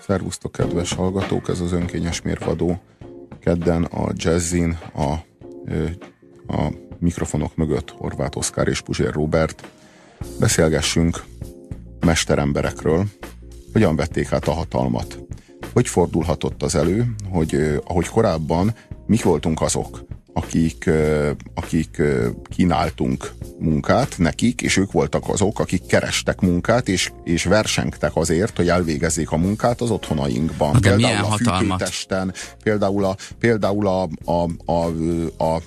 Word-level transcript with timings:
Szervusztok, 0.00 0.52
kedves 0.52 0.92
hallgatók! 0.92 1.48
Ez 1.48 1.60
az 1.60 1.72
önkényes 1.72 2.22
mérvadó. 2.22 2.80
Kedden 3.40 3.84
a 3.84 4.12
jazzin 4.14 4.78
a, 4.94 5.10
a 6.52 6.72
mikrofonok 6.98 7.56
mögött 7.56 7.90
Horváth 7.90 8.36
Oszkár 8.36 8.68
és 8.68 8.80
Puzsér 8.80 9.12
Robert. 9.12 9.68
Beszélgessünk 10.40 11.24
mesteremberekről, 12.00 13.04
hogyan 13.72 13.96
vették 13.96 14.32
át 14.32 14.48
a 14.48 14.52
hatalmat. 14.52 15.18
Hogy 15.72 15.88
fordulhatott 15.88 16.62
az 16.62 16.74
elő, 16.74 17.14
hogy 17.30 17.80
ahogy 17.84 18.08
korábban 18.08 18.74
mik 19.06 19.24
voltunk 19.24 19.60
azok, 19.60 20.04
akik, 20.36 20.90
akik 21.54 22.02
kínáltunk 22.48 23.32
munkát 23.58 24.14
nekik, 24.18 24.62
és 24.62 24.76
ők 24.76 24.92
voltak 24.92 25.28
azok, 25.28 25.60
akik 25.60 25.86
kerestek 25.86 26.40
munkát, 26.40 26.88
és, 26.88 27.12
és 27.24 27.44
versengtek 27.44 28.16
azért, 28.16 28.56
hogy 28.56 28.68
elvégezzék 28.68 29.30
a 29.30 29.36
munkát 29.36 29.80
az 29.80 29.90
otthonainkban. 29.90 30.72
De 30.80 30.88
például 30.88 31.24
a 31.24 31.36
fűtőtesten, 31.36 32.34
például 32.62 33.04
a, 33.04 33.16
például 33.38 33.86
a, 33.86 34.08
a, 34.24 34.72
a, 34.72 34.86
a 35.44 35.62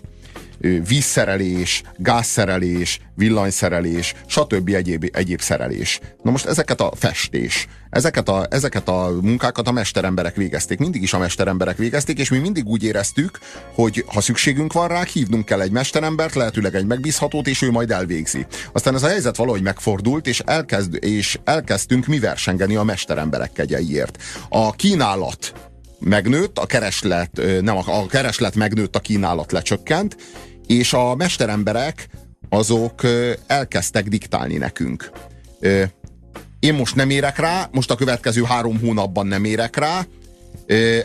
vízszerelés, 0.88 1.84
gázszerelés, 1.98 3.00
villanyszerelés, 3.16 4.14
stb. 4.26 4.70
Egyéb, 4.70 5.10
egyéb 5.14 5.42
szerelés. 5.42 6.00
Na 6.24 6.32
most 6.32 6.46
ezeket 6.46 6.82
a 6.82 6.92
festés, 6.96 7.68
ezeket 7.90 8.30
a, 8.30 8.48
ezeket 8.50 8.88
a 8.90 9.18
munkákat 9.22 9.68
a 9.68 9.72
mesteremberek 9.72 10.36
végezték. 10.36 10.80
Mindig 10.80 11.02
is 11.02 11.14
a 11.14 11.18
mesteremberek 11.18 11.78
végezték, 11.78 12.20
és 12.20 12.30
mi 12.30 12.38
mindig 12.38 12.66
úgy 12.66 12.84
éreztük, 12.84 13.40
hogy 13.74 14.06
ha 14.08 14.22
szükségünk 14.22 14.74
van 14.74 14.88
rá, 14.88 15.04
hívnunk 15.04 15.46
kell 15.46 15.62
egy 15.62 15.72
mesterembert, 15.72 16.36
lehetőleg 16.36 16.76
egy 16.76 16.86
megbízhatót, 16.86 17.48
és 17.48 17.62
ő 17.62 17.72
majd 17.72 17.92
elvégzi. 17.92 18.46
Aztán 18.72 18.96
ez 18.96 19.04
a 19.04 19.08
helyzet 19.08 19.36
valahogy 19.36 19.62
megfordult, 19.62 20.28
és, 20.28 20.40
elkezd, 20.40 20.98
és 21.04 21.40
elkezdtünk 21.44 22.06
mi 22.06 22.20
versengeni 22.20 22.76
a 22.76 22.84
mesteremberek 22.84 23.52
kegyeiért. 23.52 24.18
A 24.50 24.72
kínálat 24.72 25.54
megnőtt, 26.00 26.58
a 26.58 26.66
kereslet, 26.66 27.42
nem, 27.62 27.78
a 27.78 28.06
kereslet 28.08 28.56
megnőtt, 28.56 28.96
a 28.96 29.00
kínálat 29.00 29.52
lecsökkent, 29.52 30.16
és 30.70 30.94
a 30.94 31.16
mesteremberek 31.16 32.10
azok 32.50 33.02
elkezdtek 33.48 34.08
diktálni 34.08 34.58
nekünk. 34.58 35.12
Én 36.60 36.74
most 36.74 36.96
nem 36.96 37.10
érek 37.10 37.38
rá, 37.38 37.70
most 37.72 37.92
a 37.92 37.96
következő 37.96 38.44
három 38.44 38.80
hónapban 38.80 39.28
nem 39.28 39.44
érek 39.44 39.76
rá, 39.76 40.06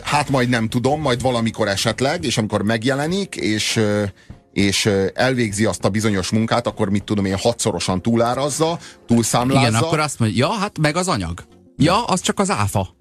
hát 0.03 0.29
majd 0.29 0.49
nem 0.49 0.69
tudom, 0.69 1.01
majd 1.01 1.21
valamikor 1.21 1.67
esetleg, 1.67 2.23
és 2.23 2.37
amikor 2.37 2.61
megjelenik, 2.61 3.35
és 3.35 3.81
és 4.53 4.89
elvégzi 5.13 5.65
azt 5.65 5.85
a 5.85 5.89
bizonyos 5.89 6.29
munkát, 6.29 6.67
akkor 6.67 6.89
mit 6.89 7.03
tudom 7.03 7.25
én, 7.25 7.37
hatszorosan 7.37 8.01
túlárazza, 8.01 8.79
túlszámlázza. 9.05 9.67
Igen, 9.67 9.81
akkor 9.81 9.99
azt 9.99 10.19
mondja, 10.19 10.45
ja, 10.45 10.53
hát 10.53 10.77
meg 10.77 10.95
az 10.95 11.07
anyag. 11.07 11.43
Ja, 11.77 12.03
az 12.03 12.21
csak 12.21 12.39
az 12.39 12.49
áfa 12.49 12.95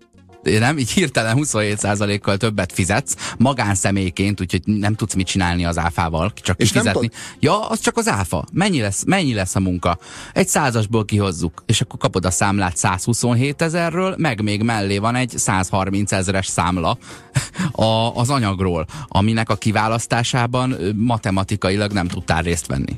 nem, 0.44 0.78
így 0.78 0.90
hirtelen 0.90 1.36
27%-kal 1.40 2.36
többet 2.36 2.72
fizetsz 2.72 3.16
magánszemélyként, 3.38 4.40
úgyhogy 4.40 4.62
nem 4.64 4.94
tudsz 4.94 5.14
mit 5.14 5.26
csinálni 5.26 5.64
az 5.64 5.78
áfával, 5.78 6.32
csak 6.34 6.60
és 6.60 6.70
kifizetni. 6.70 7.10
Ja, 7.40 7.68
az 7.68 7.80
csak 7.80 7.96
az 7.96 8.08
áfa. 8.08 8.44
Mennyi 8.52 8.80
lesz, 8.80 9.04
mennyi 9.06 9.34
lesz 9.34 9.54
a 9.54 9.60
munka? 9.60 9.98
Egy 10.32 10.48
százasból 10.48 11.04
kihozzuk, 11.04 11.62
és 11.66 11.80
akkor 11.80 11.98
kapod 11.98 12.24
a 12.24 12.30
számlát 12.30 12.76
127 12.76 13.62
ezerről, 13.62 14.14
meg 14.18 14.42
még 14.42 14.62
mellé 14.62 14.98
van 14.98 15.14
egy 15.14 15.32
130 15.36 16.12
ezeres 16.12 16.46
számla 16.46 16.98
a, 17.72 18.16
az 18.16 18.30
anyagról, 18.30 18.86
aminek 19.08 19.48
a 19.48 19.56
kiválasztásában 19.56 20.76
matematikailag 20.96 21.92
nem 21.92 22.08
tudtál 22.08 22.42
részt 22.42 22.66
venni. 22.66 22.94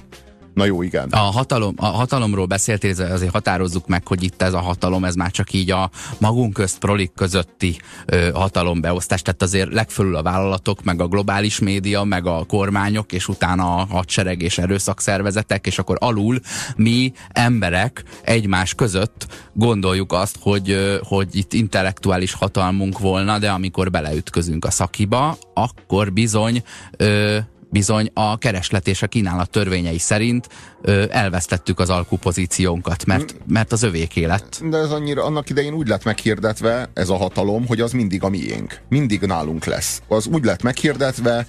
Na 0.57 0.65
jó, 0.65 0.83
igen. 0.83 1.09
A, 1.11 1.17
hatalom, 1.17 1.75
a 1.77 1.87
hatalomról 1.87 2.47
beszéltél, 2.47 3.13
azért 3.13 3.33
határozzuk 3.33 3.87
meg, 3.87 4.07
hogy 4.07 4.23
itt 4.23 4.43
ez 4.43 4.53
a 4.53 4.61
hatalom, 4.61 5.05
ez 5.05 5.15
már 5.15 5.31
csak 5.31 5.53
így 5.53 5.71
a 5.71 5.91
magunk 6.19 6.53
közt, 6.53 6.79
prolik 6.79 7.13
közötti 7.15 7.81
ö, 8.07 8.31
hatalombeosztás. 8.35 9.23
Tehát 9.23 9.43
azért 9.43 9.73
legfölül 9.73 10.17
a 10.17 10.23
vállalatok, 10.23 10.85
meg 10.85 11.01
a 11.01 11.07
globális 11.07 11.59
média, 11.59 12.05
meg 12.05 12.27
a 12.27 12.45
kormányok, 12.45 13.13
és 13.13 13.29
utána 13.29 13.77
a 13.77 13.87
hadsereg 13.91 14.43
és 14.43 14.59
erőszakszervezetek, 14.59 15.67
és 15.67 15.79
akkor 15.79 15.97
alul 16.01 16.41
mi 16.77 17.13
emberek 17.29 18.05
egymás 18.23 18.75
között 18.75 19.27
gondoljuk 19.53 20.13
azt, 20.13 20.37
hogy, 20.41 20.71
ö, 20.71 20.99
hogy 21.03 21.29
itt 21.33 21.53
intellektuális 21.53 22.33
hatalmunk 22.33 22.99
volna, 22.99 23.39
de 23.39 23.51
amikor 23.51 23.91
beleütközünk 23.91 24.65
a 24.65 24.71
szakiba, 24.71 25.39
akkor 25.55 26.13
bizony 26.13 26.63
ö, 26.97 27.39
bizony 27.71 28.11
a 28.15 28.39
kereslet 28.39 28.89
és 28.89 29.03
a 29.03 29.07
kínálat 29.07 29.51
törvényei 29.51 29.99
szerint 29.99 30.49
ö, 30.83 31.05
elvesztettük 31.11 31.79
az 31.79 31.91
alkupozíciónkat, 31.91 33.05
mert, 33.07 33.37
mert 33.47 33.73
az 33.73 33.83
övéké 33.83 34.25
lett. 34.25 34.61
De 34.71 34.77
ez 34.77 34.91
annyira, 34.91 35.25
annak 35.25 35.51
idején 35.51 35.73
úgy 35.73 35.89
lett 35.89 36.05
meghirdetve, 36.05 36.91
ez 36.95 37.09
a 37.09 37.17
hatalom, 37.17 37.67
hogy 37.67 37.81
az 37.81 37.93
mindig 37.93 38.23
a 38.23 38.29
miénk. 38.29 38.81
Mindig 38.89 39.21
nálunk 39.21 39.65
lesz. 39.65 40.03
Az 40.09 40.27
úgy 40.27 40.45
lett 40.45 40.63
meghirdetve, 40.63 41.47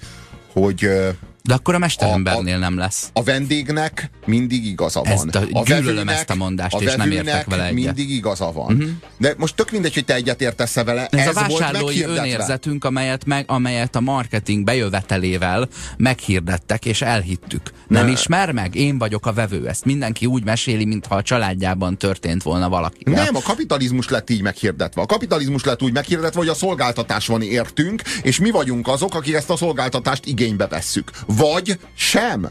hogy 0.52 0.90
de 1.48 1.54
akkor 1.54 1.74
a 1.74 1.78
mesterembernél 1.78 2.54
a, 2.54 2.56
a, 2.56 2.60
nem 2.60 2.78
lesz. 2.78 3.10
A 3.12 3.22
vendégnek 3.22 4.10
mindig 4.26 4.66
igaza 4.66 5.02
van. 5.02 5.12
Ezt 5.12 5.34
a, 5.34 5.42
a 5.52 5.62
gyűlölöm 5.62 6.08
ezt 6.08 6.30
a 6.30 6.34
mondást, 6.34 6.74
a 6.74 6.78
és 6.78 6.94
nem 6.94 7.10
értek 7.10 7.46
vele 7.46 7.62
egyet. 7.62 7.74
mindig 7.74 8.10
igaza 8.10 8.52
van. 8.52 8.74
Uh-huh. 8.74 8.90
De 9.18 9.34
most 9.38 9.54
tök 9.54 9.70
mindegy, 9.70 9.94
hogy 9.94 10.04
te 10.04 10.14
egyet 10.14 10.40
értesz 10.40 10.76
-e 10.76 10.84
vele. 10.84 11.06
Ez, 11.10 11.26
ez 11.26 11.36
a 11.36 11.40
vásárlói 11.40 12.02
önérzetünk, 12.02 12.84
amelyet, 12.84 13.24
meg, 13.24 13.44
amelyet 13.50 13.96
a 13.96 14.00
marketing 14.00 14.64
bejövetelével 14.64 15.68
meghirdettek, 15.96 16.84
és 16.84 17.02
elhittük. 17.02 17.62
Nem 17.86 18.06
ne. 18.06 18.12
ismer 18.12 18.52
meg? 18.52 18.74
Én 18.74 18.98
vagyok 18.98 19.26
a 19.26 19.32
vevő. 19.32 19.68
Ezt 19.68 19.84
mindenki 19.84 20.26
úgy 20.26 20.44
meséli, 20.44 20.84
mintha 20.84 21.14
a 21.14 21.22
családjában 21.22 21.96
történt 21.96 22.42
volna 22.42 22.68
valaki. 22.68 23.02
Nem, 23.04 23.36
a 23.36 23.42
kapitalizmus 23.42 24.08
lett 24.08 24.30
így 24.30 24.42
meghirdetve. 24.42 25.02
A 25.02 25.06
kapitalizmus 25.06 25.64
lett 25.64 25.82
úgy 25.82 25.92
meghirdetve, 25.92 26.38
hogy 26.38 26.48
a 26.48 26.54
szolgáltatás 26.54 27.26
van 27.26 27.42
értünk, 27.42 28.02
és 28.22 28.38
mi 28.38 28.50
vagyunk 28.50 28.88
azok, 28.88 29.14
akik 29.14 29.34
ezt 29.34 29.50
a 29.50 29.56
szolgáltatást 29.56 30.26
igénybe 30.26 30.66
vesszük 30.66 31.10
vagy 31.38 31.78
sem. 31.94 32.48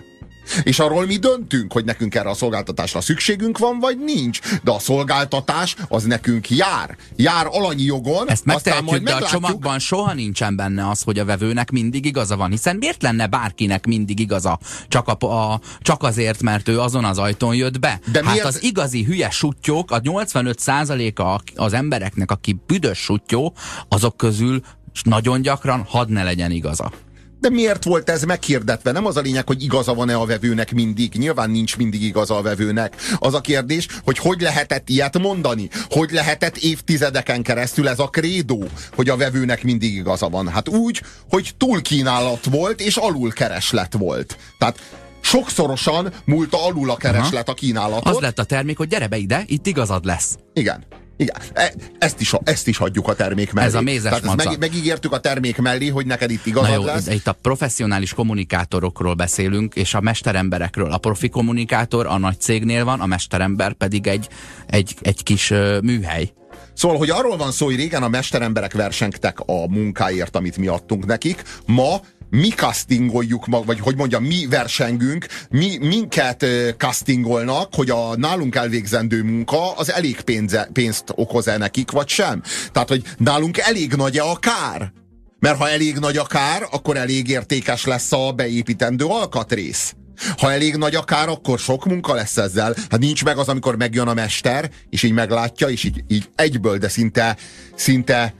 És 0.64 0.80
arról 0.80 1.06
mi 1.06 1.18
döntünk, 1.18 1.74
hogy 1.74 1.86
nekünk 1.86 2.16
erre 2.16 2.30
a 2.30 2.34
szolgáltatásra 2.34 3.02
szükségünk 3.02 3.58
van, 3.58 3.80
vagy 3.80 3.98
nincs. 4.00 4.40
De 4.64 4.72
a 4.72 4.80
szolgáltatás 4.80 5.76
az 5.88 6.04
nekünk 6.04 6.50
jár. 6.50 6.98
Jár 7.16 7.48
alanyi 7.52 7.84
jogon. 7.84 8.30
Ezt 8.30 8.46
megtehetjük, 8.46 9.04
de 9.04 9.14
a 9.16 9.28
csomagban 9.28 9.80
soha 9.80 10.14
nincsen 10.14 10.56
benne 10.56 10.90
az, 10.90 11.02
hogy 11.02 11.20
a 11.20 11.26
vevőnek 11.26 11.72
mindig 11.72 12.06
igaza 12.06 12.36
van. 12.36 12.50
Hiszen 12.50 12.76
miért 12.76 13.02
lenne 13.02 13.28
bárkinek 13.28 13.86
mindig 13.86 14.20
igaza? 14.20 14.60
Csak, 14.88 15.08
a, 15.08 15.26
a, 15.26 15.62
csak 15.82 16.04
azért, 16.04 16.42
mert 16.42 16.68
ő 16.68 16.80
azon 16.80 17.06
az 17.06 17.18
ajtón 17.18 17.56
jött 17.56 17.80
be. 17.80 18.00
De 18.12 18.24
hát 18.24 18.32
miért? 18.32 18.48
az 18.48 18.64
igazi 18.64 19.04
hülye 19.04 19.30
sutyók, 19.30 19.92
a 19.92 20.02
85%-a 20.02 21.42
az 21.56 21.74
embereknek, 21.74 22.32
aki 22.32 22.62
büdös 22.68 22.98
sutyó, 22.98 23.54
azok 23.88 24.18
közül 24.18 24.62
nagyon 25.04 25.42
gyakran 25.42 25.84
hadd 25.84 26.12
ne 26.12 26.24
legyen 26.24 26.52
igaza. 26.52 26.92
De 27.40 27.50
miért 27.50 27.84
volt 27.84 28.10
ez 28.10 28.24
meghirdetve? 28.24 28.92
Nem 28.92 29.06
az 29.06 29.18
a 29.18 29.22
lényeg, 29.22 29.48
hogy 29.48 29.64
igaza 29.64 29.94
van-e 29.94 30.16
a 30.16 30.26
vevőnek 30.26 30.72
mindig. 30.74 31.14
Nyilván 31.14 31.50
nincs 31.50 31.78
mindig 31.78 32.04
igaza 32.04 32.38
a 32.38 32.42
vevőnek. 32.42 32.96
Az 33.16 33.34
a 33.34 33.42
kérdés, 33.42 33.88
hogy 34.04 34.18
hogy 34.18 34.42
lehetett 34.42 34.90
ilyet 34.90 35.18
mondani? 35.18 35.70
Hogy 35.90 36.12
lehetett 36.12 36.58
évtizedeken 36.58 37.42
keresztül 37.42 37.88
ez 37.88 38.00
a 38.00 38.08
krédó, 38.08 38.64
hogy 38.96 39.10
a 39.10 39.18
vevőnek 39.18 39.64
mindig 39.64 39.94
igaza 39.94 40.30
van? 40.30 40.48
Hát 40.48 40.70
úgy, 40.70 41.02
hogy 41.30 41.52
túlkínálat 41.58 42.46
volt 42.46 42.82
és 42.82 42.96
alul 42.96 43.32
kereslet 43.32 43.94
volt. 43.94 44.38
Tehát 44.58 44.80
sokszorosan 45.22 46.14
múlta 46.26 46.66
alul 46.66 46.90
a 46.90 46.96
kereslet 46.96 47.34
Aha. 47.34 47.52
a 47.52 47.54
kínálatot. 47.54 48.16
Az 48.16 48.22
lett 48.22 48.40
a 48.40 48.44
termék, 48.44 48.78
hogy 48.78 48.88
gyere 48.88 49.08
be 49.08 49.18
ide, 49.18 49.44
itt 49.46 49.68
igazad 49.68 50.06
lesz. 50.06 50.38
Igen. 50.54 50.84
Igen, 51.18 51.36
e, 51.54 51.74
ezt 52.00 52.20
is, 52.20 52.34
ezt 52.44 52.68
is 52.68 52.78
hagyjuk 52.78 53.08
a 53.08 53.16
termék 53.16 53.54
mellé. 53.54 53.68
Ez 53.68 53.74
a 53.74 53.82
mézes 53.82 54.20
Tehát 54.20 54.36
meg, 54.36 54.60
megígértük 54.60 55.12
a 55.12 55.20
termék 55.20 55.58
mellé, 55.58 55.88
hogy 55.88 56.06
neked 56.06 56.32
itt 56.32 56.46
igazad 56.46 56.70
Na 56.70 56.76
jó, 56.76 56.84
lesz. 56.84 57.08
Itt 57.08 57.28
a 57.28 57.34
professzionális 57.42 58.14
kommunikátorokról 58.14 59.14
beszélünk, 59.14 59.76
és 59.76 59.94
a 59.94 60.02
mesteremberekről. 60.02 60.92
A 60.92 60.98
profi 60.98 61.30
kommunikátor 61.30 62.06
a 62.06 62.18
nagy 62.18 62.40
cégnél 62.40 62.86
van, 62.86 63.00
a 63.00 63.06
mesterember 63.06 63.74
pedig 63.74 64.08
egy, 64.08 64.28
egy, 64.68 64.96
egy 65.02 65.24
kis 65.24 65.52
uh, 65.52 65.82
műhely. 65.82 66.32
Szóval, 66.74 66.98
hogy 66.98 67.10
arról 67.10 67.38
van 67.38 67.52
szó, 67.52 67.66
hogy 67.66 67.76
régen 67.76 68.04
a 68.04 68.08
mesteremberek 68.08 68.74
versengtek 68.74 69.40
a 69.40 69.68
munkáért, 69.68 70.36
amit 70.36 70.58
mi 70.58 70.68
adtunk 70.68 71.06
nekik, 71.06 71.44
ma 71.66 72.00
mi 72.30 72.50
castingoljuk, 72.50 73.46
vagy 73.66 73.80
hogy 73.80 73.96
mondjam, 73.96 74.24
mi 74.24 74.48
versengünk, 74.50 75.26
mi, 75.50 75.78
minket 75.78 76.46
castingolnak, 76.78 77.76
hogy 77.76 77.90
a 77.90 78.16
nálunk 78.16 78.56
elvégzendő 78.56 79.24
munka 79.24 79.72
az 79.72 79.92
elég 79.92 80.22
pénze, 80.22 80.70
pénzt 80.74 81.04
okoz-e 81.16 81.58
nekik, 81.58 81.92
vagy 81.92 82.08
sem. 82.08 82.42
Tehát, 82.72 82.90
hogy 82.90 83.04
nálunk 83.18 83.58
elég 83.58 83.94
nagy-e 83.94 84.24
a 84.24 84.36
kár? 84.36 84.92
Mert 85.40 85.58
ha 85.58 85.70
elég 85.70 85.98
nagy 85.98 86.18
a 86.18 86.26
kár, 86.26 86.68
akkor 86.72 86.98
elég 86.98 87.30
értékes 87.30 87.86
lesz 87.86 88.12
a 88.12 88.32
beépítendő 88.32 89.06
alkatrész. 89.06 89.96
Ha 90.38 90.52
elég 90.52 90.76
nagy 90.76 90.96
a 90.96 91.04
kár, 91.04 91.30
akkor 91.30 91.60
sok 91.60 91.86
munka 91.86 92.14
lesz 92.14 92.38
ezzel. 92.38 92.76
Hát 92.90 93.00
nincs 93.00 93.24
meg 93.24 93.38
az, 93.38 93.48
amikor 93.48 93.78
megjön 93.78 94.08
a 94.08 94.14
mester, 94.14 94.70
és 94.90 95.04
így 95.04 95.12
meglátja, 95.12 95.68
és 95.68 95.84
így, 95.84 96.04
így 96.08 96.30
egyből, 96.36 96.78
de 96.78 96.90
szinte, 96.90 97.38
szinte 97.76 98.34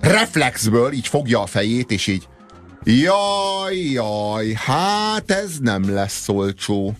reflexből 0.00 0.92
így 0.92 1.08
fogja 1.08 1.42
a 1.42 1.46
fejét, 1.46 1.90
és 1.90 2.06
így 2.06 2.28
Jaj, 2.90 3.76
jaj, 3.76 4.52
hát 4.52 5.30
ez 5.30 5.50
nem 5.60 5.94
lesz 5.94 6.28
olcsó. 6.28 6.96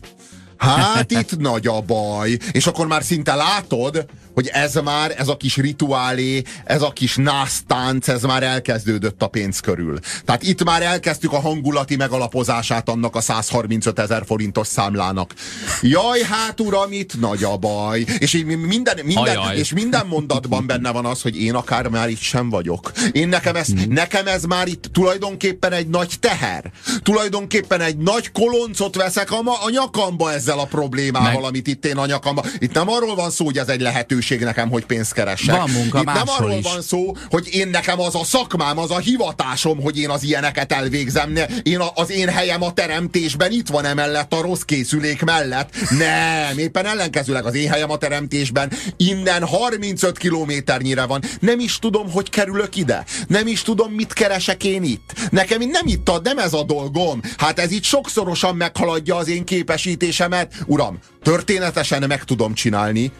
Hát 0.57 1.11
itt 1.11 1.39
nagy 1.39 1.67
a 1.67 1.81
baj. 1.81 2.39
És 2.53 2.67
akkor 2.67 2.87
már 2.87 3.03
szinte 3.03 3.35
látod, 3.35 4.07
hogy 4.39 4.51
ez 4.53 4.75
már, 4.75 5.15
ez 5.17 5.29
a 5.29 5.37
kis 5.37 5.57
rituálé, 5.57 6.43
ez 6.65 6.83
a 6.83 6.91
kis 6.91 7.17
násztánc, 7.17 8.09
ez 8.09 8.23
már 8.23 8.43
elkezdődött 8.43 9.23
a 9.23 9.27
pénz 9.27 9.61
körül. 9.61 9.99
Tehát 10.25 10.43
itt 10.43 10.65
már 10.65 10.83
elkezdtük 10.83 11.33
a 11.33 11.41
hangulati 11.41 11.97
megalapozását 11.97 12.89
annak 12.89 13.17
a 13.17 13.21
135 13.21 13.99
ezer 13.99 14.23
forintos 14.27 14.67
számlának. 14.67 15.35
Jaj, 15.83 16.23
hát 16.23 16.61
uram, 16.61 16.93
itt 16.93 17.21
nagy 17.21 17.45
a 17.45 17.57
baj. 17.57 18.05
És 18.19 18.35
így 18.35 18.45
minden, 18.45 18.99
minden, 19.05 19.39
és 19.55 19.73
minden 19.73 20.07
mondatban 20.07 20.67
benne 20.67 20.91
van 20.91 21.05
az, 21.05 21.23
hogy 21.23 21.43
én 21.43 21.55
akár 21.55 21.89
már 21.89 22.09
itt 22.09 22.21
sem 22.21 22.51
vagyok. 22.51 22.93
Én 23.13 23.29
nekem 23.29 23.57
ez, 23.57 23.67
hmm. 23.67 23.93
nekem 23.93 24.27
ez 24.27 24.45
már 24.45 24.69
itt 24.69 24.85
tulajdonképpen 24.93 25.73
egy 25.73 25.89
nagy 25.89 26.13
teher. 26.21 26.73
Tulajdonképpen 27.03 27.81
egy 27.81 27.97
nagy 27.97 28.33
koloncot 28.33 28.95
veszek 28.95 29.31
a, 29.31 29.39
a 29.65 29.71
nyakamba 29.71 30.33
ezzel 30.33 30.59
a 30.59 30.65
problémával, 30.65 31.33
Meg... 31.33 31.45
amit 31.45 31.67
itt 31.67 31.87
én 31.87 31.97
a 31.97 32.07
nyakamba. 32.07 32.45
Itt 32.59 32.73
nem 32.73 32.89
arról 32.89 33.15
van 33.15 33.31
szó, 33.31 33.45
hogy 33.45 33.59
ez 33.59 33.69
egy 33.69 33.81
lehetőség 33.81 34.27
nekem, 34.37 34.71
hogy 34.71 34.85
pénzt 34.85 35.13
keresek. 35.13 35.57
Van 35.57 35.71
munka 35.71 35.99
itt 35.99 36.05
nem 36.05 36.23
arról 36.27 36.53
is. 36.53 36.65
van 36.73 36.83
szó, 36.83 37.13
hogy 37.31 37.49
én 37.53 37.69
nekem 37.69 38.01
az 38.01 38.15
a 38.15 38.25
szakmám, 38.25 38.79
az 38.79 38.91
a 38.91 38.99
hivatásom, 38.99 39.81
hogy 39.83 39.99
én 39.99 40.11
az 40.11 40.23
ilyeneket 40.23 40.73
elvégzem. 40.73 41.39
Én 41.63 41.79
a, 41.79 41.91
az 41.95 42.11
én 42.11 42.29
helyem 42.29 42.63
a 42.63 42.73
teremtésben 42.73 43.53
itt 43.53 43.69
van 43.69 43.85
emellett 43.85 44.33
a 44.33 44.41
rossz 44.41 44.61
készülék 44.61 45.23
mellett. 45.23 45.75
Nem, 45.99 46.59
éppen 46.59 46.87
ellenkezőleg 46.87 47.45
az 47.45 47.55
én 47.55 47.71
helyem 47.71 47.91
a 47.91 47.97
teremtésben 47.97 48.73
innen 48.97 49.45
35 49.47 50.19
kilométernyire 50.19 51.07
van. 51.07 51.23
Nem 51.41 51.61
is 51.61 51.79
tudom, 51.79 52.11
hogy 52.11 52.31
kerülök 52.31 52.77
ide. 52.77 53.05
Nem 53.27 53.47
is 53.47 53.63
tudom, 53.63 53.93
mit 53.93 54.13
keresek 54.13 54.65
én 54.65 54.83
itt. 54.83 55.13
Nekem 55.31 55.61
nem 55.61 55.87
itt 55.87 56.09
a, 56.09 56.21
nem 56.23 56.39
ez 56.39 56.53
a 56.53 56.63
dolgom. 56.63 57.21
Hát 57.37 57.59
ez 57.59 57.71
itt 57.71 57.83
sokszorosan 57.83 58.57
meghaladja 58.57 59.17
az 59.17 59.29
én 59.29 59.45
képesítésemet. 59.45 60.55
Uram, 60.67 60.99
történetesen 61.23 62.05
meg 62.09 62.25
tudom 62.25 62.55
csinálni, 62.55 63.13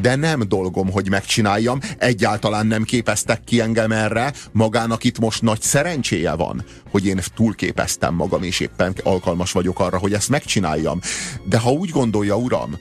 de 0.00 0.14
nem 0.14 0.40
dolgom, 0.48 0.90
hogy 0.90 1.08
megcsináljam, 1.08 1.78
egyáltalán 1.98 2.66
nem 2.66 2.82
képeztek 2.82 3.44
ki 3.44 3.60
engem 3.60 3.92
erre, 3.92 4.32
magának 4.52 5.04
itt 5.04 5.18
most 5.18 5.42
nagy 5.42 5.60
szerencséje 5.60 6.32
van, 6.32 6.64
hogy 6.90 7.06
én 7.06 7.20
túlképeztem 7.34 8.14
magam, 8.14 8.42
és 8.42 8.60
éppen 8.60 8.94
alkalmas 9.02 9.52
vagyok 9.52 9.80
arra, 9.80 9.98
hogy 9.98 10.12
ezt 10.12 10.28
megcsináljam. 10.28 11.00
De 11.44 11.58
ha 11.58 11.70
úgy 11.70 11.90
gondolja, 11.90 12.36
uram, 12.36 12.78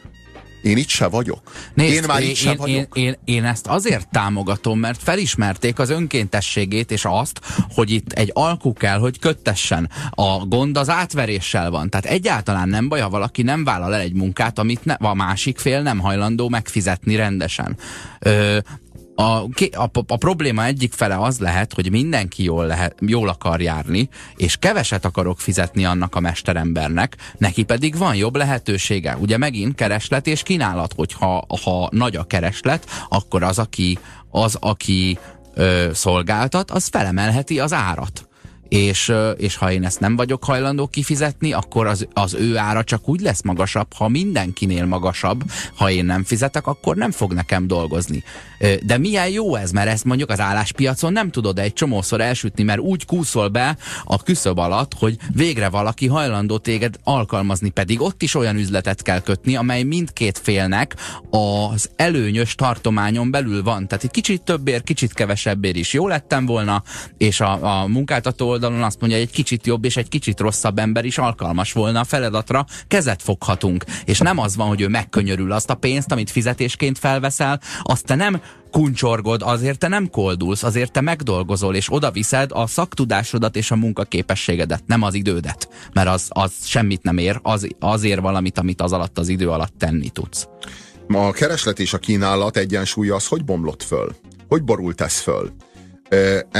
én 0.62 0.78
itt 0.78 0.88
se 0.88 1.08
vagyok. 1.08 1.42
Nézd, 1.74 1.94
én 1.94 2.04
már 2.08 2.22
én, 2.22 2.30
itt 2.30 2.36
sem 2.36 2.52
én, 2.52 2.58
vagyok. 2.58 2.98
Én, 2.98 3.04
én, 3.04 3.16
én 3.26 3.46
ezt 3.46 3.68
azért 3.68 4.08
támogatom, 4.12 4.80
mert 4.80 5.04
felismerték 5.04 5.80
az 5.80 5.90
önkéntességét 5.90 6.92
és 6.92 7.06
azt, 7.06 7.40
hogy 7.74 7.92
itt 7.92 8.12
egy 8.12 8.32
alkú 8.34 8.74
kell, 8.74 8.98
hogy 8.98 9.20
köttessen. 9.20 9.90
A 10.10 10.46
gond 10.46 10.78
az 10.78 10.90
átveréssel 10.90 11.70
van. 11.70 11.90
Tehát 11.90 12.06
egyáltalán 12.06 12.70
nem 12.70 12.88
baj, 12.88 13.00
ha 13.00 13.10
valaki 13.10 13.42
nem 13.42 13.64
vállal 13.64 13.94
el 13.94 14.02
egy 14.02 14.14
munkát, 14.14 14.60
amit 14.60 14.86
ne, 14.86 14.94
a 14.94 15.14
másik 15.14 15.58
fél 15.58 15.82
nem 15.82 16.00
hajlandó 16.00 16.50
megfizetni 16.50 17.16
rendesen. 17.16 17.78
Ö, 18.20 18.58
a, 19.16 19.24
a, 19.24 19.90
a 20.08 20.18
probléma 20.18 20.66
egyik 20.66 20.94
fele 20.94 21.18
az 21.18 21.40
lehet, 21.40 21.74
hogy 21.74 21.92
mindenki 21.92 22.44
jól, 22.44 22.66
lehet, 22.66 22.96
jól 23.00 23.30
akar 23.30 23.62
járni, 23.62 24.10
és 24.36 24.58
keveset 24.58 25.06
akarok 25.06 25.40
fizetni 25.40 25.86
annak 25.86 26.16
a 26.16 26.20
mesterembernek, 26.20 27.18
neki 27.38 27.64
pedig 27.64 27.98
van 27.98 28.16
jobb 28.16 28.36
lehetősége. 28.36 29.18
Ugye 29.20 29.38
megint 29.38 29.76
kereslet 29.76 30.28
és 30.28 30.44
kínálat, 30.44 30.94
hogyha 30.94 31.46
ha 31.64 31.90
nagy 31.92 32.16
a 32.16 32.24
kereslet, 32.24 32.86
akkor 33.10 33.44
az, 33.44 33.60
aki, 33.60 34.00
az, 34.30 34.58
aki 34.60 35.20
ö, 35.54 35.90
szolgáltat, 35.94 36.72
az 36.72 36.88
felemelheti 36.88 37.60
az 37.60 37.74
árat 37.74 38.30
és, 38.72 39.14
és 39.38 39.56
ha 39.56 39.72
én 39.72 39.86
ezt 39.86 40.00
nem 40.00 40.16
vagyok 40.16 40.44
hajlandó 40.44 40.88
kifizetni, 40.88 41.54
akkor 41.54 41.88
az, 41.88 42.08
az 42.14 42.34
ő 42.34 42.58
ára 42.58 42.84
csak 42.84 43.10
úgy 43.10 43.22
lesz 43.22 43.42
magasabb, 43.42 43.94
ha 43.94 44.08
mindenkinél 44.08 44.86
magasabb, 44.86 45.44
ha 45.76 45.90
én 45.90 46.06
nem 46.06 46.24
fizetek, 46.24 46.68
akkor 46.68 46.96
nem 46.96 47.12
fog 47.12 47.34
nekem 47.34 47.68
dolgozni. 47.68 48.24
De 48.84 48.98
milyen 48.98 49.30
jó 49.30 49.56
ez, 49.56 49.72
mert 49.72 49.90
ezt 49.90 50.04
mondjuk 50.04 50.30
az 50.30 50.40
álláspiacon 50.40 51.12
nem 51.12 51.32
tudod 51.32 51.60
egy 51.60 51.74
csomószor 51.74 52.22
elsütni, 52.22 52.64
mert 52.64 52.80
úgy 52.80 53.06
kúszol 53.06 53.48
be 53.48 53.78
a 54.04 54.24
küszöb 54.24 54.58
alatt, 54.58 54.94
hogy 54.94 55.18
végre 55.34 55.70
valaki 55.70 56.08
hajlandó 56.08 56.58
téged 56.58 56.96
alkalmazni, 57.04 57.70
pedig 57.70 58.02
ott 58.02 58.22
is 58.22 58.36
olyan 58.36 58.56
üzletet 58.56 59.02
kell 59.02 59.22
kötni, 59.22 59.56
amely 59.56 59.84
mindkét 59.84 60.38
félnek 60.38 60.96
az 61.30 61.90
előnyös 61.96 62.56
tartományon 62.56 63.32
belül 63.32 63.64
van. 63.64 63.88
Tehát 63.88 64.04
egy 64.04 64.12
kicsit 64.12 64.42
többért, 64.42 64.84
kicsit 64.84 65.14
kevesebbért 65.14 65.76
is 65.76 65.94
jó 65.94 66.08
lettem 66.08 66.46
volna, 66.46 66.84
és 67.18 67.40
a, 67.40 67.82
a 67.82 67.88
munkáltató 67.88 68.60
oldalon 68.64 68.86
azt 68.86 69.00
mondja, 69.00 69.18
hogy 69.18 69.28
egy 69.28 69.34
kicsit 69.34 69.68
jobb 69.68 69.86
és 69.86 69.98
egy 69.98 70.08
kicsit 70.08 70.40
rosszabb 70.40 70.80
ember 70.80 71.06
is 71.06 71.18
alkalmas 71.18 71.74
volna 71.74 72.00
a 72.00 72.04
feladatra, 72.04 72.66
kezet 72.88 73.22
foghatunk. 73.22 73.84
És 74.06 74.20
nem 74.20 74.38
az 74.38 74.56
van, 74.56 74.68
hogy 74.68 74.82
ő 74.82 74.88
megkönyörül 74.88 75.52
azt 75.52 75.70
a 75.70 75.76
pénzt, 75.76 76.12
amit 76.12 76.30
fizetésként 76.30 76.98
felveszel, 76.98 77.62
azt 77.82 78.06
te 78.06 78.16
nem 78.16 78.42
kuncsorgod, 78.72 79.42
azért 79.42 79.80
te 79.80 79.88
nem 79.88 80.10
koldulsz, 80.10 80.64
azért 80.64 80.92
te 80.92 81.02
megdolgozol, 81.02 81.76
és 81.76 81.94
oda 81.94 82.12
viszed 82.12 82.50
a 82.54 82.68
szaktudásodat 82.68 83.56
és 83.56 83.72
a 83.72 83.76
munkaképességedet, 83.76 84.84
nem 84.86 85.02
az 85.02 85.14
idődet, 85.14 85.70
mert 85.94 86.08
az, 86.08 86.28
az 86.30 86.52
semmit 86.64 87.04
nem 87.04 87.18
ér, 87.18 87.40
az, 87.44 87.68
azért 87.80 88.22
valamit, 88.22 88.58
amit 88.58 88.82
az 88.82 88.92
alatt 88.92 89.18
az 89.18 89.28
idő 89.28 89.50
alatt 89.50 89.74
tenni 89.78 90.10
tudsz. 90.10 90.48
A 91.08 91.32
kereslet 91.32 91.80
és 91.80 91.94
a 91.94 91.98
kínálat 91.98 92.58
egyensúlya 92.58 93.16
az 93.16 93.28
hogy 93.28 93.46
bomlott 93.46 93.84
föl? 93.84 94.16
Hogy 94.48 94.64
borult 94.64 95.02
ez 95.02 95.20
föl? 95.20 95.52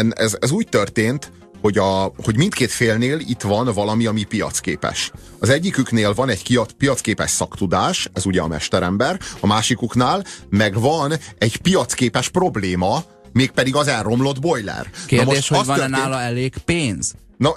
Ez, 0.10 0.38
ez 0.40 0.52
úgy 0.52 0.68
történt, 0.68 1.32
hogy, 1.62 1.78
a, 1.78 2.14
hogy 2.24 2.38
mindkét 2.38 2.72
félnél 2.72 3.20
itt 3.20 3.42
van 3.42 3.74
valami, 3.74 4.06
ami 4.06 4.24
piacképes. 4.24 5.12
Az 5.40 5.50
egyiküknél 5.50 6.14
van 6.14 6.30
egy 6.30 6.60
piacképes 6.78 7.32
szaktudás, 7.32 8.10
ez 8.14 8.26
ugye 8.26 8.42
a 8.42 8.48
mesterember, 8.48 9.20
a 9.40 9.48
másikuknál 9.48 10.24
meg 10.50 10.80
van 10.80 11.14
egy 11.38 11.58
piacképes 11.58 12.30
probléma, 12.30 13.04
mégpedig 13.34 13.76
az 13.76 13.88
elromlott 13.88 14.40
boiler. 14.40 14.90
Kérdés, 15.06 15.48
hogy 15.48 15.66
van-e 15.66 15.88
nála 15.88 16.22
elég 16.22 16.54
pénz? 16.66 17.14
Na, 17.38 17.54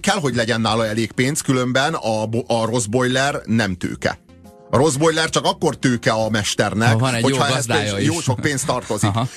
kell, 0.00 0.18
hogy 0.20 0.34
legyen 0.34 0.60
nála 0.60 0.86
elég 0.86 1.12
pénz, 1.12 1.40
különben 1.40 1.94
a, 1.94 2.22
a 2.46 2.64
rossz 2.64 2.84
boiler 2.84 3.40
nem 3.44 3.76
tőke. 3.76 4.18
A 4.70 4.76
rossz 4.76 4.94
boiler 4.94 5.30
csak 5.30 5.44
akkor 5.44 5.76
tőke 5.76 6.12
a 6.12 6.30
mesternek, 6.30 6.98
van 6.98 7.14
egy 7.14 7.22
hogyha 7.22 7.48
jó 7.48 7.54
ez 7.54 7.66
pénz, 7.66 8.04
jó 8.04 8.20
sok 8.20 8.40
pénz 8.40 8.64
tartozik. 8.64 9.08
Aha. 9.08 9.28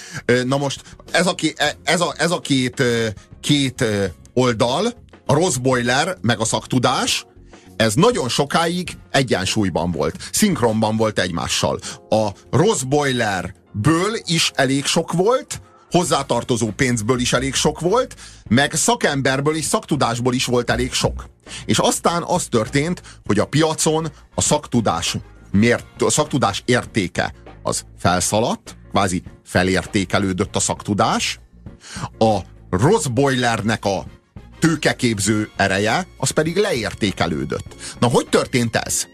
Na 0.45 0.57
most 0.57 0.81
ez 1.11 1.27
a, 1.27 1.35
e, 1.55 1.75
ez 1.83 2.01
a, 2.01 2.13
ez 2.17 2.31
a 2.31 2.39
két, 2.39 2.83
két 3.41 3.85
oldal, 4.33 4.87
a 5.25 5.33
rossz 5.33 5.55
boiler, 5.55 6.17
meg 6.21 6.39
a 6.39 6.45
szaktudás, 6.45 7.25
ez 7.75 7.93
nagyon 7.93 8.29
sokáig 8.29 8.97
egyensúlyban 9.11 9.91
volt, 9.91 10.15
szinkronban 10.31 10.97
volt 10.97 11.19
egymással. 11.19 11.79
A 12.09 12.29
rossz 12.51 12.81
boilerből 12.81 14.15
is 14.25 14.51
elég 14.55 14.85
sok 14.85 15.11
volt, 15.11 15.61
hozzátartozó 15.91 16.71
pénzből 16.71 17.19
is 17.19 17.33
elég 17.33 17.53
sok 17.53 17.79
volt, 17.79 18.15
meg 18.49 18.73
szakemberből 18.73 19.55
és 19.55 19.65
szaktudásból 19.65 20.33
is 20.33 20.45
volt 20.45 20.69
elég 20.69 20.93
sok. 20.93 21.25
És 21.65 21.77
aztán 21.77 22.23
az 22.23 22.45
történt, 22.45 23.01
hogy 23.25 23.39
a 23.39 23.45
piacon 23.45 24.11
a 24.35 24.41
szaktudás, 24.41 25.17
mért, 25.51 26.01
a 26.01 26.09
szaktudás 26.09 26.61
értéke 26.65 27.33
az 27.63 27.85
felszaladt, 27.97 28.77
kvázi 28.91 29.23
felértékelődött 29.45 30.55
a 30.55 30.59
szaktudás, 30.59 31.39
a 32.17 32.39
rossz 32.69 33.05
boilernek 33.05 33.85
a 33.85 34.05
tőkeképző 34.59 35.49
ereje, 35.55 36.07
az 36.17 36.29
pedig 36.29 36.57
leértékelődött. 36.57 37.75
Na, 37.99 38.07
hogy 38.07 38.27
történt 38.29 38.75
ez? 38.75 39.07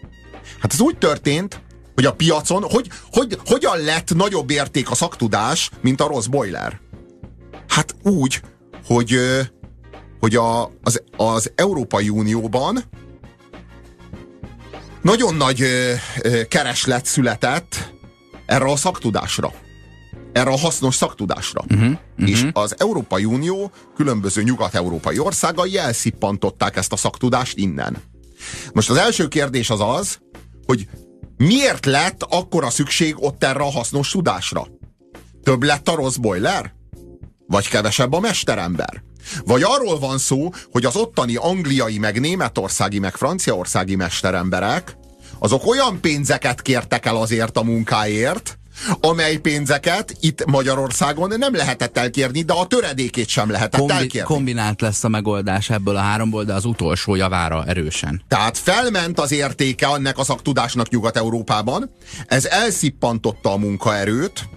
Hát 0.60 0.72
ez 0.72 0.80
úgy 0.80 0.98
történt, 0.98 1.62
hogy 1.94 2.04
a 2.04 2.14
piacon, 2.14 2.62
hogy, 2.62 2.88
hogy, 3.12 3.38
hogyan 3.44 3.78
lett 3.78 4.14
nagyobb 4.14 4.50
érték 4.50 4.90
a 4.90 4.94
szaktudás, 4.94 5.70
mint 5.80 6.00
a 6.00 6.06
rossz 6.06 6.26
boiler? 6.26 6.80
Hát 7.68 7.94
úgy, 8.02 8.42
hogy, 8.86 9.18
hogy 10.20 10.36
a, 10.36 10.70
az, 10.82 11.02
az 11.16 11.52
Európai 11.54 12.08
Unióban 12.08 12.84
nagyon 15.02 15.34
nagy 15.34 15.64
kereslet 16.48 17.06
született 17.06 17.92
erre 18.46 18.70
a 18.70 18.76
szaktudásra. 18.76 19.52
Erre 20.32 20.50
a 20.50 20.58
hasznos 20.58 20.94
szaktudásra. 20.94 21.62
Uh-huh, 21.68 21.88
uh-huh. 21.88 22.28
És 22.28 22.46
az 22.52 22.74
Európai 22.78 23.24
Unió 23.24 23.70
különböző 23.94 24.42
nyugat-európai 24.42 25.18
országai 25.18 25.78
elszippantották 25.78 26.76
ezt 26.76 26.92
a 26.92 26.96
szaktudást 26.96 27.56
innen. 27.56 27.96
Most 28.72 28.90
az 28.90 28.96
első 28.96 29.28
kérdés 29.28 29.70
az 29.70 29.80
az, 29.80 30.18
hogy 30.66 30.88
miért 31.36 31.86
lett 31.86 32.22
akkora 32.22 32.70
szükség 32.70 33.14
ott 33.18 33.44
erre 33.44 33.60
a 33.60 33.70
hasznos 33.70 34.10
tudásra? 34.10 34.66
Több 35.42 35.62
lett 35.62 35.88
a 35.88 35.94
rossz 35.94 36.16
boiler? 36.16 36.74
Vagy 37.46 37.68
kevesebb 37.68 38.12
a 38.12 38.20
mesterember? 38.20 39.02
Vagy 39.44 39.62
arról 39.62 39.98
van 39.98 40.18
szó, 40.18 40.50
hogy 40.72 40.84
az 40.84 40.96
ottani 40.96 41.36
angliai, 41.36 41.98
meg 41.98 42.20
németországi, 42.20 42.98
meg 42.98 43.14
franciaországi 43.14 43.96
mesteremberek, 43.96 44.96
azok 45.38 45.66
olyan 45.66 46.00
pénzeket 46.00 46.62
kértek 46.62 47.06
el 47.06 47.16
azért 47.16 47.56
a 47.56 47.62
munkáért, 47.62 48.58
amely 49.00 49.36
pénzeket 49.36 50.16
itt 50.20 50.44
Magyarországon 50.44 51.32
nem 51.38 51.54
lehetett 51.54 51.98
elkérni, 51.98 52.42
de 52.42 52.52
a 52.52 52.66
töredékét 52.66 53.28
sem 53.28 53.50
lehetett 53.50 53.80
Kombi- 53.80 53.94
elkérni. 53.94 54.34
Kombinált 54.34 54.80
lesz 54.80 55.04
a 55.04 55.08
megoldás 55.08 55.70
ebből 55.70 55.96
a 55.96 56.00
háromból, 56.00 56.44
de 56.44 56.54
az 56.54 56.64
utolsó 56.64 57.14
javára 57.14 57.64
erősen. 57.66 58.22
Tehát 58.28 58.58
felment 58.58 59.20
az 59.20 59.32
értéke 59.32 59.86
annak 59.86 60.18
a 60.18 60.24
szaktudásnak 60.24 60.88
Nyugat-Európában, 60.88 61.90
ez 62.26 62.44
elszippantotta 62.44 63.52
a 63.52 63.56
munkaerőt, 63.56 64.48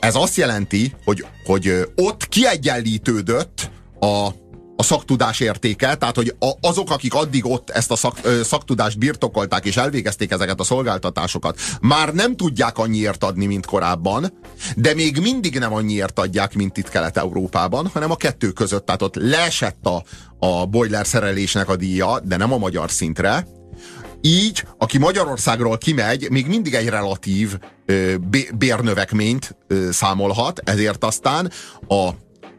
Ez 0.00 0.14
azt 0.14 0.36
jelenti, 0.36 0.94
hogy, 1.04 1.26
hogy 1.44 1.86
ott 1.96 2.28
kiegyenlítődött 2.28 3.70
a, 4.00 4.28
a 4.76 4.82
szaktudás 4.82 5.40
értéke, 5.40 5.94
tehát 5.94 6.16
hogy 6.16 6.34
a, 6.38 6.50
azok, 6.60 6.90
akik 6.90 7.14
addig 7.14 7.46
ott 7.46 7.70
ezt 7.70 7.90
a 7.90 7.96
szak, 7.96 8.18
ö, 8.22 8.42
szaktudást 8.42 8.98
birtokolták 8.98 9.64
és 9.64 9.76
elvégezték 9.76 10.30
ezeket 10.30 10.60
a 10.60 10.64
szolgáltatásokat, 10.64 11.58
már 11.80 12.14
nem 12.14 12.36
tudják 12.36 12.78
annyiért 12.78 13.24
adni, 13.24 13.46
mint 13.46 13.66
korábban, 13.66 14.32
de 14.76 14.94
még 14.94 15.18
mindig 15.18 15.58
nem 15.58 15.74
annyiért 15.74 16.18
adják, 16.18 16.54
mint 16.54 16.76
itt 16.76 16.88
Kelet-Európában, 16.88 17.86
hanem 17.86 18.10
a 18.10 18.16
kettő 18.16 18.50
között, 18.50 18.86
tehát 18.86 19.02
ott 19.02 19.14
leesett 19.14 19.86
a, 19.86 20.02
a 20.46 20.66
boiler 20.66 21.06
szerelésnek 21.06 21.68
a 21.68 21.76
díja, 21.76 22.20
de 22.24 22.36
nem 22.36 22.52
a 22.52 22.58
magyar 22.58 22.90
szintre, 22.90 23.46
így, 24.20 24.64
aki 24.78 24.98
Magyarországról 24.98 25.78
kimegy, 25.78 26.30
még 26.30 26.46
mindig 26.46 26.74
egy 26.74 26.88
relatív 26.88 27.58
ö, 27.86 28.14
bérnövekményt 28.54 29.56
ö, 29.66 29.90
számolhat, 29.90 30.60
ezért 30.64 31.04
aztán 31.04 31.50
a 31.88 32.10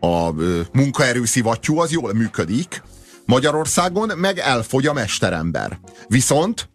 a 0.03 0.33
munkaerő 0.71 1.25
szivattyú 1.25 1.79
az 1.79 1.91
jól 1.91 2.13
működik, 2.13 2.83
Magyarországon 3.25 4.11
meg 4.17 4.37
elfogy 4.37 4.87
a 4.87 4.93
mesterember. 4.93 5.79
Viszont 6.07 6.69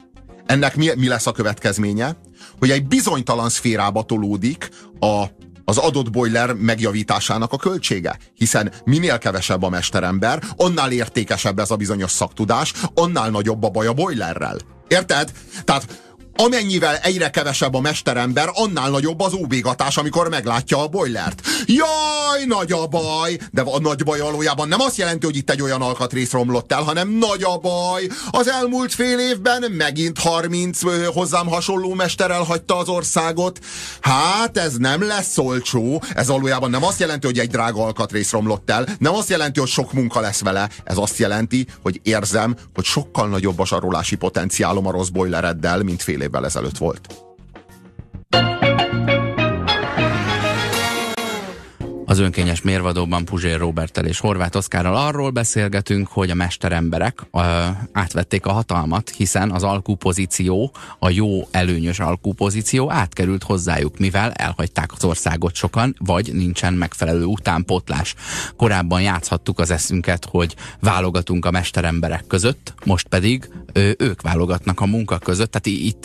ennek 0.47 0.77
mi, 0.77 0.91
mi 0.97 1.09
lesz 1.09 1.27
a 1.27 1.33
következménye? 1.33 2.17
Hogy 2.59 2.71
egy 2.71 2.87
bizonytalan 2.87 3.49
szférába 3.49 4.03
tolódik 4.03 4.69
a, 5.01 5.25
az 5.65 5.77
adott 5.77 6.11
boiler 6.11 6.55
megjavításának 6.55 7.53
a 7.53 7.57
költsége. 7.57 8.19
Hiszen 8.35 8.73
minél 8.85 9.19
kevesebb 9.19 9.63
a 9.63 9.69
mesterember, 9.69 10.43
annál 10.57 10.93
értékesebb 10.93 11.59
ez 11.59 11.71
a 11.71 11.77
bizonyos 11.77 12.11
szaktudás, 12.11 12.73
annál 12.95 13.31
nagyobb 13.31 13.63
a 13.63 13.69
baj 13.69 13.87
a 13.87 13.93
boilerrel. 13.93 14.59
Érted? 14.89 15.31
Tehát 15.65 15.87
amennyivel 16.37 16.97
egyre 16.97 17.31
kevesebb 17.31 17.75
a 17.75 17.81
mesterember, 17.81 18.51
annál 18.53 18.91
nagyobb 18.91 19.21
az 19.21 19.33
óbégatás, 19.33 19.97
amikor 19.97 20.29
meglátja 20.29 20.83
a 20.83 20.87
boilert. 20.87 21.41
Jaj, 21.67 22.45
nagy 22.47 22.73
a 22.73 22.87
baj! 22.87 23.39
De 23.53 23.63
a 23.63 23.81
nagy 23.81 24.05
baj 24.05 24.21
valójában 24.21 24.69
nem 24.69 24.81
azt 24.81 24.97
jelenti, 24.97 25.27
hogy 25.27 25.37
itt 25.37 25.51
egy 25.51 25.63
olyan 25.63 25.83
alkatrész 25.83 26.31
romlott 26.33 26.73
el, 26.73 26.83
hanem 26.83 27.09
nagy 27.09 27.43
a 27.43 27.57
baj. 27.59 28.09
Az 28.31 28.49
elmúlt 28.49 28.95
fél 28.95 29.19
évben 29.19 29.73
megint 29.73 30.19
30 30.19 30.81
hozzám 31.15 31.47
hasonló 31.47 31.95
mester 31.95 32.31
elhagyta 32.31 32.77
az 32.77 32.89
országot. 32.89 33.59
Hát 34.01 34.57
ez 34.57 34.75
nem 34.77 35.03
lesz 35.07 35.39
olcsó. 35.39 36.03
Ez 36.15 36.27
valójában 36.27 36.71
nem 36.71 36.85
azt 36.85 37.01
jelenti, 37.01 37.27
hogy 37.27 37.39
egy 37.39 37.51
drága 37.51 37.85
alkatrész 37.85 38.31
romlott 38.31 38.71
el. 38.71 38.87
Nem 38.99 39.15
azt 39.15 39.29
jelenti, 39.29 39.61
hogy 39.61 39.69
sok 39.69 39.93
munka 39.93 40.21
lesz 40.21 40.41
vele. 40.41 40.69
Ez 40.85 40.97
azt 40.97 41.19
jelenti, 41.19 41.67
hogy 41.83 42.01
érzem, 42.03 42.57
hogy 42.75 42.85
sokkal 42.85 43.29
nagyobb 43.29 43.59
a 43.59 43.67
zsarolási 43.67 44.17
potenciálom 44.17 44.87
a 44.87 44.91
rossz 44.91 45.09
boilereddel, 45.09 45.83
mint 45.83 46.03
fél 46.03 46.25
évvel 46.27 46.45
ezelőtt 46.45 46.79
volt. 46.79 47.26
Az 52.17 52.23
önkényes 52.23 52.63
mérvadóban 52.63 53.25
Puzsér 53.25 53.59
Robertel 53.59 54.05
és 54.05 54.19
Horváth 54.19 54.57
Oszkárral 54.57 54.97
arról 54.97 55.31
beszélgetünk, 55.31 56.09
hogy 56.09 56.31
a 56.31 56.35
mesteremberek 56.35 57.27
ö, 57.33 57.39
átvették 57.93 58.47
a 58.47 58.53
hatalmat, 58.53 59.11
hiszen 59.11 59.51
az 59.51 59.63
alkupozíció, 59.63 60.73
a 60.99 61.11
jó 61.11 61.49
előnyös 61.51 62.01
alkupozíció 62.01 62.91
átkerült 62.91 63.43
hozzájuk, 63.43 63.99
mivel 63.99 64.33
elhagyták 64.33 64.93
az 64.93 65.05
országot 65.05 65.55
sokan, 65.55 65.97
vagy 65.99 66.35
nincsen 66.35 66.75
megfelelő 66.75 67.25
utánpotlás. 67.25 68.15
Korábban 68.57 69.03
játszhattuk 69.03 69.59
az 69.59 69.71
eszünket, 69.71 70.25
hogy 70.31 70.55
válogatunk 70.81 71.45
a 71.45 71.51
mesteremberek 71.51 72.27
között, 72.27 72.75
most 72.85 73.09
pedig 73.09 73.49
ö, 73.73 73.91
ők 73.99 74.23
válogatnak 74.23 74.81
a 74.81 74.87
munka 74.87 75.19
között, 75.19 75.51
tehát 75.51 75.67
itt 75.67 76.05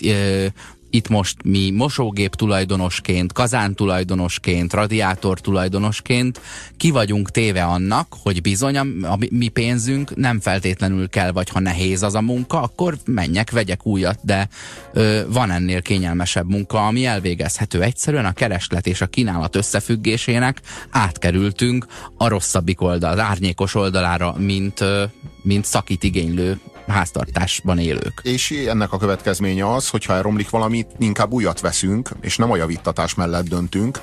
itt 0.91 1.07
most 1.07 1.43
mi 1.43 1.69
mosógép 1.69 2.35
tulajdonosként, 2.35 3.33
kazán 3.33 3.75
tulajdonosként, 3.75 4.73
radiátor 4.73 5.39
tulajdonosként 5.39 6.41
ki 6.77 6.89
vagyunk 6.89 7.31
téve 7.31 7.63
annak, 7.63 8.15
hogy 8.23 8.41
bizony 8.41 8.77
a, 8.77 9.17
mi 9.29 9.47
pénzünk 9.47 10.15
nem 10.15 10.39
feltétlenül 10.39 11.09
kell, 11.09 11.31
vagy 11.31 11.49
ha 11.49 11.59
nehéz 11.59 12.03
az 12.03 12.15
a 12.15 12.21
munka, 12.21 12.61
akkor 12.61 12.97
menjek, 13.05 13.51
vegyek 13.51 13.85
újat, 13.85 14.19
de 14.21 14.49
ö, 14.93 15.21
van 15.27 15.51
ennél 15.51 15.81
kényelmesebb 15.81 16.49
munka, 16.49 16.85
ami 16.87 17.05
elvégezhető. 17.05 17.81
Egyszerűen 17.81 18.25
a 18.25 18.33
kereslet 18.33 18.87
és 18.87 19.01
a 19.01 19.07
kínálat 19.07 19.55
összefüggésének 19.55 20.61
átkerültünk 20.89 21.85
a 22.17 22.27
rosszabbik 22.27 22.81
oldal, 22.81 23.11
az 23.11 23.19
árnyékos 23.19 23.75
oldalára, 23.75 24.35
mint, 24.37 24.81
ö, 24.81 25.03
mint 25.41 25.65
szakít 25.65 26.03
igénylő 26.03 26.59
háztartásban 26.87 27.79
élők. 27.79 28.19
És 28.23 28.51
ennek 28.51 28.93
a 28.93 28.97
következménye 28.97 29.73
az, 29.73 29.89
hogyha 29.89 30.13
elromlik 30.13 30.49
valamit, 30.49 30.87
inkább 30.97 31.31
újat 31.31 31.59
veszünk, 31.59 32.09
és 32.21 32.37
nem 32.37 32.51
a 32.51 32.55
javítatás 32.55 33.13
mellett 33.13 33.47
döntünk, 33.47 33.99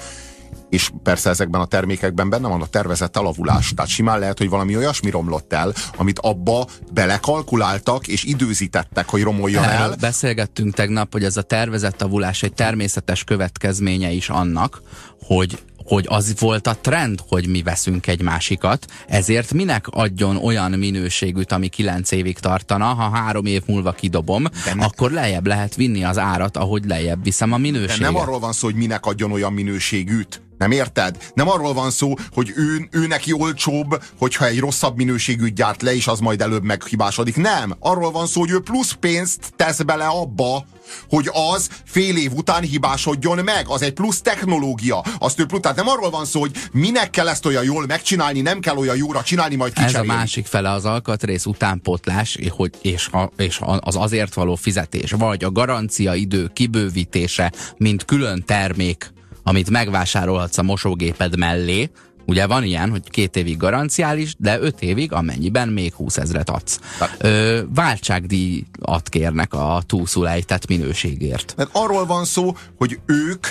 és 0.69 0.91
persze 1.03 1.31
ezekben 1.31 1.61
a 1.61 1.67
termékekben 1.67 2.29
benne 2.29 2.49
van 2.49 2.63
a 2.63 2.67
tervezett 2.67 3.17
alavulás. 3.17 3.73
Tehát 3.75 3.91
simán 3.91 4.19
lehet, 4.19 4.39
hogy 4.39 4.49
valami 4.49 4.77
olyasmi 4.77 5.11
romlott 5.11 5.53
el, 5.53 5.73
amit 5.97 6.19
abba 6.19 6.67
belekalkuláltak 6.93 8.07
és 8.07 8.25
időzítettek, 8.25 9.09
hogy 9.09 9.23
romoljon 9.23 9.65
Erről 9.65 9.91
el. 9.91 9.97
Beszélgettünk 10.01 10.75
tegnap, 10.75 11.13
hogy 11.13 11.25
ez 11.25 11.37
a 11.37 11.43
tervezett 11.43 12.03
avulás 12.03 12.43
egy 12.43 12.53
természetes 12.53 13.25
következménye 13.25 14.11
is 14.11 14.29
annak, 14.29 14.83
hogy 15.23 15.59
hogy 15.89 16.07
az 16.09 16.35
volt 16.39 16.67
a 16.67 16.77
trend, 16.81 17.21
hogy 17.29 17.47
mi 17.47 17.63
veszünk 17.63 18.07
egy 18.07 18.23
másikat, 18.23 18.87
ezért 19.07 19.53
minek 19.53 19.87
adjon 19.91 20.37
olyan 20.37 20.71
minőségűt, 20.71 21.53
ami 21.53 21.69
kilenc 21.69 22.11
évig 22.11 22.39
tartana, 22.39 22.85
ha 22.85 23.11
három 23.11 23.47
év 23.47 23.63
múlva 23.67 23.93
kidobom, 23.93 24.45
ne... 24.75 24.85
akkor 24.85 25.11
lejjebb 25.11 25.47
lehet 25.47 25.75
vinni 25.75 26.05
az 26.05 26.19
árat, 26.19 26.57
ahogy 26.57 26.85
lejjebb 26.85 27.25
viszem 27.25 27.53
a 27.53 27.57
minőséget. 27.57 27.99
De 27.99 28.05
nem 28.05 28.17
arról 28.17 28.39
van 28.39 28.53
szó, 28.53 28.67
hogy 28.67 28.77
minek 28.77 29.07
adjon 29.07 29.33
olyan 29.33 29.53
minőségűt, 29.53 30.43
nem 30.59 30.71
érted? 30.71 31.17
Nem 31.35 31.49
arról 31.49 31.73
van 31.73 31.91
szó, 31.91 32.15
hogy 32.33 32.53
ő, 32.57 32.89
ő 32.91 33.07
neki 33.07 33.33
olcsóbb, 33.33 34.03
hogyha 34.19 34.47
egy 34.47 34.59
rosszabb 34.59 34.97
minőségű 34.97 35.49
gyárt 35.49 35.83
le, 35.83 35.95
és 35.95 36.07
az 36.07 36.19
majd 36.19 36.41
előbb 36.41 36.63
meghibásodik. 36.63 37.37
Nem. 37.37 37.75
Arról 37.79 38.11
van 38.11 38.27
szó, 38.27 38.41
hogy 38.41 38.51
ő 38.51 38.61
plusz 38.61 38.93
pénzt 38.93 39.53
tesz 39.57 39.83
bele 39.83 40.07
abba, 40.07 40.67
hogy 41.09 41.31
az 41.55 41.69
fél 41.85 42.17
év 42.17 42.33
után 42.33 42.63
hibásodjon 42.63 43.39
meg. 43.45 43.69
Az 43.69 43.83
egy 43.83 43.93
plusz 43.93 44.21
technológia. 44.21 45.05
Azt 45.19 45.41
ő 45.41 45.47
tehát 45.61 45.77
nem 45.77 45.89
arról 45.89 46.11
van 46.11 46.25
szó, 46.25 46.41
hogy 46.41 46.51
minek 46.73 47.11
kell 47.11 47.29
ezt 47.29 47.47
olyan 47.47 47.65
jól 47.65 47.87
megcsinálni, 47.87 48.41
nem 48.41 48.61
kell 48.61 48.77
olyan 48.77 48.97
jóra 48.97 49.23
csinálni, 49.23 49.55
majd 49.55 49.73
kicserélni. 49.73 50.09
Ez 50.09 50.15
a 50.15 50.19
másik 50.19 50.47
fele 50.47 50.71
az 50.71 50.85
alkatrész 50.85 51.47
utánpotlás, 51.47 52.39
hogy, 52.51 52.71
és, 52.83 53.09
a, 53.09 53.31
és 53.37 53.61
az 53.81 53.97
azért 53.97 54.35
való 54.35 54.55
fizetés, 54.55 55.11
vagy 55.11 55.45
a 55.45 55.51
garancia 55.51 56.15
idő 56.15 56.51
kibővítése, 56.53 57.53
mint 57.77 58.05
külön 58.05 58.45
termék 58.45 59.17
amit 59.43 59.71
megvásárolhatsz 59.71 60.59
a 60.59 60.63
mosógéped 60.63 61.39
mellé, 61.39 61.91
Ugye 62.29 62.47
van 62.47 62.65
ilyen, 62.65 62.91
hogy 62.91 63.11
két 63.11 63.37
évig 63.37 63.57
garanciális, 63.57 64.35
de 64.39 64.61
öt 64.61 64.83
évig, 64.83 65.13
amennyiben 65.13 65.69
még 65.69 65.95
20 65.95 66.17
ezret 66.17 66.51
adsz. 66.51 66.81
Ö, 67.19 67.61
váltságdíjat 67.75 69.09
kérnek 69.09 69.55
a 69.55 69.83
túlszulejtett 69.87 70.67
minőségért. 70.67 71.55
Mert 71.57 71.71
arról 71.73 72.07
van 72.07 72.25
szó, 72.25 72.57
hogy 72.77 73.01
ők 73.07 73.47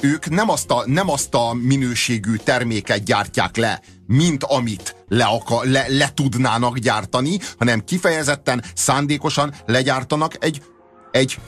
ők 0.00 0.28
nem 0.28 0.50
azt, 0.50 0.70
a, 0.70 0.82
nem 0.86 1.10
azt 1.10 1.34
a 1.34 1.52
minőségű 1.52 2.36
terméket 2.36 3.04
gyártják 3.04 3.56
le, 3.56 3.80
mint 4.06 4.44
amit 4.44 4.96
le, 5.08 5.24
akar, 5.24 5.66
le, 5.66 5.84
le 5.88 6.10
tudnának 6.14 6.78
gyártani, 6.78 7.38
hanem 7.58 7.84
kifejezetten 7.84 8.64
szándékosan 8.74 9.54
legyártanak 9.66 10.44
egy, 10.44 10.62
egy 11.10 11.38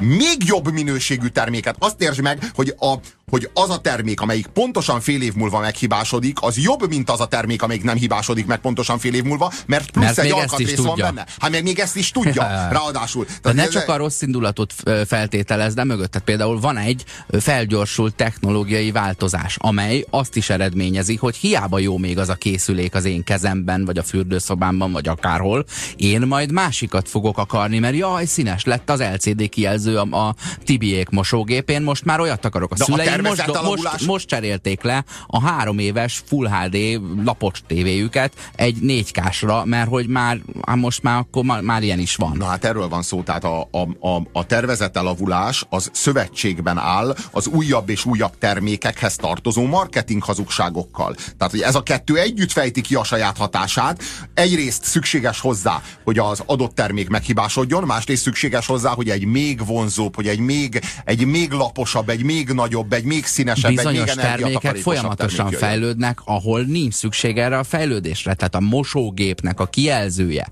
még 0.00 0.36
jobb 0.44 0.72
minőségű 0.72 1.26
terméket. 1.26 1.76
Azt 1.78 2.02
értsd 2.02 2.20
meg, 2.20 2.50
hogy, 2.54 2.74
a, 2.78 2.94
hogy 3.30 3.50
az 3.54 3.70
a 3.70 3.78
termék, 3.78 4.20
amelyik 4.20 4.46
pontosan 4.46 5.00
fél 5.00 5.22
év 5.22 5.34
múlva 5.34 5.60
meghibásodik, 5.60 6.38
az 6.40 6.58
jobb, 6.58 6.88
mint 6.88 7.10
az 7.10 7.20
a 7.20 7.26
termék, 7.26 7.62
amelyik 7.62 7.82
nem 7.82 7.96
hibásodik 7.96 8.46
meg 8.46 8.58
pontosan 8.58 8.98
fél 8.98 9.14
év 9.14 9.22
múlva, 9.22 9.52
mert 9.66 9.90
plusz 9.90 10.04
mert 10.04 10.18
egy 10.18 10.30
alkatrész 10.30 10.76
van 10.76 10.98
benne. 10.98 11.26
Hát 11.38 11.50
meg 11.50 11.62
még 11.62 11.78
ezt 11.78 11.96
is 11.96 12.10
tudja, 12.10 12.42
ráadásul. 12.78 13.26
De 13.42 13.52
ne 13.52 13.68
csak 13.68 13.88
a 13.88 13.96
rossz 13.96 14.22
indulatot 14.22 14.74
feltételez, 15.06 15.74
de 15.74 15.84
mögött. 15.84 16.10
Tehát 16.10 16.26
például 16.26 16.60
van 16.60 16.76
egy 16.76 17.04
felgyorsult 17.40 18.14
technológiai 18.14 18.90
változás, 18.90 19.56
amely 19.58 20.06
azt 20.10 20.36
is 20.36 20.50
eredményezi, 20.50 21.16
hogy 21.16 21.36
hiába 21.36 21.78
jó 21.78 21.98
még 21.98 22.18
az 22.18 22.28
a 22.28 22.34
készülék 22.34 22.94
az 22.94 23.04
én 23.04 23.24
kezemben, 23.24 23.84
vagy 23.84 23.98
a 23.98 24.02
fürdőszobámban, 24.02 24.92
vagy 24.92 25.08
akárhol, 25.08 25.64
én 25.96 26.20
majd 26.20 26.52
másikat 26.52 27.08
fogok 27.08 27.38
akarni, 27.38 27.78
mert 27.78 27.96
jaj, 27.96 28.24
színes 28.24 28.64
lett 28.64 28.90
az 28.90 29.00
LCD 29.00 29.48
kijelző 29.48 29.96
a, 29.96 30.26
a 30.26 30.34
Tibiék 30.64 31.08
mosógépén, 31.08 31.82
most 31.82 32.04
már 32.04 32.20
olyat 32.20 32.44
akarok 32.44 32.72
a 32.72 32.76
szüleim 32.76 33.23
most, 33.28 33.62
most, 33.62 34.06
most 34.06 34.26
cserélték 34.26 34.82
le 34.82 35.04
a 35.26 35.40
három 35.40 35.78
éves 35.78 36.22
Full 36.26 36.48
HD 36.48 37.00
lapos 37.24 37.62
tévéjüket 37.66 38.32
egy 38.54 38.76
4 38.76 39.12
kásra, 39.12 39.64
mert 39.64 39.88
hogy 39.88 40.06
már 40.06 40.38
hát 40.66 40.76
most 40.76 41.02
már 41.02 41.18
akkor 41.18 41.44
már, 41.44 41.60
már 41.60 41.82
ilyen 41.82 41.98
is 41.98 42.16
van. 42.16 42.36
Na 42.36 42.44
hát 42.44 42.64
erről 42.64 42.88
van 42.88 43.02
szó, 43.02 43.22
tehát 43.22 43.44
a, 43.44 43.68
a, 43.70 44.08
a, 44.08 44.22
a 44.32 44.46
tervezett 44.46 44.96
elavulás 44.96 45.64
az 45.68 45.90
szövetségben 45.92 46.78
áll 46.78 47.16
az 47.30 47.46
újabb 47.46 47.88
és 47.88 48.04
újabb 48.04 48.38
termékekhez 48.38 49.16
tartozó 49.16 49.66
marketing 49.66 50.22
hazugságokkal. 50.22 51.14
Tehát, 51.14 51.52
hogy 51.52 51.60
ez 51.60 51.74
a 51.74 51.82
kettő 51.82 52.18
együtt 52.18 52.52
fejti 52.52 52.80
ki 52.80 52.94
a 52.94 53.04
saját 53.04 53.36
hatását. 53.36 54.02
Egyrészt 54.34 54.84
szükséges 54.84 55.40
hozzá, 55.40 55.82
hogy 56.04 56.18
az 56.18 56.42
adott 56.46 56.74
termék 56.74 57.08
meghibásodjon, 57.08 57.84
másrészt 57.84 58.22
szükséges 58.22 58.66
hozzá, 58.66 58.90
hogy 58.90 59.10
egy 59.10 59.24
még 59.24 59.66
vonzóbb, 59.66 60.14
hogy 60.14 60.28
egy 60.28 60.38
még, 60.38 60.80
egy 61.04 61.26
még 61.26 61.52
laposabb, 61.52 62.08
egy 62.08 62.22
még 62.22 62.48
nagyobb, 62.48 62.92
egy 62.92 63.03
egy 63.04 63.10
még 63.10 63.24
színesebb, 63.24 63.70
Bizonyos 63.70 64.10
egy 64.10 64.16
még 64.16 64.24
termékek 64.24 64.76
folyamatosan 64.76 65.36
termék 65.36 65.58
fejlődnek, 65.58 66.18
ahol 66.24 66.62
nincs 66.62 66.94
szükség 66.94 67.38
erre 67.38 67.58
a 67.58 67.64
fejlődésre. 67.64 68.34
Tehát 68.34 68.54
a 68.54 68.60
mosógépnek 68.60 69.60
a 69.60 69.66
kijelzője, 69.66 70.46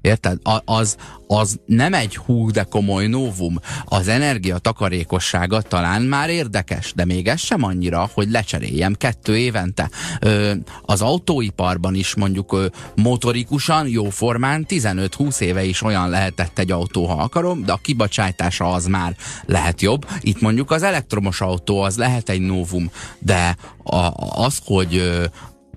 Érted? 0.00 0.38
A, 0.42 0.58
az, 0.64 0.96
az 1.26 1.60
nem 1.66 1.94
egy 1.94 2.16
hú, 2.16 2.50
de 2.50 2.62
komoly 2.62 3.06
novum. 3.06 3.58
Az 3.84 4.08
energia 4.08 4.58
takarékossága 4.58 5.62
talán 5.62 6.02
már 6.02 6.30
érdekes, 6.30 6.92
de 6.96 7.04
még 7.04 7.28
ez 7.28 7.40
sem 7.40 7.62
annyira, 7.62 8.10
hogy 8.14 8.30
lecseréljem 8.30 8.94
kettő 8.94 9.36
évente. 9.36 9.90
Ö, 10.20 10.52
az 10.82 11.02
autóiparban 11.02 11.94
is 11.94 12.14
mondjuk 12.14 12.52
ö, 12.52 12.66
motorikusan, 12.94 13.88
jóformán 13.88 14.66
15-20 14.68 15.40
éve 15.40 15.64
is 15.64 15.82
olyan 15.82 16.08
lehetett 16.08 16.58
egy 16.58 16.70
autó, 16.70 17.06
ha 17.06 17.22
akarom, 17.22 17.64
de 17.64 17.72
a 17.72 17.80
kibocsátása 17.82 18.72
az 18.72 18.86
már 18.86 19.16
lehet 19.46 19.80
jobb. 19.80 20.06
Itt 20.20 20.40
mondjuk 20.40 20.70
az 20.70 20.82
elektromos 20.82 21.40
autó 21.40 21.80
az 21.80 21.96
lehet 21.96 22.28
egy 22.28 22.40
novum, 22.40 22.90
de 23.18 23.56
a, 23.82 24.10
az, 24.44 24.58
hogy 24.64 24.96
ö, 24.96 25.24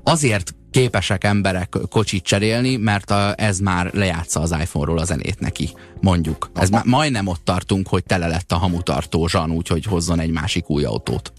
azért 0.04 0.56
képesek 0.74 1.24
emberek 1.24 1.78
kocsit 1.90 2.24
cserélni, 2.24 2.76
mert 2.76 3.12
a, 3.12 3.34
ez 3.38 3.60
már 3.60 3.94
lejátsza 3.94 4.40
az 4.40 4.52
iPhone-ról 4.52 4.98
a 4.98 5.06
zenét 5.06 5.40
neki, 5.40 5.70
mondjuk. 6.02 6.52
Ez 6.56 6.70
már 6.70 6.84
majdnem 6.86 7.28
ott 7.28 7.42
tartunk, 7.44 7.88
hogy 7.88 8.04
tele 8.04 8.28
lett 8.28 8.52
a 8.52 8.56
hamutartó 8.58 9.28
zsan, 9.28 9.52
úgyhogy 9.52 9.86
hozzon 9.86 10.20
egy 10.20 10.32
másik 10.32 10.70
új 10.70 10.84
autót. 10.84 11.34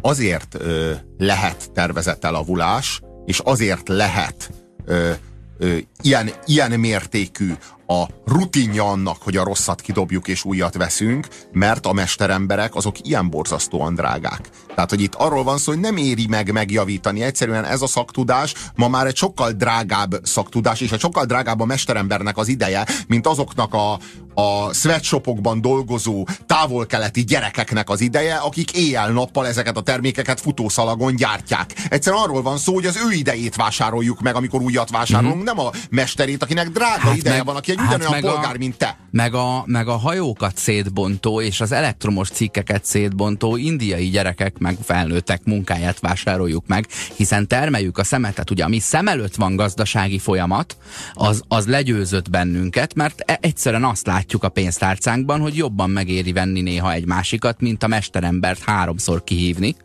Azért 0.00 0.54
ö, 0.58 0.92
lehet 1.18 1.70
tervezett 1.72 2.24
elavulás, 2.24 3.00
és 3.26 3.38
azért 3.38 3.88
lehet 3.88 4.50
ö, 4.84 5.10
ö, 5.58 5.76
ilyen, 6.02 6.30
ilyen 6.44 6.80
mértékű 6.80 7.52
a 7.86 8.06
rutinja 8.26 8.90
annak, 8.90 9.22
hogy 9.22 9.36
a 9.36 9.44
rosszat 9.44 9.80
kidobjuk 9.80 10.28
és 10.28 10.44
újat 10.44 10.76
veszünk, 10.76 11.28
mert 11.52 11.86
a 11.86 11.92
mesteremberek 11.92 12.74
azok 12.74 12.96
ilyen 13.02 13.30
borzasztóan 13.30 13.94
drágák. 13.94 14.48
Tehát, 14.74 14.90
hogy 14.90 15.00
itt 15.00 15.14
arról 15.14 15.42
van 15.42 15.58
szó, 15.58 15.72
hogy 15.72 15.80
nem 15.80 15.96
éri 15.96 16.26
meg 16.26 16.52
megjavítani. 16.52 17.22
Egyszerűen 17.22 17.64
ez 17.64 17.82
a 17.82 17.86
szaktudás 17.86 18.54
ma 18.74 18.88
már 18.88 19.06
egy 19.06 19.16
sokkal 19.16 19.52
drágább 19.52 20.14
szaktudás, 20.22 20.80
és 20.80 20.92
egy 20.92 21.00
sokkal 21.00 21.24
drágább 21.24 21.60
a 21.60 21.64
mesterembernek 21.64 22.36
az 22.36 22.48
ideje, 22.48 22.86
mint 23.06 23.26
azoknak 23.26 23.74
a, 23.74 23.98
a 24.34 24.72
sweatshopokban 24.72 25.60
dolgozó 25.60 26.26
távol-keleti 26.46 27.24
gyerekeknek 27.24 27.88
az 27.88 28.00
ideje, 28.00 28.34
akik 28.34 28.72
éjjel-nappal 28.72 29.46
ezeket 29.46 29.76
a 29.76 29.80
termékeket 29.80 30.40
futószalagon 30.40 31.16
gyártják. 31.16 31.74
Egyszerűen 31.88 32.22
arról 32.22 32.42
van 32.42 32.58
szó, 32.58 32.74
hogy 32.74 32.86
az 32.86 32.98
ő 33.06 33.12
idejét 33.12 33.56
vásároljuk 33.56 34.20
meg, 34.20 34.34
amikor 34.34 34.62
újat 34.62 34.90
vásárolunk, 34.90 35.34
mm-hmm. 35.36 35.44
nem 35.44 35.58
a 35.58 35.70
mesterét, 35.90 36.42
akinek 36.42 36.68
drága 36.68 37.00
hát 37.00 37.16
ideje 37.16 37.36
meg, 37.36 37.46
van, 37.46 37.56
aki 37.56 37.75
egy 37.78 37.86
hát 37.86 37.96
ugyanolyan 37.96 38.32
polgár, 38.32 38.54
a, 38.54 38.58
mint 38.58 38.76
te. 38.76 38.98
Meg 39.10 39.34
a, 39.34 39.62
meg 39.66 39.88
a 39.88 39.96
hajókat 39.96 40.56
szétbontó 40.56 41.40
és 41.40 41.60
az 41.60 41.72
elektromos 41.72 42.28
cikkeket 42.28 42.84
szétbontó 42.84 43.56
indiai 43.56 44.08
gyerekek 44.08 44.58
meg 44.58 44.76
felnőttek 44.82 45.44
munkáját 45.44 46.00
vásároljuk 46.00 46.66
meg, 46.66 46.86
hiszen 47.14 47.46
termeljük 47.46 47.98
a 47.98 48.04
szemetet. 48.04 48.50
Ugye, 48.50 48.64
ami 48.64 48.78
szem 48.78 49.08
előtt 49.08 49.34
van 49.34 49.56
gazdasági 49.56 50.18
folyamat, 50.18 50.76
az, 51.14 51.42
az 51.48 51.66
legyőzött 51.66 52.30
bennünket, 52.30 52.94
mert 52.94 53.22
e, 53.26 53.38
egyszerűen 53.40 53.84
azt 53.84 54.06
látjuk 54.06 54.44
a 54.44 54.48
pénztárcánkban, 54.48 55.40
hogy 55.40 55.56
jobban 55.56 55.90
megéri 55.90 56.32
venni 56.32 56.60
néha 56.60 56.92
egy 56.92 57.06
másikat, 57.06 57.60
mint 57.60 57.82
a 57.82 57.86
mesterembert 57.86 58.62
háromszor 58.62 59.24
kihívni 59.24 59.76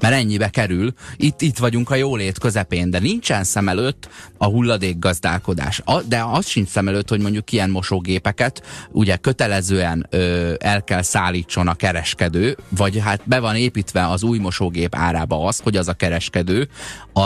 mert 0.00 0.14
ennyibe 0.14 0.48
kerül. 0.48 0.92
Itt, 1.16 1.40
itt 1.40 1.58
vagyunk 1.58 1.90
a 1.90 1.94
jólét 1.94 2.38
közepén, 2.38 2.90
de 2.90 2.98
nincsen 2.98 3.44
szem 3.44 3.68
előtt 3.68 4.08
a 4.38 4.44
hulladékgazdálkodás. 4.46 5.80
A, 5.84 6.02
de 6.02 6.24
az 6.30 6.46
sincs 6.46 6.68
szem 6.68 6.88
előtt, 6.88 7.08
hogy 7.08 7.20
mondjuk 7.20 7.52
ilyen 7.52 7.70
mosógépeket 7.70 8.62
ugye 8.90 9.16
kötelezően 9.16 10.06
ö, 10.10 10.54
el 10.58 10.84
kell 10.84 11.02
szállítson 11.02 11.68
a 11.68 11.74
kereskedő, 11.74 12.56
vagy 12.68 12.98
hát 12.98 13.20
be 13.24 13.40
van 13.40 13.56
építve 13.56 14.08
az 14.08 14.22
új 14.22 14.38
mosógép 14.38 14.94
árába 14.94 15.46
az, 15.46 15.60
hogy 15.62 15.76
az 15.76 15.88
a 15.88 15.94
kereskedő 15.94 16.68
a, 17.12 17.20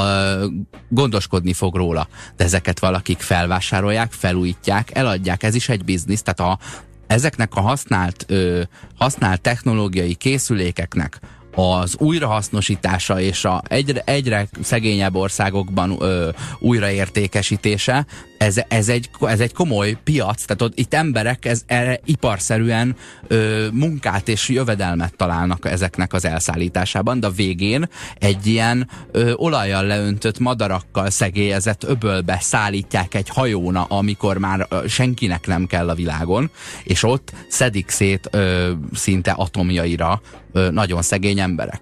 gondoskodni 0.88 1.52
fog 1.52 1.76
róla. 1.76 2.08
De 2.36 2.44
ezeket 2.44 2.78
valakik 2.78 3.20
felvásárolják, 3.20 4.12
felújítják, 4.12 4.90
eladják, 4.94 5.42
ez 5.42 5.54
is 5.54 5.68
egy 5.68 5.84
biznisz, 5.84 6.22
tehát 6.22 6.52
a, 6.52 6.58
ezeknek 7.06 7.54
a 7.54 7.60
használt, 7.60 8.24
ö, 8.28 8.62
használt 8.98 9.40
technológiai 9.40 10.14
készülékeknek 10.14 11.20
az 11.54 11.96
újrahasznosítása 11.98 13.20
és 13.20 13.44
a 13.44 13.62
egyre, 13.68 14.02
egyre 14.04 14.48
szegényebb 14.62 15.14
országokban 15.14 15.96
ö, 16.00 16.28
újraértékesítése, 16.58 18.06
ez, 18.38 18.60
ez, 18.68 18.88
egy, 18.88 19.10
ez 19.20 19.40
egy 19.40 19.52
komoly 19.52 19.96
piac, 20.04 20.44
tehát 20.44 20.62
ott 20.62 20.78
itt 20.78 20.94
emberek 20.94 21.44
ez, 21.44 21.62
erre 21.66 22.00
iparszerűen 22.04 22.96
ö, 23.26 23.66
munkát 23.72 24.28
és 24.28 24.48
jövedelmet 24.48 25.16
találnak 25.16 25.66
ezeknek 25.66 26.12
az 26.12 26.24
elszállításában, 26.24 27.20
de 27.20 27.26
a 27.26 27.30
végén 27.30 27.88
egy 28.18 28.46
ilyen 28.46 28.88
ö, 29.10 29.32
olajjal 29.32 29.84
leöntött 29.84 30.38
madarakkal 30.38 31.10
szegélyezett 31.10 31.84
öbölbe 31.84 32.38
szállítják 32.40 33.14
egy 33.14 33.28
hajóna, 33.28 33.84
amikor 33.84 34.38
már 34.38 34.66
ö, 34.68 34.88
senkinek 34.88 35.46
nem 35.46 35.66
kell 35.66 35.88
a 35.88 35.94
világon, 35.94 36.50
és 36.84 37.02
ott 37.02 37.32
szedik 37.48 37.88
szét 37.88 38.28
ö, 38.30 38.70
szinte 38.92 39.30
atomjaira 39.30 40.20
nagyon 40.52 41.02
szegény 41.02 41.40
emberek. 41.40 41.80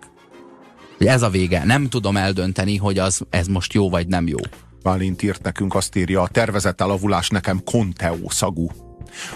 Ez 0.98 1.22
a 1.22 1.30
vége. 1.30 1.64
Nem 1.64 1.88
tudom 1.88 2.16
eldönteni, 2.16 2.76
hogy 2.76 2.98
az, 2.98 3.20
ez 3.30 3.46
most 3.46 3.72
jó 3.72 3.90
vagy 3.90 4.06
nem 4.06 4.26
jó. 4.26 4.38
Bálint 4.82 5.22
írt 5.22 5.42
nekünk, 5.42 5.74
azt 5.74 5.96
írja, 5.96 6.22
a 6.22 6.28
tervezett 6.28 6.80
elavulás 6.80 7.28
nekem 7.28 7.62
konteó 7.64 8.28
szagú. 8.28 8.70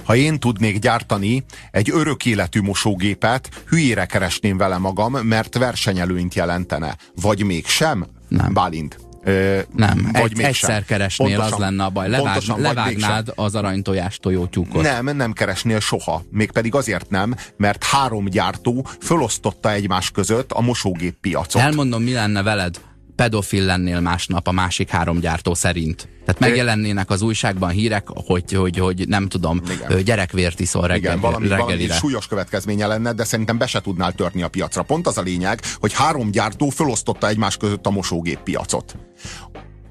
Ha 0.02 0.16
én 0.16 0.38
tudnék 0.38 0.78
gyártani 0.78 1.44
egy 1.70 1.90
örök 1.90 2.26
életű 2.26 2.60
mosógépet, 2.60 3.62
hülyére 3.68 4.06
keresném 4.06 4.56
vele 4.56 4.78
magam, 4.78 5.12
mert 5.12 5.58
versenyelőnyt 5.58 6.34
jelentene. 6.34 6.96
Vagy 7.14 7.44
mégsem? 7.44 8.06
Nem. 8.28 8.52
Bálint. 8.52 9.11
Ö, 9.24 9.58
nem, 9.76 10.08
vagy 10.12 10.32
egy, 10.38 10.40
egyszer 10.40 10.84
keresnél, 10.84 11.28
pontosan, 11.28 11.52
az 11.52 11.58
lenne 11.58 11.84
a 11.84 11.90
baj. 11.90 12.08
Levág, 12.08 12.24
pontosan, 12.24 12.60
levágnád 12.60 13.32
az 13.34 13.54
aranytojás 13.54 14.18
tojótyúkot. 14.18 14.82
Nem, 14.82 15.16
nem 15.16 15.32
keresnél 15.32 15.80
soha. 15.80 16.22
Mégpedig 16.30 16.74
azért 16.74 17.10
nem, 17.10 17.34
mert 17.56 17.84
három 17.84 18.24
gyártó 18.24 18.86
fölosztotta 19.00 19.72
egymás 19.72 20.10
között 20.10 20.52
a 20.52 20.60
mosógép 20.60 21.14
piacot. 21.20 21.62
Elmondom, 21.62 22.02
mi 22.02 22.12
lenne 22.12 22.42
veled 22.42 22.80
pedofil 23.22 23.64
lennél 23.64 24.00
másnap 24.00 24.46
a 24.46 24.52
másik 24.52 24.88
három 24.88 25.20
gyártó 25.20 25.54
szerint. 25.54 26.08
Tehát 26.24 26.40
megjelennének 26.40 27.10
az 27.10 27.22
újságban 27.22 27.70
hírek, 27.70 28.08
hogy, 28.08 28.52
hogy, 28.52 28.78
hogy 28.78 29.08
nem 29.08 29.28
tudom, 29.28 29.60
Igen. 29.70 30.04
gyerekvért 30.04 30.60
iszol 30.60 30.86
reggel, 30.86 31.10
Igen, 31.10 31.20
valami, 31.20 31.48
reggelire. 31.48 31.76
valami 31.76 31.98
súlyos 31.98 32.26
következménye 32.26 32.86
lenne, 32.86 33.12
de 33.12 33.24
szerintem 33.24 33.58
be 33.58 33.66
se 33.66 33.80
tudnál 33.80 34.12
törni 34.12 34.42
a 34.42 34.48
piacra. 34.48 34.82
Pont 34.82 35.06
az 35.06 35.18
a 35.18 35.22
lényeg, 35.22 35.60
hogy 35.80 35.92
három 35.92 36.30
gyártó 36.30 36.68
fölosztotta 36.68 37.28
egymás 37.28 37.56
között 37.56 37.86
a 37.86 37.90
mosógép 37.90 38.38
piacot. 38.38 38.96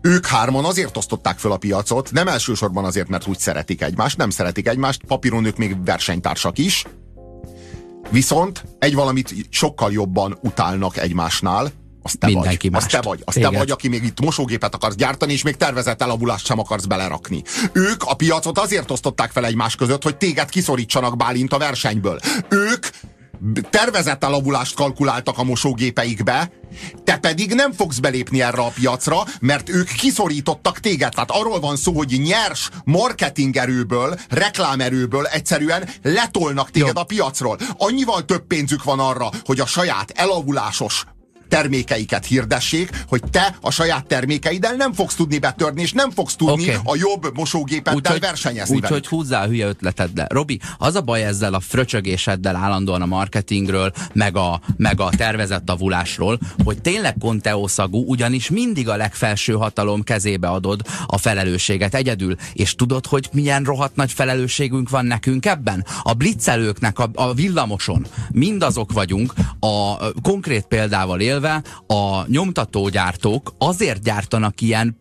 Ők 0.02 0.26
hárman 0.26 0.66
azért 0.66 0.98
osztották 0.98 1.40
föl 1.40 1.52
a 1.52 1.58
piacot, 1.58 2.12
nem 2.12 2.28
elsősorban 2.28 2.86
azért, 2.86 3.08
mert 3.08 3.28
úgy 3.28 3.40
szeretik 3.40 3.82
egymást, 3.82 4.18
nem 4.18 4.30
szeretik 4.30 4.68
egymást, 4.68 5.04
papíron 5.04 5.46
ők 5.46 5.58
még 5.58 5.84
versenytársak 5.84 6.58
is, 6.58 6.86
Viszont 8.10 8.66
egy 8.80 8.96
valamit 8.96 9.34
sokkal 9.50 9.92
jobban 9.92 10.38
utálnak 10.42 10.98
egymásnál, 10.98 11.72
az 12.02 12.16
te 12.20 12.28
Mindenki 12.28 12.70
vagy. 12.70 12.82
Az 12.84 12.90
te 12.90 13.02
vagy. 13.02 13.22
Az 13.26 13.34
te 13.34 13.50
vagy, 13.50 13.72
aki 13.72 13.88
még 13.88 14.04
itt 14.04 14.20
mosógépet 14.20 14.76
akarsz 14.76 14.96
gyártani, 14.96 15.34
és 15.34 15.42
még 15.42 15.56
tervezett 15.56 16.02
elavulást 16.02 16.46
sem 16.46 16.60
akarsz 16.60 16.86
belerakni. 16.86 17.44
Ők 17.74 18.04
a 18.04 18.14
piacot 18.14 18.60
azért 18.60 18.92
osztották 18.92 19.32
fel 19.32 19.46
egymás 19.46 19.76
között, 19.76 20.04
hogy 20.04 20.18
téged 20.18 20.50
kiszorítsanak 20.50 21.18
Bálint 21.18 21.54
a 21.54 21.58
versenyből. 21.58 22.20
Ők 22.50 22.88
tervezett 23.70 24.24
elavulást 24.24 24.76
kalkuláltak 24.76 25.38
a 25.38 25.44
mosógépeikbe, 25.44 26.52
te 27.04 27.18
pedig 27.18 27.54
nem 27.54 27.72
fogsz 27.72 28.00
belépni 28.00 28.42
erre 28.42 28.62
a 28.62 28.72
piacra, 28.76 29.24
mert 29.40 29.70
ők 29.70 29.88
kiszorítottak 29.88 30.80
téged. 30.80 31.12
Tehát 31.14 31.32
arról 31.32 31.60
van 31.60 31.76
szó, 31.76 31.94
hogy 31.94 32.20
nyers 32.24 32.70
marketingerőből, 32.84 34.20
reklámerőből 34.30 35.26
egyszerűen 35.26 35.90
letolnak 36.02 36.72
téged 36.72 36.96
Jó. 36.96 37.02
a 37.02 37.04
piacról. 37.04 37.58
Annyival 37.78 38.26
több 38.26 38.48
pénzük 38.48 38.84
van 38.84 39.00
arra, 39.00 39.30
hogy 39.44 39.60
a 39.60 39.66
saját 39.66 40.12
elavulásos 40.16 41.06
termékeiket 41.52 42.26
hirdessék, 42.26 42.90
hogy 43.08 43.22
te 43.32 43.56
a 43.62 43.72
saját 43.72 44.06
termékeiddel 44.06 44.76
nem 44.76 44.94
fogsz 44.94 45.16
tudni 45.16 45.40
betörni, 45.40 45.82
és 45.82 45.92
nem 45.92 46.12
fogsz 46.12 46.36
tudni 46.36 46.64
okay. 46.64 46.76
a 46.84 46.96
jobb 46.96 47.38
mosógépeddel 47.38 48.14
úgy, 48.14 48.20
versenyezni 48.20 48.76
Úgyhogy 48.76 48.98
úgy, 48.98 49.08
húzzá 49.08 49.44
a 49.44 49.48
hülye 49.48 49.68
ötleteddel. 49.68 50.28
Robi, 50.30 50.60
az 50.78 50.96
a 50.96 51.02
baj 51.02 51.24
ezzel 51.24 51.54
a 51.54 51.60
fröcsögéseddel 51.60 52.56
állandóan 52.56 53.02
a 53.02 53.06
marketingről, 53.06 53.92
meg 54.14 54.36
a, 54.36 54.62
meg 54.78 55.00
a 55.00 55.10
tervezett 55.18 55.70
avulásról, 55.70 56.40
hogy 56.64 56.82
tényleg 56.82 57.16
konteószagú, 57.20 58.04
ugyanis 58.08 58.50
mindig 58.50 58.90
a 58.90 58.96
legfelső 58.96 59.54
hatalom 59.54 60.04
kezébe 60.04 60.48
adod 60.48 60.82
a 61.06 61.18
felelősséget 61.18 61.96
egyedül. 61.96 62.36
És 62.54 62.76
tudod, 62.76 63.06
hogy 63.06 63.30
milyen 63.32 63.64
rohadt 63.64 63.96
nagy 63.96 64.12
felelősségünk 64.12 64.90
van 64.90 65.06
nekünk 65.06 65.46
ebben? 65.46 65.86
A 66.04 66.14
blitzelőknek 66.14 67.00
a, 67.00 67.10
a 67.14 67.34
villamoson 67.34 68.06
mindazok 68.32 68.92
vagyunk, 68.92 69.34
a 69.60 69.98
konkrét 70.22 70.66
példával 70.66 71.20
élve, 71.20 71.41
élve 71.42 71.64
a 71.88 72.28
nyomtatógyártók 72.28 73.54
azért 73.58 74.04
gyártanak 74.04 74.62
ilyen 74.62 75.00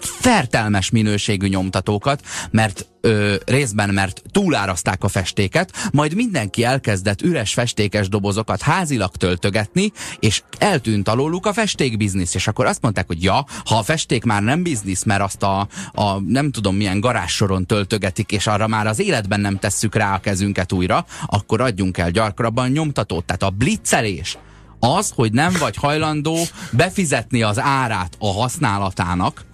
fertelmes 0.00 0.90
minőségű 0.90 1.46
nyomtatókat, 1.46 2.22
mert 2.50 2.86
ö, 3.00 3.34
részben 3.46 3.90
mert 3.90 4.22
túláraszták 4.30 5.04
a 5.04 5.08
festéket, 5.08 5.90
majd 5.92 6.14
mindenki 6.14 6.64
elkezdett 6.64 7.22
üres 7.22 7.52
festékes 7.52 8.08
dobozokat 8.08 8.62
házilag 8.62 9.16
töltögetni, 9.16 9.92
és 10.20 10.42
eltűnt 10.58 11.08
alóluk 11.08 11.46
a 11.46 11.52
festékbiznisz, 11.52 12.34
és 12.34 12.48
akkor 12.48 12.66
azt 12.66 12.82
mondták, 12.82 13.06
hogy 13.06 13.22
ja, 13.22 13.46
ha 13.64 13.76
a 13.76 13.82
festék 13.82 14.24
már 14.24 14.42
nem 14.42 14.62
biznisz, 14.62 15.02
mert 15.02 15.22
azt 15.22 15.42
a, 15.42 15.68
a 15.92 16.20
nem 16.20 16.50
tudom 16.50 16.76
milyen 16.76 17.00
garázsoron 17.00 17.66
töltögetik, 17.66 18.32
és 18.32 18.46
arra 18.46 18.66
már 18.66 18.86
az 18.86 19.00
életben 19.00 19.40
nem 19.40 19.58
tesszük 19.58 19.94
rá 19.94 20.14
a 20.14 20.20
kezünket 20.20 20.72
újra, 20.72 21.06
akkor 21.26 21.60
adjunk 21.60 21.98
el 21.98 22.10
gyarkrabban 22.10 22.70
nyomtatót. 22.70 23.24
Tehát 23.24 23.42
a 23.42 23.50
blitzelés, 23.50 24.38
az, 24.86 25.12
hogy 25.14 25.32
nem 25.32 25.56
vagy 25.58 25.76
hajlandó 25.76 26.38
befizetni 26.70 27.42
az 27.42 27.58
árát 27.58 28.16
a 28.18 28.32
használatának, 28.32 29.44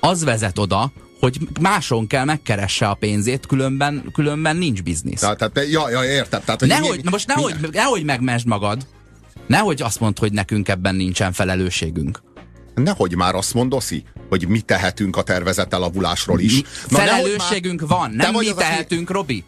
az 0.00 0.24
vezet 0.24 0.58
oda, 0.58 0.92
hogy 1.20 1.38
máson 1.60 2.06
kell 2.06 2.24
megkeresse 2.24 2.88
a 2.88 2.94
pénzét, 2.94 3.46
különben, 3.46 4.10
különben 4.12 4.56
nincs 4.56 4.82
biznisz. 4.82 5.20
Tehát, 5.20 5.38
tehát, 5.38 5.70
ja, 5.70 5.90
ja, 5.90 6.04
értem. 6.04 6.40
Tehát, 6.44 6.60
hogy 6.60 6.68
nehogy, 6.68 6.96
mi, 6.96 7.02
na 7.02 7.10
most 7.10 7.26
nehogy, 7.26 7.54
mi, 7.60 7.68
nehogy 7.72 8.04
megmesd 8.04 8.46
magad, 8.46 8.86
nehogy 9.46 9.82
azt 9.82 10.00
mondd, 10.00 10.18
hogy 10.18 10.32
nekünk 10.32 10.68
ebben 10.68 10.94
nincsen 10.94 11.32
felelősségünk. 11.32 12.22
Nehogy 12.74 13.16
már 13.16 13.34
azt 13.34 13.54
mondoszi, 13.54 14.04
hogy 14.28 14.48
mi 14.48 14.60
tehetünk 14.60 15.16
a 15.16 15.22
tervezett 15.22 15.72
elavulásról 15.72 16.40
is. 16.40 16.62
Na, 16.88 16.98
Felelősségünk 16.98 17.80
már... 17.80 17.88
van, 17.88 18.10
nem 18.10 18.34
mi 18.34 18.52
tehetünk, 18.56 19.10
az... 19.10 19.14
Robi. 19.14 19.44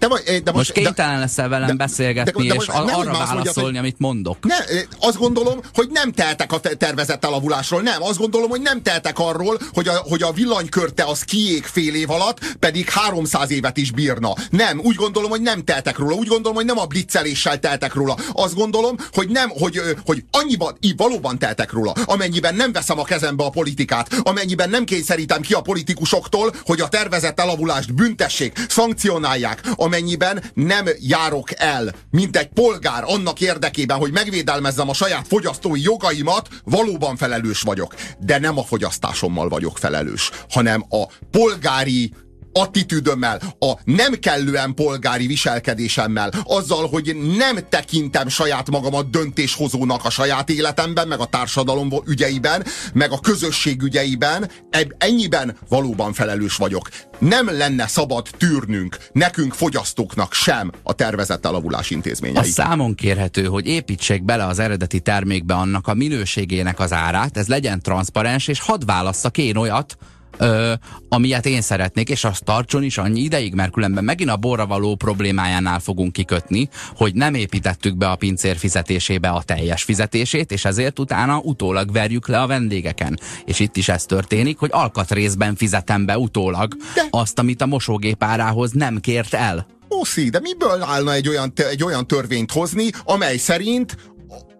De, 0.00 0.08
de 0.08 0.40
most, 0.44 0.54
most 0.54 0.72
kénytelen 0.72 1.14
de, 1.14 1.20
leszel 1.20 1.48
velem 1.48 1.66
de, 1.66 1.74
beszélgetni, 1.74 2.46
de, 2.46 2.54
de, 2.54 2.60
és 2.60 2.66
de, 2.66 2.72
arra 2.72 3.12
válaszolni, 3.12 3.44
mondjad, 3.54 3.76
amit 3.76 3.98
mondok. 3.98 4.46
Ne, 4.46 4.56
azt 5.00 5.18
gondolom, 5.18 5.60
hogy 5.74 5.88
nem 5.90 6.12
teltek 6.12 6.52
a 6.52 6.60
tervezett 6.60 7.24
elavulásról. 7.24 7.80
Nem, 7.80 8.02
azt 8.02 8.18
gondolom, 8.18 8.50
hogy 8.50 8.60
nem 8.60 8.82
teltek 8.82 9.18
arról, 9.18 9.58
hogy 9.72 9.88
a, 9.88 9.92
hogy 9.92 10.22
a 10.22 10.32
villanykörte 10.32 11.04
az 11.04 11.22
kiég 11.22 11.64
fél 11.64 11.94
év 11.94 12.10
alatt, 12.10 12.56
pedig 12.58 12.88
300 12.88 13.50
évet 13.50 13.76
is 13.76 13.90
bírna. 13.90 14.32
Nem, 14.50 14.80
úgy 14.82 14.94
gondolom, 14.94 15.30
hogy 15.30 15.40
nem 15.40 15.64
teltek 15.64 15.98
róla. 15.98 16.14
Úgy 16.14 16.28
gondolom, 16.28 16.56
hogy 16.56 16.64
nem 16.64 16.78
a 16.78 16.86
blitzeléssel 16.86 17.58
teltek 17.58 17.94
róla. 17.94 18.16
Azt 18.32 18.54
gondolom, 18.54 18.96
hogy 19.12 19.28
nem, 19.28 19.48
hogy, 19.48 19.80
hogy 20.04 20.24
annyiban, 20.30 20.76
így 20.80 20.96
valóban 20.96 21.38
teltek 21.38 21.72
róla, 21.72 21.92
amennyiben 22.04 22.54
nem 22.54 22.72
veszem 22.72 22.98
a 22.98 23.04
kezembe 23.04 23.44
a 23.44 23.50
politikát, 23.50 24.08
amennyiben 24.22 24.70
nem 24.70 24.84
kényszerítem 24.84 25.40
ki 25.40 25.52
a 25.52 25.60
politikusoktól, 25.60 26.54
hogy 26.64 26.80
a 26.80 26.88
tervezett 26.88 27.40
elavulást 27.40 27.94
büntessék, 27.94 28.66
szankcionálják, 28.68 29.62
amennyiben 29.90 30.42
nem 30.54 30.88
járok 31.00 31.48
el, 31.56 31.94
mint 32.10 32.36
egy 32.36 32.48
polgár 32.48 33.04
annak 33.06 33.40
érdekében, 33.40 33.96
hogy 33.96 34.12
megvédelmezzem 34.12 34.88
a 34.88 34.94
saját 34.94 35.26
fogyasztói 35.26 35.82
jogaimat, 35.82 36.48
valóban 36.64 37.16
felelős 37.16 37.60
vagyok. 37.62 37.94
De 38.18 38.38
nem 38.38 38.58
a 38.58 38.64
fogyasztásommal 38.64 39.48
vagyok 39.48 39.78
felelős, 39.78 40.30
hanem 40.50 40.84
a 40.88 41.06
polgári 41.30 42.12
attitűdömmel, 42.52 43.40
a 43.58 43.72
nem 43.84 44.12
kellően 44.12 44.74
polgári 44.74 45.26
viselkedésemmel, 45.26 46.30
azzal, 46.44 46.88
hogy 46.88 47.16
nem 47.36 47.58
tekintem 47.68 48.28
saját 48.28 48.70
magamat 48.70 49.10
döntéshozónak 49.10 50.04
a 50.04 50.10
saját 50.10 50.50
életemben, 50.50 51.08
meg 51.08 51.20
a 51.20 51.24
társadalom 51.24 51.88
ügyeiben, 52.06 52.64
meg 52.92 53.12
a 53.12 53.20
közösség 53.20 53.82
ügyeiben, 53.82 54.50
ennyiben 54.98 55.56
valóban 55.68 56.12
felelős 56.12 56.56
vagyok. 56.56 56.88
Nem 57.18 57.56
lenne 57.56 57.86
szabad 57.86 58.28
tűrnünk, 58.38 58.96
nekünk 59.12 59.52
fogyasztóknak 59.52 60.32
sem 60.32 60.70
a 60.82 60.92
tervezett 60.92 61.46
elavulás 61.46 61.90
intézményeit. 61.90 62.46
A 62.46 62.50
számon 62.50 62.94
kérhető, 62.94 63.44
hogy 63.44 63.66
építsék 63.66 64.24
bele 64.24 64.46
az 64.46 64.58
eredeti 64.58 65.00
termékbe 65.00 65.54
annak 65.54 65.86
a 65.86 65.94
minőségének 65.94 66.80
az 66.80 66.92
árát, 66.92 67.36
ez 67.36 67.46
legyen 67.46 67.82
transzparens, 67.82 68.48
és 68.48 68.60
hadd 68.60 68.86
válasszak 68.86 69.38
én 69.38 69.56
olyat, 69.56 69.96
ö, 70.38 70.72
amilyet 71.08 71.46
én 71.46 71.60
szeretnék, 71.60 72.08
és 72.08 72.24
azt 72.24 72.44
tartson 72.44 72.82
is 72.82 72.98
annyi 72.98 73.20
ideig, 73.20 73.54
mert 73.54 73.72
különben 73.72 74.04
megint 74.04 74.30
a 74.30 74.36
borra 74.36 74.66
való 74.66 74.94
problémájánál 74.94 75.78
fogunk 75.80 76.12
kikötni, 76.12 76.68
hogy 76.96 77.14
nem 77.14 77.34
építettük 77.34 77.96
be 77.96 78.10
a 78.10 78.16
pincér 78.16 78.56
fizetésébe 78.56 79.28
a 79.28 79.42
teljes 79.42 79.82
fizetését, 79.82 80.52
és 80.52 80.64
ezért 80.64 80.98
utána 80.98 81.38
utólag 81.38 81.92
verjük 81.92 82.28
le 82.28 82.40
a 82.40 82.46
vendégeken. 82.46 83.18
És 83.44 83.58
itt 83.58 83.76
is 83.76 83.88
ez 83.88 84.04
történik, 84.04 84.58
hogy 84.58 84.70
alkatrészben 84.72 85.56
fizetem 85.56 86.06
be 86.06 86.18
utólag 86.18 86.74
de... 86.94 87.04
azt, 87.10 87.38
amit 87.38 87.62
a 87.62 87.66
mosógép 87.66 88.22
árához 88.22 88.72
nem 88.72 89.00
kért 89.00 89.34
el. 89.34 89.66
Oszi, 89.92 90.28
de 90.28 90.40
miből 90.40 90.82
állna 90.82 91.12
egy 91.12 91.28
olyan, 91.28 91.52
egy 91.54 91.84
olyan 91.84 92.06
törvényt 92.06 92.52
hozni, 92.52 92.90
amely 93.04 93.36
szerint 93.36 93.96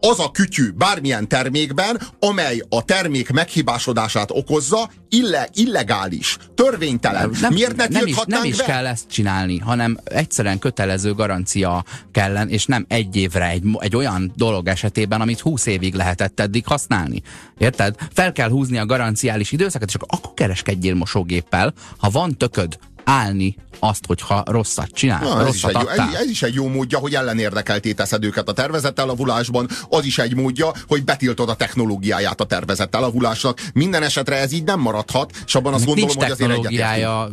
az 0.01 0.21
a 0.21 0.31
kütyű 0.31 0.71
bármilyen 0.71 1.29
termékben, 1.29 2.01
amely 2.19 2.63
a 2.69 2.85
termék 2.85 3.31
meghibásodását 3.31 4.31
okozza, 4.31 4.91
ille, 5.09 5.49
illegális, 5.53 6.37
törvénytelen. 6.55 7.31
Nem, 7.41 7.53
Miért 7.53 7.77
ne 7.77 7.87
nem 7.89 8.07
is, 8.07 8.17
nem 8.27 8.45
is 8.45 8.57
kell 8.57 8.87
ezt 8.87 9.11
csinálni, 9.11 9.59
hanem 9.59 9.99
egyszerűen 10.05 10.59
kötelező 10.59 11.15
garancia 11.15 11.85
kellen, 12.13 12.49
és 12.49 12.67
nem 12.67 12.85
egy 12.89 13.17
évre 13.17 13.49
egy, 13.49 13.63
egy 13.79 13.97
olyan 13.97 14.33
dolog 14.37 14.69
esetében, 14.69 15.21
amit 15.21 15.41
20 15.41 15.67
évig 15.67 15.95
lehetett 15.95 16.41
eddig 16.41 16.67
használni. 16.67 17.23
Érted? 17.59 17.95
Fel 18.13 18.33
kell 18.33 18.49
húzni 18.49 18.79
a 18.79 18.87
garanciális 18.87 19.53
időszakot, 19.53 19.89
és 19.89 19.95
akkor 19.95 20.35
kereskedjél 20.35 20.95
mosógéppel. 20.95 21.75
Ha 21.97 22.11
van 22.11 22.37
tököd, 22.37 22.79
állni 23.11 23.57
azt, 23.81 24.07
hogyha 24.07 24.43
rosszat 24.47 24.89
csinál. 24.93 25.21
Na, 25.23 25.41
ez, 25.41 25.47
rosszat 25.47 25.71
is 25.71 25.77
egy, 25.79 25.99
ez, 25.99 26.21
ez 26.21 26.29
is 26.31 26.43
egy 26.43 26.55
jó 26.55 26.69
módja, 26.69 26.99
hogy 26.99 27.15
ellenérdekelté 27.15 27.93
teszed 27.93 28.25
őket 28.25 28.49
a 28.49 28.53
tervezett 28.53 28.99
elavulásban, 28.99 29.69
az 29.89 30.05
is 30.05 30.19
egy 30.19 30.35
módja, 30.35 30.73
hogy 30.89 31.05
betiltod 31.05 31.49
a 31.49 31.55
technológiáját 31.55 32.41
a 32.41 32.45
tervezett 32.45 32.95
elavulásnak. 32.95 33.61
Minden 33.73 34.03
esetre 34.03 34.37
ez 34.37 34.53
így 34.53 34.65
nem 34.65 34.81
maradhat, 34.81 35.31
és 35.47 35.55
abban 35.55 35.75
azt 35.75 35.85
gondolom, 35.85 36.11
hogy 36.17 36.31
azért 36.31 36.39
technológiája, 36.39 37.31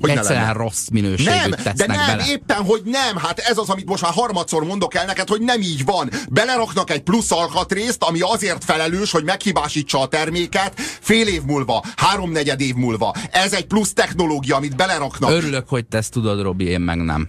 hogy 0.00 0.10
egyszerűen 0.10 0.54
rossz 0.54 0.88
minőségű 0.92 1.30
Nem, 1.30 1.50
de 1.50 1.86
nem, 1.86 2.06
bele. 2.06 2.24
éppen, 2.28 2.64
hogy 2.64 2.82
nem. 2.84 3.16
Hát 3.16 3.38
ez 3.38 3.58
az, 3.58 3.68
amit 3.68 3.86
most 3.86 4.02
már 4.02 4.12
harmadszor 4.12 4.64
mondok 4.64 4.94
el 4.94 5.04
neked, 5.04 5.28
hogy 5.28 5.40
nem 5.40 5.60
így 5.60 5.84
van. 5.84 6.10
Beleraknak 6.30 6.90
egy 6.90 7.02
plusz 7.02 7.30
alkatrészt, 7.30 8.02
ami 8.02 8.18
azért 8.20 8.64
felelős, 8.64 9.10
hogy 9.10 9.24
meghibásítsa 9.24 10.00
a 10.00 10.06
terméket 10.06 10.80
fél 11.00 11.26
év 11.26 11.42
múlva, 11.42 11.84
háromnegyed 11.96 12.60
év 12.60 12.74
múlva. 12.74 13.14
Ez 13.30 13.52
egy 13.52 13.66
plusz 13.66 13.92
technológia, 13.92 14.56
amit 14.56 14.76
beleraknak 14.76 15.19
kapnak. 15.20 15.42
Örülök, 15.42 15.68
hogy 15.68 15.86
te 15.86 15.96
ezt 15.96 16.12
tudod, 16.12 16.42
Robi, 16.42 16.64
én 16.64 16.80
meg 16.80 17.04
nem. 17.04 17.28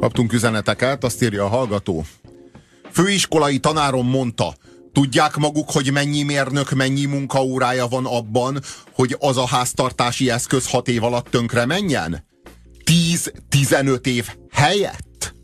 Kaptunk 0.00 0.32
üzeneteket, 0.32 1.04
azt 1.04 1.22
írja 1.22 1.44
a 1.44 1.48
hallgató. 1.48 2.04
Főiskolai 2.90 3.58
tanárom 3.58 4.08
mondta, 4.08 4.54
Tudják 4.92 5.36
maguk, 5.36 5.70
hogy 5.70 5.92
mennyi 5.92 6.22
mérnök, 6.22 6.70
mennyi 6.70 7.04
munkaórája 7.04 7.86
van 7.86 8.06
abban, 8.06 8.60
hogy 8.92 9.16
az 9.18 9.36
a 9.36 9.46
háztartási 9.46 10.30
eszköz 10.30 10.70
hat 10.70 10.88
év 10.88 11.04
alatt 11.04 11.30
tönkre 11.30 11.66
menjen? 11.66 12.24
10-15 13.50 14.06
év 14.06 14.28
helyett? 14.50 15.34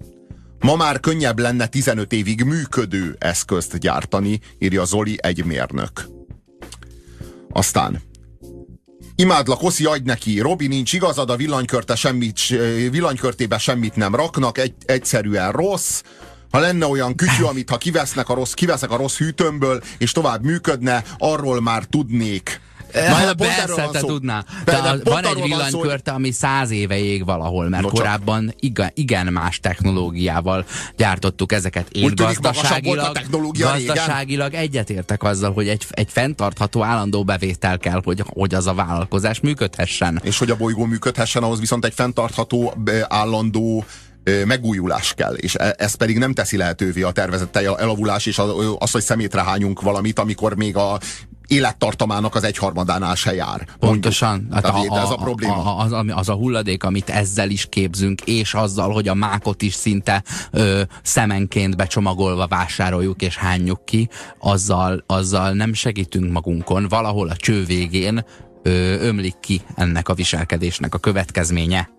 Ma 0.58 0.76
már 0.76 1.00
könnyebb 1.00 1.38
lenne 1.38 1.66
15 1.66 2.12
évig 2.12 2.42
működő 2.42 3.16
eszközt 3.18 3.78
gyártani, 3.78 4.40
írja 4.58 4.84
Zoli 4.84 5.18
egy 5.22 5.44
mérnök. 5.44 6.17
Aztán 7.50 8.02
Imádlak, 9.20 9.62
Oszi, 9.62 9.84
adj 9.84 10.04
neki. 10.04 10.40
Robi, 10.40 10.66
nincs 10.66 10.92
igazad, 10.92 11.30
a 11.30 11.36
villanykörte 11.36 11.94
semmit, 11.94 12.38
villanykörtébe 12.90 13.58
semmit 13.58 13.96
nem 13.96 14.14
raknak, 14.14 14.58
egy, 14.58 14.74
egyszerűen 14.84 15.52
rossz. 15.52 16.02
Ha 16.50 16.58
lenne 16.58 16.86
olyan 16.86 17.14
kütyű, 17.14 17.42
amit 17.42 17.70
ha 17.70 17.76
kivesznek 17.76 18.28
a 18.28 18.34
rossz, 18.34 18.52
kiveszek 18.52 18.90
a 18.90 18.96
rossz 18.96 19.16
hűtőmből, 19.16 19.82
és 19.98 20.12
tovább 20.12 20.44
működne, 20.44 21.04
arról 21.18 21.60
már 21.60 21.84
tudnék. 21.84 22.60
Na, 22.94 23.34
persze, 23.34 23.88
te 23.92 24.00
tudná. 24.00 24.44
De, 24.64 24.72
de, 24.72 24.96
de 24.96 25.10
van 25.10 25.24
egy 25.24 25.42
villanykörte, 25.42 26.10
ami 26.10 26.30
száz 26.30 26.70
éve 26.70 26.98
ég 26.98 27.24
valahol, 27.24 27.68
mert 27.68 27.82
no, 27.82 27.88
korábban 27.88 28.54
igen, 28.60 28.90
igen 28.94 29.26
más 29.26 29.60
technológiával 29.60 30.64
gyártottuk 30.96 31.52
ezeket. 31.52 31.88
Én 31.90 32.04
Úgy 32.04 32.14
gazdaságilag, 32.14 33.18
gazdaságilag 33.58 34.54
egyetértek 34.54 35.22
azzal, 35.22 35.52
hogy 35.52 35.68
egy, 35.68 35.86
egy 35.90 36.08
fenntartható 36.10 36.82
állandó 36.82 37.24
bevétel 37.24 37.78
kell, 37.78 38.00
hogy, 38.04 38.22
hogy 38.26 38.54
az 38.54 38.66
a 38.66 38.74
vállalkozás 38.74 39.40
működhessen. 39.40 40.20
És 40.22 40.38
hogy 40.38 40.50
a 40.50 40.56
bolygó 40.56 40.84
működhessen, 40.84 41.42
ahhoz 41.42 41.60
viszont 41.60 41.84
egy 41.84 41.94
fenntartható 41.94 42.74
állandó 43.08 43.84
megújulás 44.44 45.14
kell, 45.14 45.34
és 45.34 45.54
e, 45.54 45.74
ez 45.78 45.94
pedig 45.94 46.18
nem 46.18 46.34
teszi 46.34 46.56
lehetővé 46.56 47.02
a 47.02 47.10
tervezett 47.10 47.56
elavulás, 47.56 48.26
és 48.26 48.38
az, 48.78 48.90
hogy 48.90 49.02
szemétre 49.02 49.42
hányunk 49.42 49.80
valamit, 49.80 50.18
amikor 50.18 50.56
még 50.56 50.76
a 50.76 51.00
élettartamának 51.48 52.34
az 52.34 52.44
egyharmadánál 52.44 53.14
se 53.14 53.34
jár. 53.34 53.66
Pontosan. 53.78 54.48
Hát 54.52 54.64
a, 54.64 54.80
a, 54.88 54.98
ez 54.98 55.10
a 55.10 55.16
probléma. 55.16 55.76
A, 55.76 55.84
az, 55.84 56.04
az 56.14 56.28
a 56.28 56.34
hulladék, 56.34 56.84
amit 56.84 57.10
ezzel 57.10 57.50
is 57.50 57.66
képzünk, 57.68 58.20
és 58.20 58.54
azzal, 58.54 58.92
hogy 58.92 59.08
a 59.08 59.14
mákot 59.14 59.62
is 59.62 59.74
szinte 59.74 60.22
ö, 60.50 60.82
szemenként 61.02 61.76
becsomagolva 61.76 62.46
vásároljuk 62.46 63.22
és 63.22 63.36
hányjuk 63.36 63.84
ki, 63.84 64.08
azzal, 64.38 65.04
azzal 65.06 65.52
nem 65.52 65.72
segítünk 65.72 66.32
magunkon. 66.32 66.86
Valahol 66.88 67.28
a 67.28 67.36
cső 67.36 67.64
végén 67.64 68.24
ö, 68.62 68.70
ömlik 69.00 69.40
ki 69.40 69.60
ennek 69.74 70.08
a 70.08 70.14
viselkedésnek 70.14 70.94
a 70.94 70.98
következménye. 70.98 71.90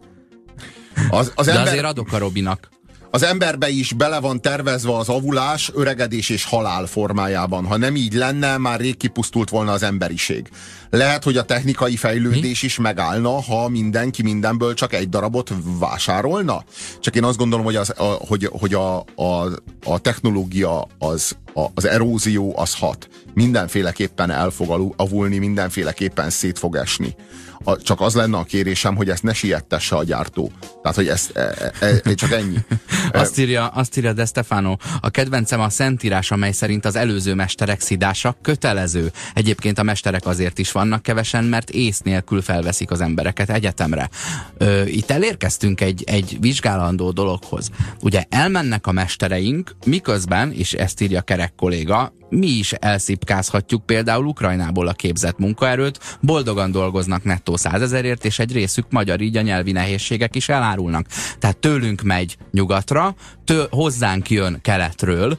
Az, 1.09 1.31
az 1.35 1.45
De 1.45 1.51
ember... 1.51 1.67
azért 1.67 1.85
adok 1.85 2.13
a 2.13 2.17
Robinak 2.17 2.69
az 3.11 3.23
emberbe 3.23 3.69
is 3.69 3.93
bele 3.93 4.19
van 4.19 4.41
tervezve 4.41 4.95
az 4.95 5.09
avulás, 5.09 5.71
öregedés 5.73 6.29
és 6.29 6.45
halál 6.45 6.85
formájában. 6.85 7.65
Ha 7.65 7.77
nem 7.77 7.95
így 7.95 8.13
lenne, 8.13 8.57
már 8.57 8.79
rég 8.79 8.97
kipusztult 8.97 9.49
volna 9.49 9.71
az 9.71 9.83
emberiség. 9.83 10.49
Lehet, 10.89 11.23
hogy 11.23 11.37
a 11.37 11.43
technikai 11.43 11.95
fejlődés 11.95 12.61
is 12.61 12.77
megállna, 12.77 13.41
ha 13.41 13.69
mindenki 13.69 14.21
mindenből 14.21 14.73
csak 14.73 14.93
egy 14.93 15.09
darabot 15.09 15.53
vásárolna. 15.79 16.63
Csak 16.99 17.15
én 17.15 17.23
azt 17.23 17.37
gondolom, 17.37 17.65
hogy, 17.65 17.75
az, 17.75 17.93
a, 17.97 18.03
hogy, 18.03 18.49
hogy 18.51 18.73
a, 18.73 18.97
a, 18.97 19.45
a 19.83 19.99
technológia, 19.99 20.87
az, 20.99 21.37
a, 21.53 21.65
az 21.73 21.87
erózió 21.87 22.53
az 22.57 22.75
hat. 22.75 23.09
Mindenféleképpen 23.33 24.31
el 24.31 24.49
fog 24.49 24.93
avulni, 24.97 25.37
mindenféleképpen 25.37 26.29
szét 26.29 26.59
fog 26.59 26.75
esni 26.75 27.15
a, 27.63 27.77
csak 27.77 28.01
az 28.01 28.15
lenne 28.15 28.37
a 28.37 28.43
kérésem, 28.43 28.95
hogy 28.95 29.09
ezt 29.09 29.23
ne 29.23 29.33
siettesse 29.33 29.95
a 29.95 30.03
gyártó. 30.03 30.51
Tehát, 30.81 30.97
hogy 30.97 31.07
ez 31.07 31.29
e, 31.33 31.71
e, 31.79 32.01
e, 32.03 32.13
csak 32.13 32.31
ennyi. 32.31 32.57
azt, 33.11 33.37
írja, 33.37 33.67
azt 33.67 33.97
írja 33.97 34.13
De 34.13 34.25
Stefano, 34.25 34.75
a 35.01 35.09
kedvencem 35.09 35.59
a 35.59 35.69
szentírás, 35.69 36.31
amely 36.31 36.51
szerint 36.51 36.85
az 36.85 36.95
előző 36.95 37.33
mesterek 37.33 37.81
szidása 37.81 38.37
kötelező. 38.41 39.11
Egyébként 39.33 39.79
a 39.79 39.83
mesterek 39.83 40.25
azért 40.25 40.59
is 40.59 40.71
vannak 40.71 41.01
kevesen, 41.01 41.43
mert 41.43 41.69
ész 41.69 41.99
nélkül 41.99 42.41
felveszik 42.41 42.91
az 42.91 43.01
embereket 43.01 43.49
egyetemre. 43.49 44.09
Ö, 44.57 44.85
itt 44.85 45.11
elérkeztünk 45.11 45.81
egy, 45.81 46.03
egy 46.05 46.37
vizsgálandó 46.39 47.11
dologhoz. 47.11 47.69
Ugye 48.01 48.23
elmennek 48.29 48.87
a 48.87 48.91
mestereink, 48.91 49.75
miközben, 49.85 50.51
és 50.51 50.73
ezt 50.73 51.01
írja 51.01 51.21
Kerek 51.21 51.55
kolléga, 51.55 52.13
mi 52.29 52.47
is 52.47 52.71
elszipkázhatjuk 52.73 53.85
például 53.85 54.25
Ukrajnából 54.25 54.87
a 54.87 54.93
képzett 54.93 55.37
munkaerőt, 55.37 56.17
boldogan 56.21 56.71
dolgoznak 56.71 57.23
nettó 57.23 57.48
százezerért, 57.57 58.25
és 58.25 58.39
egy 58.39 58.51
részük 58.51 58.85
magyar, 58.89 59.21
így 59.21 59.37
a 59.37 59.41
nyelvi 59.41 59.71
nehézségek 59.71 60.35
is 60.35 60.49
elárulnak. 60.49 61.07
Tehát 61.39 61.57
tőlünk 61.57 62.01
megy 62.01 62.37
nyugatra, 62.51 63.15
tő, 63.45 63.65
hozzánk 63.69 64.29
jön 64.29 64.59
keletről, 64.61 65.37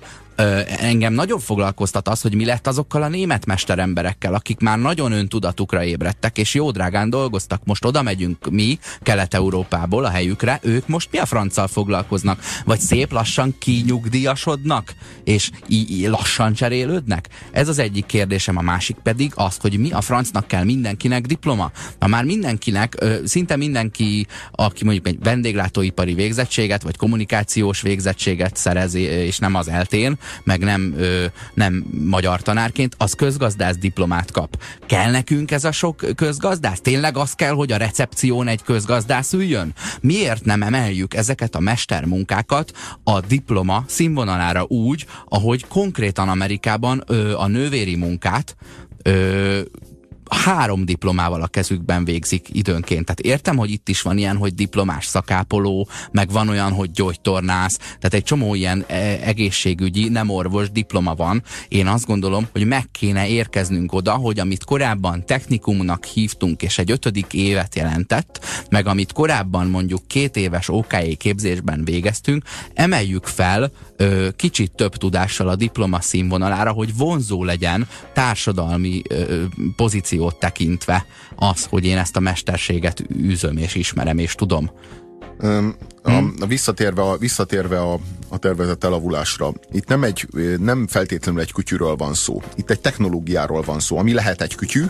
engem 0.79 1.13
nagyon 1.13 1.39
foglalkoztat 1.39 2.09
az, 2.09 2.21
hogy 2.21 2.35
mi 2.35 2.45
lett 2.45 2.67
azokkal 2.67 3.03
a 3.03 3.09
német 3.09 3.47
mesteremberekkel, 3.47 4.35
akik 4.35 4.61
már 4.61 4.79
nagyon 4.79 5.13
öntudatukra 5.13 5.85
ébredtek, 5.85 6.39
és 6.39 6.55
jó 6.55 6.71
drágán 6.71 7.11
dolgoztak. 7.11 7.61
Most 7.65 7.85
oda 7.85 8.03
megyünk 8.03 8.51
mi, 8.51 8.79
Kelet-Európából 9.03 10.05
a 10.05 10.11
helyükre, 10.11 10.59
ők 10.63 10.89
most 10.89 11.09
mi 11.13 11.19
a 11.19 11.27
franccal 11.27 11.67
foglalkoznak? 11.67 12.41
Vagy 12.65 12.81
szép 12.81 13.13
lassan 13.13 13.55
kinyugdíjasodnak, 13.59 14.95
és 15.25 15.51
így 15.69 16.09
lassan 16.09 16.53
cserélődnek? 16.53 17.29
Ez 17.51 17.69
az 17.69 17.79
egyik 17.79 18.07
kérdésem, 18.07 18.57
a 18.57 18.63
másik 18.63 18.97
pedig 18.97 19.33
az, 19.35 19.57
hogy 19.61 19.79
mi 19.79 19.91
a 19.91 20.01
francnak 20.01 20.47
kell 20.47 20.65
mindenkinek 20.65 21.27
diploma. 21.27 21.71
Ha 21.99 22.07
már 22.07 22.25
mindenkinek, 22.25 22.95
ö, 22.99 23.17
szinte 23.25 23.57
mindenki, 23.57 24.27
aki 24.53 24.85
mondjuk 24.85 25.07
egy 25.07 25.19
vendéglátóipari 25.23 26.15
végzettséget, 26.15 26.83
vagy 26.83 26.97
kommunikációs 26.97 27.81
végzettséget 27.81 28.57
szerez, 28.57 28.95
és 28.95 29.39
nem 29.39 29.55
az 29.55 29.69
eltén, 29.69 30.19
meg 30.45 30.61
nem, 30.61 30.95
ö, 30.97 31.25
nem 31.55 31.85
magyar 32.05 32.43
tanárként, 32.43 32.95
az 32.99 33.13
közgazdász 33.13 33.77
diplomát 33.77 34.31
kap. 34.31 34.63
Kell 34.87 35.11
nekünk 35.11 35.51
ez 35.51 35.65
a 35.65 35.73
sok 35.73 36.05
közgazdász? 36.17 36.81
Tényleg 36.81 37.17
az 37.17 37.33
kell, 37.33 37.53
hogy 37.53 37.73
a 37.73 37.77
recepción 37.77 38.49
egy 38.49 38.63
közgazdász 38.63 39.33
üljön? 39.33 39.75
Miért 40.01 40.45
nem 40.45 40.63
emeljük 40.63 41.15
ezeket 41.15 41.55
a 41.55 41.61
mestermunkákat 41.61 42.73
a 43.05 43.21
diploma 43.21 43.85
színvonalára 43.87 44.65
úgy, 44.69 45.07
ahogy 45.29 45.67
konkrétan 45.69 46.29
Amerikában 46.29 47.03
ö, 47.07 47.35
a 47.35 47.47
nővéri 47.47 47.97
munkát 47.97 48.57
ö, 49.03 49.61
három 50.31 50.85
diplomával 50.85 51.43
a 51.43 51.47
kezükben 51.47 52.05
végzik 52.05 52.47
időnként. 52.53 53.05
Tehát 53.05 53.21
értem, 53.21 53.57
hogy 53.57 53.71
itt 53.71 53.89
is 53.89 54.03
van 54.03 54.19
ilyen, 54.19 54.37
hogy 54.37 54.55
diplomás 54.55 55.07
szakápoló, 55.07 55.89
meg 56.13 56.31
van 56.31 56.49
olyan, 56.49 56.73
hogy 56.73 56.91
gyógytornász, 56.91 57.77
tehát 57.77 58.15
egy 58.15 58.23
csomó 58.23 58.55
ilyen 58.55 58.85
e, 58.87 58.97
egészségügyi, 59.23 60.09
nem 60.09 60.31
orvos 60.31 60.71
diploma 60.71 61.15
van. 61.15 61.43
Én 61.69 61.87
azt 61.87 62.07
gondolom, 62.07 62.49
hogy 62.53 62.67
meg 62.67 62.91
kéne 62.91 63.29
érkeznünk 63.29 63.93
oda, 63.93 64.13
hogy 64.13 64.39
amit 64.39 64.65
korábban 64.65 65.27
technikumnak 65.27 66.05
hívtunk, 66.05 66.63
és 66.63 66.79
egy 66.79 66.91
ötödik 66.91 67.33
évet 67.33 67.75
jelentett, 67.75 68.45
meg 68.71 68.87
amit 68.87 69.13
korábban 69.13 69.67
mondjuk 69.67 70.07
két 70.07 70.37
éves 70.37 70.69
OK 70.69 71.17
képzésben 71.17 71.85
végeztünk, 71.85 72.45
emeljük 72.75 73.27
fel 73.27 73.71
ö, 73.97 74.29
kicsit 74.37 74.73
több 74.73 74.97
tudással 74.97 75.49
a 75.49 75.57
diploma 75.57 76.01
színvonalára, 76.01 76.73
hogy 76.73 76.97
vonzó 76.97 77.45
legyen 77.45 77.89
társadalmi 78.13 79.03
ö, 79.09 79.45
pozíció 79.77 80.20
funkciót 80.21 80.39
tekintve 80.39 81.07
az, 81.37 81.65
hogy 81.65 81.85
én 81.85 81.99
ezt 81.99 82.17
a 82.17 82.21
mesterséget 82.21 83.03
űzöm 83.17 83.57
és 83.57 83.75
ismerem 83.75 84.19
és 84.19 84.35
tudom. 84.35 84.71
A, 86.03 86.13
a 86.41 86.47
visszatérve, 86.47 87.03
a, 87.03 87.17
visszatérve 87.17 87.81
a, 87.81 87.99
a 88.29 88.39
tervezett 88.39 88.85
elavulásra, 88.85 89.53
itt 89.73 89.87
nem, 89.87 90.05
egy, 90.05 90.27
nem 90.59 90.87
feltétlenül 90.87 91.41
egy 91.41 91.53
kütyűről 91.53 91.97
van 91.97 92.15
szó. 92.15 92.43
Itt 92.57 92.71
egy 92.71 92.81
technológiáról 92.81 93.63
van 93.63 93.81
szó, 93.81 93.99
ami 93.99 94.13
lehet 94.13 94.43
egy 94.43 94.55
kütyű, 94.55 94.85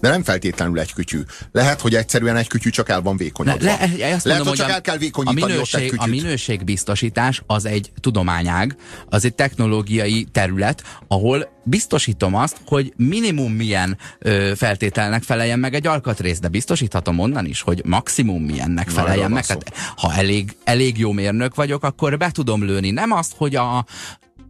de 0.00 0.08
nem 0.08 0.22
feltétlenül 0.22 0.80
egy 0.80 0.92
kütyű. 0.92 1.20
Lehet, 1.52 1.80
hogy 1.80 1.94
egyszerűen 1.94 2.36
egy 2.36 2.46
kütyű 2.46 2.70
csak 2.70 2.88
el 2.88 3.00
van 3.00 3.16
vékonyodva. 3.16 3.64
Le, 3.64 3.76
le, 3.98 4.14
azt 4.14 4.24
Lehet, 4.24 4.24
mondom, 4.24 4.46
hogy 4.46 4.56
csak 4.56 4.68
a, 4.68 4.72
el 4.72 4.80
kell 4.80 4.96
vékonyítani 4.96 5.42
a 5.42 5.46
minőség, 5.46 5.86
ott 5.86 5.92
egy 5.92 5.98
A 5.98 6.06
minőségbiztosítás 6.06 7.42
az 7.46 7.64
egy 7.64 7.92
tudományág, 8.00 8.76
az 9.08 9.24
egy 9.24 9.34
technológiai 9.34 10.26
terület, 10.32 10.82
ahol 11.08 11.48
biztosítom 11.64 12.34
azt, 12.34 12.56
hogy 12.66 12.92
minimum 12.96 13.52
milyen 13.52 13.98
ö, 14.18 14.52
feltételnek 14.56 15.22
feleljen 15.22 15.58
meg 15.58 15.74
egy 15.74 15.86
alkatrész, 15.86 16.38
de 16.38 16.48
biztosíthatom 16.48 17.18
onnan 17.18 17.46
is, 17.46 17.60
hogy 17.60 17.82
maximum 17.84 18.42
milyennek 18.42 18.88
feleljen 18.88 19.30
meg. 19.30 19.46
Tehát, 19.46 19.72
ha 19.96 20.14
elég, 20.14 20.56
elég 20.64 20.98
jó 20.98 21.12
mérnök 21.12 21.54
vagyok, 21.54 21.84
akkor 21.84 22.16
be 22.16 22.30
tudom 22.30 22.64
lőni. 22.64 22.90
Nem 22.90 23.12
azt, 23.12 23.34
hogy 23.36 23.56
a 23.56 23.84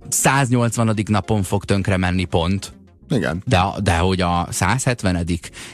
180. 0.08 0.96
napon 1.06 1.42
fog 1.42 1.64
tönkre 1.64 1.96
menni 1.96 2.24
pont, 2.24 2.72
igen. 3.10 3.42
De, 3.46 3.62
de 3.82 3.96
hogy 3.96 4.20
a 4.20 4.46
170 4.50 5.26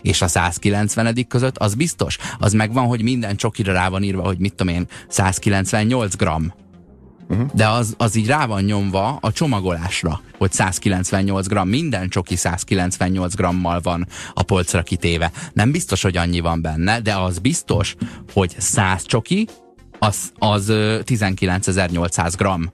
és 0.03 0.22
a 0.22 0.29
190 0.29 1.27
között, 1.29 1.59
az 1.59 1.75
biztos. 1.75 2.18
Az 2.38 2.53
megvan, 2.53 2.87
hogy 2.87 3.03
minden 3.03 3.37
csokira 3.37 3.72
rá 3.72 3.88
van 3.88 4.03
írva, 4.03 4.22
hogy 4.22 4.38
mit 4.38 4.55
tudom 4.55 4.75
én, 4.75 4.87
198 5.09 6.16
gram. 6.16 6.53
Uh-huh. 7.29 7.46
De 7.53 7.68
az, 7.68 7.94
az 7.99 8.16
így 8.16 8.27
rá 8.27 8.46
van 8.46 8.62
nyomva 8.62 9.18
a 9.20 9.33
csomagolásra, 9.33 10.20
hogy 10.38 10.53
198 10.53 11.46
gram, 11.46 11.68
minden 11.68 12.09
csoki 12.09 12.37
198 12.37 13.35
grammal 13.35 13.81
van 13.81 14.09
a 14.35 14.42
polcra 14.42 14.83
kitéve. 14.83 15.33
Nem 15.53 15.70
biztos, 15.70 16.03
hogy 16.03 16.16
annyi 16.16 16.40
van 16.40 16.61
benne, 16.62 17.01
de 17.01 17.14
az 17.14 17.38
biztos, 17.38 17.94
hogy 18.33 18.55
100 18.59 19.03
csoki, 19.03 19.49
az, 19.99 20.33
az 20.38 20.66
19.800 20.68 22.33
gram. 22.37 22.72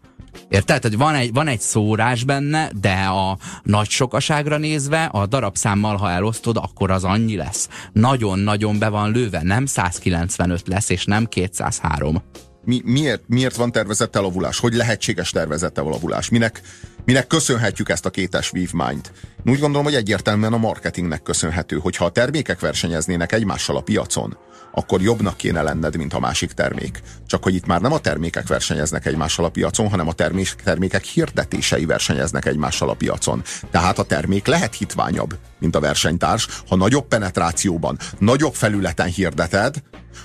Érted? 0.49 0.81
Tehát 0.81 0.97
van 0.97 1.14
egy, 1.14 1.33
van 1.33 1.49
egy 1.49 1.61
szórás 1.61 2.25
benne, 2.25 2.71
de 2.81 2.92
a 2.92 3.38
nagy 3.62 3.88
sokaságra 3.88 4.57
nézve, 4.57 5.05
a 5.05 5.27
darabszámmal, 5.27 5.97
ha 5.97 6.11
elosztod, 6.11 6.57
akkor 6.57 6.90
az 6.90 7.05
annyi 7.05 7.37
lesz. 7.37 7.68
Nagyon-nagyon 7.92 8.79
be 8.79 8.88
van 8.88 9.11
lőve, 9.11 9.42
nem 9.42 9.66
195 9.66 10.68
lesz, 10.68 10.90
és 10.90 11.05
nem 11.05 11.27
203. 11.27 12.23
Mi, 12.64 12.81
miért, 12.85 13.23
miért 13.27 13.57
van 13.57 13.73
tervezett 13.73 14.16
elavulás? 14.16 14.59
Hogy 14.59 14.75
lehetséges 14.75 15.31
tervezett 15.31 15.79
elavulás? 15.79 16.29
Minek, 16.29 16.61
minek 17.05 17.27
köszönhetjük 17.27 17.88
ezt 17.88 18.07
a 18.07 18.11
kétes 18.11 18.51
vívmányt? 18.51 19.12
Úgy 19.45 19.59
gondolom, 19.59 19.85
hogy 19.85 19.95
egyértelműen 19.95 20.53
a 20.53 20.59
marketingnek 20.59 21.23
köszönhető, 21.23 21.77
hogyha 21.77 22.05
a 22.05 22.11
termékek 22.11 22.61
versenyeznének 22.61 23.33
egymással 23.33 23.77
a 23.77 23.81
piacon, 23.81 24.37
akkor 24.72 25.00
jobbnak 25.00 25.37
kéne 25.37 25.62
lenned, 25.62 25.96
mint 25.96 26.14
a 26.14 26.20
másik 26.20 26.52
termék. 26.52 27.02
Csak 27.26 27.42
hogy 27.42 27.54
itt 27.54 27.66
már 27.66 27.80
nem 27.80 27.92
a 27.92 27.98
termékek 27.98 28.48
versenyeznek 28.48 29.06
egymással 29.06 29.44
a 29.44 29.48
piacon, 29.48 29.88
hanem 29.88 30.08
a 30.08 30.12
termék, 30.12 30.54
termékek 30.64 31.04
hirdetései 31.04 31.85
versenyeznek 31.85 32.46
egymással 32.46 32.88
a 32.88 32.94
piacon. 32.94 33.42
Tehát 33.70 33.98
a 33.98 34.04
termék 34.04 34.46
lehet 34.46 34.74
hitványabb, 34.74 35.38
mint 35.58 35.76
a 35.76 35.80
versenytárs, 35.80 36.48
ha 36.68 36.76
nagyobb 36.76 37.06
penetrációban, 37.06 37.98
nagyobb 38.18 38.54
felületen 38.54 39.08
hirdeted, 39.08 39.82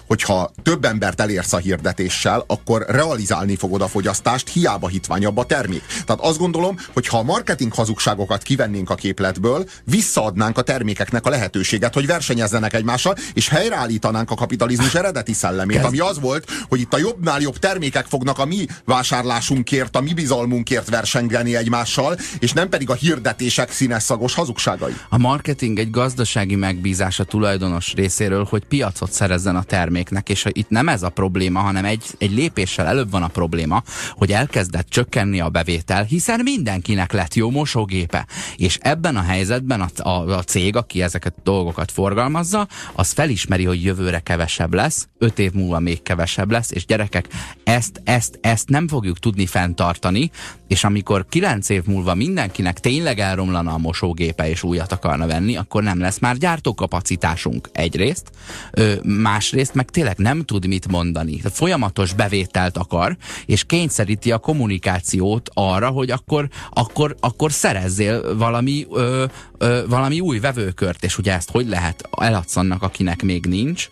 hogyha 0.08 0.52
több 0.63 0.86
embert 0.86 1.21
elérsz 1.21 1.54
a 1.54 1.58
hirdetéssel, 1.58 2.43
akkor 2.47 2.86
realizálni 2.88 3.56
fogod 3.56 3.82
a 3.82 3.88
fogyasztást, 3.88 4.50
hiába 4.50 4.88
hitványabb 4.88 5.38
a 5.38 5.45
termék. 5.45 5.84
Tehát 6.06 6.21
azt 6.21 6.38
gondolom, 6.38 6.78
hogy 6.93 7.08
ha 7.08 7.17
a 7.17 7.23
marketing 7.23 7.73
hazugságokat 7.73 8.43
kivennénk 8.43 8.89
a 8.89 8.95
képletből, 8.95 9.65
visszaadnánk 9.84 10.58
a 10.58 10.62
termékeknek 10.62 11.26
a 11.26 11.30
lehetőséget, 11.30 11.93
hogy 11.93 12.06
versenyezzenek 12.06 12.73
egymással, 12.73 13.15
és 13.34 13.50
helyreállítanánk 13.50 14.32
a 14.32 14.36
kapitalizmus 14.36 14.95
eredeti 14.95 15.34
szellemét, 15.34 15.84
ami 15.84 16.00
az 16.00 16.19
volt, 16.19 16.52
hogy 16.69 16.80
itt 16.80 16.93
a 16.93 16.97
jobbnál 16.97 17.41
jobb 17.41 17.58
termékek 17.58 18.06
fognak 18.06 18.39
a 18.39 18.45
mi 18.45 18.65
vásárlásunkért, 18.86 19.95
a 19.95 20.02
mi 20.02 20.13
bizalmunkért 20.13 20.89
versengeni 20.89 21.56
egymással, 21.56 22.17
és 22.39 22.54
nem 22.54 22.69
pedig 22.69 22.89
a 22.89 22.93
hirdetések 22.93 23.71
színes 23.71 24.04
szagos 24.04 24.34
hazugságai. 24.34 24.95
A 25.10 25.17
marketing 25.17 25.80
egy 25.80 25.89
gazdasági 25.89 26.56
megbízás 26.56 27.19
a 27.19 27.23
tulajdonos 27.23 27.93
részéről, 27.93 28.47
hogy 28.50 28.65
piacot 28.65 29.12
szerezzen 29.12 29.56
a 29.56 29.63
terméknek, 29.78 30.30
és 30.30 30.46
itt 30.52 30.70
nem 30.70 30.90
ez 30.90 31.04
a 31.04 31.10
probléma, 31.10 31.60
hanem 31.60 31.86
egy, 31.86 32.04
egy 32.18 32.32
lépéssel 32.32 32.86
előbb 32.88 33.12
van 33.12 33.24
a 33.24 33.28
probléma, 33.28 33.84
hogy 34.12 34.32
elkezdett 34.32 34.90
csökkenni 34.90 35.40
a 35.40 35.50
bevétel, 35.50 36.04
hiszen 36.04 36.40
mindenkinek 36.44 37.12
lett 37.12 37.34
jó 37.34 37.50
mosógépe. 37.50 38.28
És 38.56 38.78
ebben 38.82 39.16
a 39.16 39.22
helyzetben 39.22 39.82
a, 39.82 40.10
a, 40.10 40.32
a 40.32 40.44
cég, 40.44 40.76
aki 40.76 41.02
ezeket 41.02 41.34
a 41.38 41.42
dolgokat 41.44 41.92
forgalmazza, 41.92 42.68
az 42.94 43.12
felismeri, 43.12 43.66
hogy 43.66 43.84
jövőre 43.84 44.20
kevesebb 44.20 44.74
lesz, 44.74 45.08
öt 45.18 45.40
év 45.40 45.52
múlva 45.52 45.80
még 45.80 46.02
kevesebb 46.02 46.52
lesz, 46.52 46.72
és 46.72 46.86
gyerekek, 46.86 47.28
ezt, 47.63 48.02
ezt, 48.04 48.40
ezt 48.42 48.70
nem 48.70 48.88
fogjuk 48.88 49.20
tudni 49.20 49.46
fenntartani, 49.46 50.32
és 50.68 50.84
amikor 50.84 51.26
kilenc 51.30 51.70
év 51.70 51.84
múlva 51.86 52.13
mindenkinek 52.13 52.80
tényleg 52.80 53.20
elromlana 53.20 53.74
a 53.74 53.78
mosógépe 53.78 54.50
és 54.50 54.63
újat 54.63 54.92
akarna 54.92 55.28
venni, 55.28 55.56
akkor 55.56 55.84
nem 55.84 56.00
lesz 56.00 56.20
már 56.20 56.38
gyártókapacitásunk 56.38 57.70
egyrészt, 57.72 58.32
ö, 58.72 58.94
másrészt 59.04 59.66
meg 59.73 59.89
tényleg 59.89 60.17
nem 60.17 60.43
tud 60.43 60.67
mit 60.67 60.88
mondani. 60.88 61.38
Tehát 61.38 61.58
folyamatos 61.58 62.13
bevételt 62.13 62.77
akar, 62.77 63.17
és 63.45 63.63
kényszeríti 63.63 64.32
a 64.32 64.38
kommunikációt 64.38 65.49
arra, 65.53 65.89
hogy 65.89 66.12
akkor, 66.12 66.49
akkor, 66.69 67.15
akkor 67.19 67.51
szerezzél 67.51 68.38
valami, 68.38 68.86
ö, 68.91 69.25
ö, 69.58 69.82
valami 69.88 70.19
új 70.19 70.39
vevőkört, 70.39 71.03
és 71.03 71.17
ugye 71.17 71.34
ezt 71.34 71.51
hogy 71.51 71.67
lehet 71.67 72.10
eladsz 72.12 72.56
annak, 72.56 72.84
akinek 72.84 73.21
még 73.21 73.45
nincs, 73.45 73.89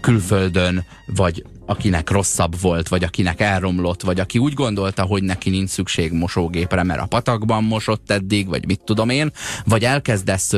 külföldön, 0.00 0.84
vagy 1.06 1.44
akinek 1.66 2.10
rosszabb 2.10 2.60
volt, 2.60 2.88
vagy 2.88 3.04
akinek 3.04 3.40
elromlott, 3.40 4.02
vagy 4.02 4.20
aki 4.20 4.38
úgy 4.38 4.52
gondolta, 4.52 5.02
hogy 5.02 5.22
neki 5.22 5.50
nincs 5.50 5.68
szükség 5.68 6.12
mosógépre, 6.12 6.82
mert 6.82 7.00
a 7.00 7.06
patakban 7.06 7.64
mosott 7.64 8.10
eddig, 8.10 8.48
vagy 8.48 8.66
mit 8.66 8.80
tudom 8.84 9.08
én, 9.08 9.32
vagy 9.64 9.84
elkezdesz, 9.84 10.52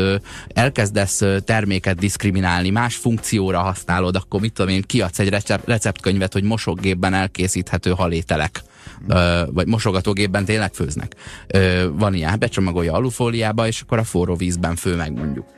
elkezdesz 0.49 1.23
terméket 1.45 1.99
diszkriminálni, 1.99 2.71
más 2.71 2.97
funkcióra 2.97 3.59
használod, 3.59 4.17
akkor 4.17 4.41
mit 4.41 4.53
tudom 4.53 4.73
én, 4.73 4.83
kiadsz 4.83 5.19
egy 5.19 5.37
receptkönyvet, 5.65 6.33
hogy 6.33 6.43
mosógépben 6.43 7.15
elkészíthető 7.15 7.91
halételek 7.91 8.63
vagy 9.53 9.67
mosogatógépben 9.67 10.45
tényleg 10.45 10.75
főznek. 10.75 11.15
van 11.93 12.15
ilyen, 12.15 12.39
becsomagolja 12.39 12.93
alufóliába, 12.93 13.67
és 13.67 13.81
akkor 13.81 13.99
a 13.99 14.05
forró 14.05 14.35
vízben 14.35 14.77
fő 14.77 14.97
meg 14.97 15.13
mondjuk. 15.13 15.56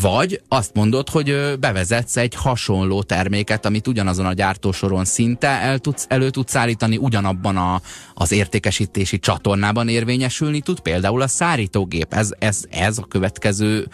Vagy 0.00 0.40
azt 0.48 0.74
mondod, 0.74 1.08
hogy 1.08 1.56
bevezetsz 1.60 2.16
egy 2.16 2.34
hasonló 2.34 3.02
terméket, 3.02 3.66
amit 3.66 3.86
ugyanazon 3.86 4.26
a 4.26 4.32
gyártósoron 4.32 5.04
szinte 5.04 5.48
el 5.48 5.78
tudsz, 5.78 6.06
elő 6.08 6.30
tudsz 6.30 6.54
állítani, 6.54 6.96
ugyanabban 6.96 7.56
a, 7.56 7.80
az 8.14 8.32
értékesítési 8.32 9.18
csatornában 9.18 9.88
érvényesülni 9.88 10.60
tud, 10.60 10.80
például 10.80 11.20
a 11.22 11.26
szárítógép. 11.26 12.14
Ez, 12.14 12.30
ez, 12.38 12.64
ez 12.70 12.98
a 12.98 13.04
következő 13.08 13.88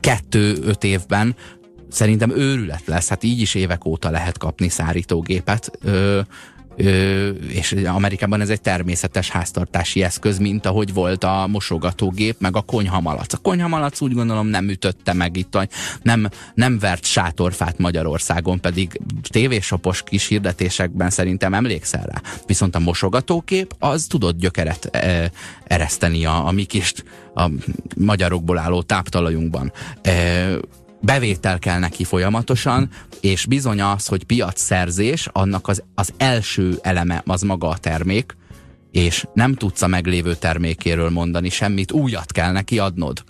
kettő-öt 0.00 0.84
évben 0.84 1.36
szerintem 1.88 2.30
őrület 2.30 2.86
lesz. 2.86 3.08
Hát 3.08 3.22
így 3.24 3.40
is 3.40 3.54
évek 3.54 3.84
óta 3.84 4.10
lehet 4.10 4.38
kapni 4.38 4.68
szárítógépet. 4.68 5.70
Ö, 5.82 6.20
és 7.48 7.72
Amerikában 7.72 8.40
ez 8.40 8.50
egy 8.50 8.60
természetes 8.60 9.30
háztartási 9.30 10.02
eszköz, 10.02 10.38
mint 10.38 10.66
ahogy 10.66 10.92
volt 10.92 11.24
a 11.24 11.46
mosogatógép, 11.46 12.36
meg 12.38 12.56
a 12.56 12.60
konyhamalac. 12.60 13.32
A 13.32 13.38
konyhamalac 13.38 14.00
úgy 14.00 14.12
gondolom 14.12 14.46
nem 14.46 14.68
ütötte 14.68 15.12
meg 15.12 15.36
itt, 15.36 15.58
nem, 16.02 16.28
nem 16.54 16.78
vert 16.78 17.04
sátorfát 17.04 17.78
Magyarországon, 17.78 18.60
pedig 18.60 19.00
tévésapos 19.22 20.02
kis 20.02 20.26
hirdetésekben 20.26 21.10
szerintem 21.10 21.54
emlékszel 21.54 22.02
rá. 22.02 22.20
Viszont 22.46 22.74
a 22.74 22.78
mosogatókép 22.78 23.74
az 23.78 24.06
tudott 24.08 24.38
gyökeret 24.38 24.84
e, 24.84 25.30
ereszteni 25.64 26.24
a, 26.24 26.46
a 26.46 26.50
mi 26.50 26.64
kis 26.64 26.92
a 27.34 27.50
magyarokból 27.96 28.58
álló 28.58 28.82
táptalajunkban. 28.82 29.72
E, 30.02 30.48
bevétel 31.00 31.58
kell 31.58 31.78
neki 31.78 32.04
folyamatosan, 32.04 32.88
és 33.20 33.46
bizony 33.46 33.80
az, 33.82 34.06
hogy 34.06 34.24
piacszerzés, 34.24 35.28
annak 35.32 35.68
az, 35.68 35.82
az 35.94 36.12
első 36.16 36.78
eleme 36.82 37.22
az 37.26 37.42
maga 37.42 37.68
a 37.68 37.78
termék, 37.78 38.36
és 38.90 39.26
nem 39.34 39.54
tudsz 39.54 39.82
a 39.82 39.86
meglévő 39.86 40.34
termékéről 40.34 41.10
mondani 41.10 41.48
semmit, 41.48 41.92
újat 41.92 42.32
kell 42.32 42.52
neki 42.52 42.78
adnod. 42.78 43.24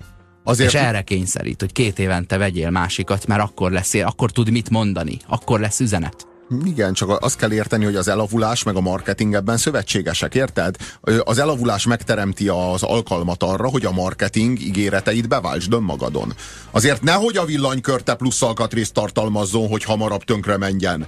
Azért... 0.44 0.72
És 0.72 0.80
erre 0.80 1.02
kényszerít, 1.02 1.60
hogy 1.60 1.72
két 1.72 1.98
évente 1.98 2.36
vegyél 2.36 2.70
másikat, 2.70 3.26
mert 3.26 3.42
akkor 3.42 3.70
lesz, 3.70 3.94
akkor 3.94 4.30
tud 4.30 4.50
mit 4.50 4.70
mondani, 4.70 5.16
akkor 5.26 5.60
lesz 5.60 5.80
üzenet. 5.80 6.29
Igen, 6.64 6.92
csak 6.92 7.22
azt 7.22 7.36
kell 7.36 7.52
érteni, 7.52 7.84
hogy 7.84 7.96
az 7.96 8.08
elavulás 8.08 8.62
meg 8.62 8.76
a 8.76 8.80
marketing 8.80 9.34
ebben 9.34 9.56
szövetségesek, 9.56 10.34
érted? 10.34 10.76
Az 11.24 11.38
elavulás 11.38 11.86
megteremti 11.86 12.48
az 12.48 12.82
alkalmat 12.82 13.42
arra, 13.42 13.68
hogy 13.68 13.84
a 13.84 13.92
marketing 13.92 14.60
ígéreteit 14.60 15.28
beváltsd 15.28 15.72
önmagadon. 15.72 16.34
Azért 16.70 17.02
nehogy 17.02 17.36
a 17.36 17.44
villanykörte 17.44 18.14
plusz 18.14 18.42
alkatrészt 18.42 18.92
tartalmazzon, 18.92 19.68
hogy 19.68 19.84
hamarabb 19.84 20.24
tönkre 20.24 20.56
menjen 20.56 21.06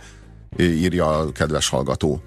írja 0.58 1.18
a 1.18 1.32
kedves 1.32 1.68
hallgató. 1.68 2.22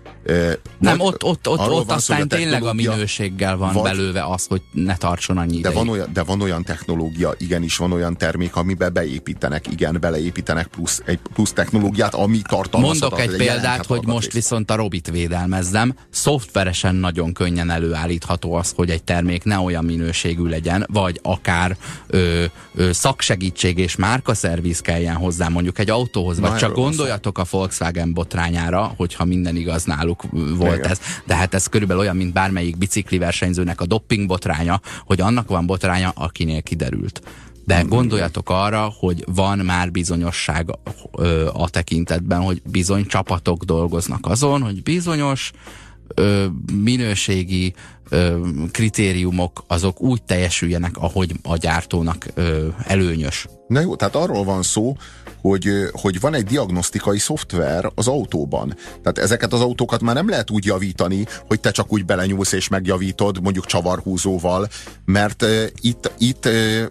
Nem, 0.79 0.99
ott, 0.99 1.23
ott, 1.23 1.47
ott, 1.47 1.59
ott 1.59 1.91
aztán 1.91 2.27
tényleg 2.27 2.63
a 2.63 2.73
minőséggel 2.73 3.57
van 3.57 3.73
vagy, 3.73 3.83
belőve 3.83 4.23
az, 4.23 4.45
hogy 4.45 4.61
ne 4.71 4.97
tartson 4.97 5.37
annyi 5.37 5.61
de 5.61 5.69
van, 5.69 5.89
olyan, 5.89 6.09
de 6.13 6.23
van 6.23 6.41
olyan 6.41 6.63
technológia, 6.63 7.33
igenis 7.37 7.77
van 7.77 7.91
olyan 7.91 8.17
termék, 8.17 8.55
amiben 8.55 8.93
beépítenek, 8.93 9.71
igen, 9.71 9.97
beleépítenek 9.99 10.67
plusz, 10.67 11.01
egy 11.05 11.19
plusz 11.33 11.53
technológiát, 11.53 12.13
ami 12.13 12.41
tartalmazhat. 12.47 13.09
Mondok 13.09 13.19
egy 13.19 13.37
példát, 13.37 13.85
hogy 13.85 14.05
most 14.05 14.33
viszont 14.33 14.71
a 14.71 14.75
Robit 14.75 15.11
védelmezzem. 15.11 15.95
Szoftveresen 16.09 16.95
nagyon 16.95 17.33
könnyen 17.33 17.69
előállítható 17.69 18.53
az, 18.53 18.73
hogy 18.75 18.89
egy 18.89 19.03
termék 19.03 19.43
ne 19.43 19.57
olyan 19.57 19.85
minőségű 19.85 20.43
legyen, 20.43 20.85
vagy 20.91 21.19
akár 21.23 21.77
ö, 22.07 22.45
ö, 22.75 22.91
szaksegítség 22.91 23.77
és 23.77 23.95
márkaszerviz 23.95 24.79
kelljen 24.79 25.15
hozzá 25.15 25.47
mondjuk 25.47 25.79
egy 25.79 25.89
autóhoz, 25.89 26.39
vagy 26.39 26.51
Na, 26.51 26.57
csak 26.57 26.73
gondoljatok 26.73 27.37
a 27.37 27.45
Volkswagen 27.49 28.13
botrányára, 28.15 28.93
hogyha 28.97 29.25
minden 29.25 29.55
igaz 29.55 29.83
náluk 29.83 30.23
volt 30.57 30.77
Igen. 30.77 30.89
ez. 30.91 30.99
De 31.25 31.35
hát 31.35 31.53
ez 31.53 31.67
körülbelül 31.67 32.01
olyan, 32.01 32.15
mint 32.15 32.33
bármelyik 32.33 32.77
bicikli 32.77 33.17
versenyzőnek 33.17 33.81
a 33.81 33.85
dopping 33.85 34.27
botránya, 34.27 34.81
hogy 35.05 35.21
annak 35.21 35.49
van 35.49 35.65
botránya, 35.65 36.11
akinél 36.15 36.61
kiderült. 36.61 37.21
De 37.65 37.81
gondoljatok 37.81 38.49
arra, 38.49 38.93
hogy 38.99 39.23
van 39.27 39.57
már 39.57 39.91
bizonyosság 39.91 40.69
a 41.53 41.69
tekintetben, 41.69 42.41
hogy 42.41 42.61
bizony 42.65 43.05
csapatok 43.05 43.63
dolgoznak 43.63 44.25
azon, 44.27 44.61
hogy 44.61 44.83
bizonyos 44.83 45.51
ö, 46.15 46.45
minőségi 46.73 47.73
ö, 48.09 48.47
kritériumok 48.71 49.63
azok 49.67 50.01
úgy 50.01 50.23
teljesüljenek, 50.23 50.97
ahogy 50.97 51.31
a 51.43 51.57
gyártónak 51.57 52.27
ö, 52.33 52.67
előnyös. 52.87 53.47
Na 53.67 53.79
jó, 53.79 53.95
tehát 53.95 54.15
arról 54.15 54.43
van 54.43 54.63
szó, 54.63 54.95
hogy, 55.41 55.69
hogy 55.91 56.19
van 56.19 56.33
egy 56.33 56.43
diagnosztikai 56.43 57.19
szoftver 57.19 57.91
az 57.95 58.07
autóban. 58.07 58.75
Tehát 58.87 59.17
ezeket 59.17 59.53
az 59.53 59.61
autókat 59.61 60.01
már 60.01 60.15
nem 60.15 60.29
lehet 60.29 60.51
úgy 60.51 60.65
javítani, 60.65 61.25
hogy 61.47 61.59
te 61.59 61.71
csak 61.71 61.93
úgy 61.93 62.05
belenyúlsz 62.05 62.51
és 62.51 62.67
megjavítod, 62.67 63.41
mondjuk 63.41 63.65
csavarhúzóval, 63.65 64.67
mert 65.05 65.45
itt, 65.81 66.11
itt 66.17 66.49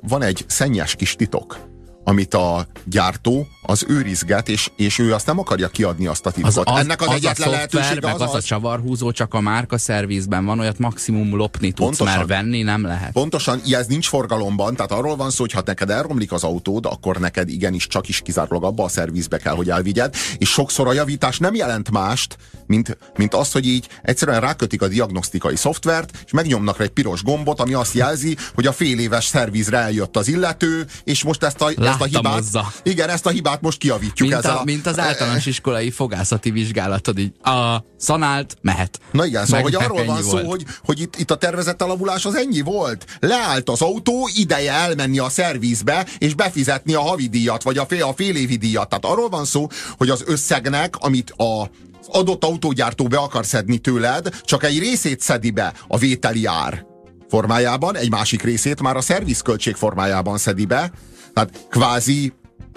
van 0.08 0.22
egy 0.22 0.44
szennyes 0.46 0.94
kis 0.94 1.14
titok 1.14 1.72
amit 2.04 2.34
a 2.34 2.66
gyártó 2.84 3.48
az 3.62 3.84
őrizget, 3.88 4.48
és, 4.48 4.70
és 4.76 4.98
ő 4.98 5.14
azt 5.14 5.26
nem 5.26 5.38
akarja 5.38 5.68
kiadni 5.68 6.06
azt 6.06 6.26
a 6.26 6.30
titkot. 6.30 6.56
Az, 6.56 6.62
az, 6.64 6.80
Ennek 6.80 7.00
az, 7.00 7.08
az 7.08 7.14
egyetlen 7.14 7.48
a 7.48 7.50
lehetősége 7.50 8.12
az, 8.12 8.20
az, 8.20 8.28
az 8.28 8.34
a 8.34 8.42
csavarhúzó 8.42 9.10
csak 9.10 9.34
a 9.34 9.40
márka 9.40 9.78
szervizben 9.78 10.44
van, 10.44 10.60
olyat 10.60 10.78
maximum 10.78 11.36
lopni 11.36 11.72
tudsz, 11.72 11.96
pontosan, 11.96 12.16
mert 12.16 12.28
venni 12.28 12.62
nem 12.62 12.84
lehet. 12.84 13.12
Pontosan, 13.12 13.60
ez 13.70 13.86
nincs 13.86 14.08
forgalomban, 14.08 14.76
tehát 14.76 14.92
arról 14.92 15.16
van 15.16 15.30
szó, 15.30 15.40
hogy 15.40 15.52
ha 15.52 15.62
neked 15.64 15.90
elromlik 15.90 16.32
az 16.32 16.44
autód, 16.44 16.86
akkor 16.86 17.16
neked 17.16 17.48
igenis 17.48 17.86
csak 17.86 18.08
is 18.08 18.20
kizárólag 18.20 18.64
abba 18.64 18.84
a 18.84 18.88
szervizbe 18.88 19.38
kell, 19.38 19.54
hogy 19.54 19.70
elvigyed, 19.70 20.14
és 20.38 20.48
sokszor 20.48 20.88
a 20.88 20.92
javítás 20.92 21.38
nem 21.38 21.54
jelent 21.54 21.90
mást, 21.90 22.36
mint, 22.66 22.98
mint 23.16 23.34
az, 23.34 23.52
hogy 23.52 23.66
így 23.66 23.88
egyszerűen 24.02 24.40
rákötik 24.40 24.82
a 24.82 24.88
diagnosztikai 24.88 25.56
szoftvert, 25.56 26.18
és 26.24 26.32
megnyomnak 26.32 26.76
rá 26.76 26.84
egy 26.84 26.90
piros 26.90 27.22
gombot, 27.22 27.60
ami 27.60 27.74
azt 27.74 27.94
jelzi, 27.94 28.36
hogy 28.54 28.66
a 28.66 28.72
fél 28.72 28.98
éves 28.98 29.24
szervizre 29.24 29.78
eljött 29.78 30.16
az 30.16 30.28
illető, 30.28 30.86
és 31.04 31.22
most 31.22 31.42
ezt 31.42 31.60
a, 31.60 31.70
ezt 32.00 32.14
a 32.14 32.18
hibát, 32.18 32.82
igen, 32.82 33.08
ezt 33.08 33.26
a 33.26 33.30
hibát 33.30 33.60
most 33.60 33.78
kiavítjuk. 33.78 34.28
Mint, 34.28 34.44
a, 34.44 34.60
a, 34.60 34.64
mint 34.64 34.86
az 34.86 34.98
általános 34.98 35.46
iskolai 35.54 35.90
fogászati 35.90 36.50
vizsgálatod, 36.50 37.18
így 37.18 37.32
a 37.42 37.84
szanált, 37.96 38.56
mehet. 38.60 38.98
Na 39.10 39.26
igen, 39.26 39.44
szóval, 39.44 39.62
hogy 39.62 39.74
arról 39.74 40.04
van 40.04 40.22
szó, 40.22 40.48
hogy, 40.48 40.64
hogy 40.84 41.00
itt, 41.00 41.16
itt 41.16 41.30
a 41.30 41.36
tervezett 41.36 41.82
alavulás 41.82 42.24
az 42.24 42.34
ennyi 42.34 42.60
volt. 42.60 43.04
Leállt 43.20 43.68
az 43.68 43.82
autó, 43.82 44.28
ideje 44.34 44.72
elmenni 44.72 45.18
a 45.18 45.28
szervizbe, 45.28 46.06
és 46.18 46.34
befizetni 46.34 46.94
a 46.94 47.00
havidíjat, 47.00 47.62
vagy 47.62 47.78
a 47.78 47.86
fél, 47.86 48.04
a 48.04 48.12
fél 48.14 48.36
évi 48.36 48.56
díjat. 48.56 48.88
Tehát 48.88 49.04
arról 49.04 49.28
van 49.28 49.44
szó, 49.44 49.66
hogy 49.96 50.10
az 50.10 50.22
összegnek, 50.26 50.96
amit 50.98 51.30
a 51.30 51.70
adott 52.08 52.44
autógyártó 52.44 53.06
be 53.06 53.16
akar 53.16 53.46
szedni 53.46 53.78
tőled, 53.78 54.28
csak 54.42 54.64
egy 54.64 54.78
részét 54.78 55.20
szedi 55.20 55.50
be 55.50 55.72
a 55.88 55.98
vételi 55.98 56.46
ár 56.46 56.86
formájában, 57.28 57.96
egy 57.96 58.10
másik 58.10 58.42
részét 58.42 58.80
már 58.80 58.96
a 58.96 59.00
szervizköltség 59.00 59.74
formájában 59.74 60.38
szedi 60.38 60.64
be, 60.64 60.90
tehát 61.34 61.66
kvázi 61.70 62.32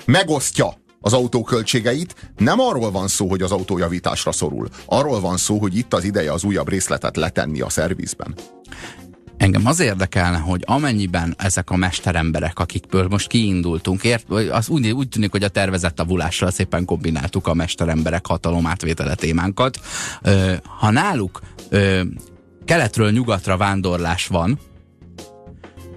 megosztja 0.06 0.74
az 1.02 1.14
autó 1.14 1.44
költségeit. 1.44 2.32
Nem 2.38 2.60
arról 2.60 2.92
van 2.92 3.08
szó, 3.08 3.30
hogy 3.30 3.42
az 3.42 3.52
autó 3.52 3.78
javításra 3.78 4.32
szorul. 4.32 4.68
Arról 4.86 5.20
van 5.20 5.38
szó, 5.38 5.58
hogy 5.58 5.78
itt 5.78 5.94
az 5.94 6.04
ideje 6.04 6.32
az 6.32 6.44
újabb 6.44 6.70
részletet 6.70 7.16
letenni 7.16 7.62
a 7.62 7.70
szervizben. 7.70 8.36
Engem 9.38 9.66
az 9.66 9.80
érdekelne, 9.80 10.38
hogy 10.38 10.64
amennyiben 10.66 11.36
ezek 11.38 11.70
a 11.70 11.76
mesteremberek, 11.76 12.60
akikből 12.60 13.08
most 13.08 13.28
kiindultunk, 13.28 14.04
ért, 14.04 14.30
az 14.52 14.70
úgy, 14.70 14.90
úgy 14.92 15.10
tűnik, 15.10 15.32
hogy 15.32 15.44
a 15.44 15.48
tervezett 15.48 16.00
avulással 16.00 16.52
szépen 16.52 16.86
kombináltuk 16.86 17.48
a 17.48 17.54
mesteremberek 17.54 18.26
hatalomátvétele 18.26 19.16
témánkat. 19.16 19.80
Ö, 20.22 20.54
ha 20.80 20.92
náluk 20.92 21.42
ö, 21.70 22.02
keletről 22.66 23.12
nyugatra 23.12 23.58
vándorlás 23.58 24.28
van, 24.28 24.60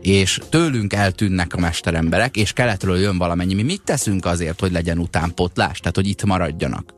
és 0.01 0.40
tőlünk 0.48 0.92
eltűnnek 0.92 1.55
a 1.55 1.61
mesteremberek, 1.61 2.36
és 2.36 2.53
keletről 2.53 2.98
jön 2.98 3.18
valamennyi, 3.18 3.55
mi 3.55 3.62
mit 3.62 3.82
teszünk 3.84 4.26
azért, 4.26 4.61
hogy 4.61 4.72
legyen 4.72 4.98
utánpotlás, 4.98 5.78
tehát 5.78 5.96
hogy 5.96 6.09
itt 6.09 6.24
maradjanak? 6.24 6.94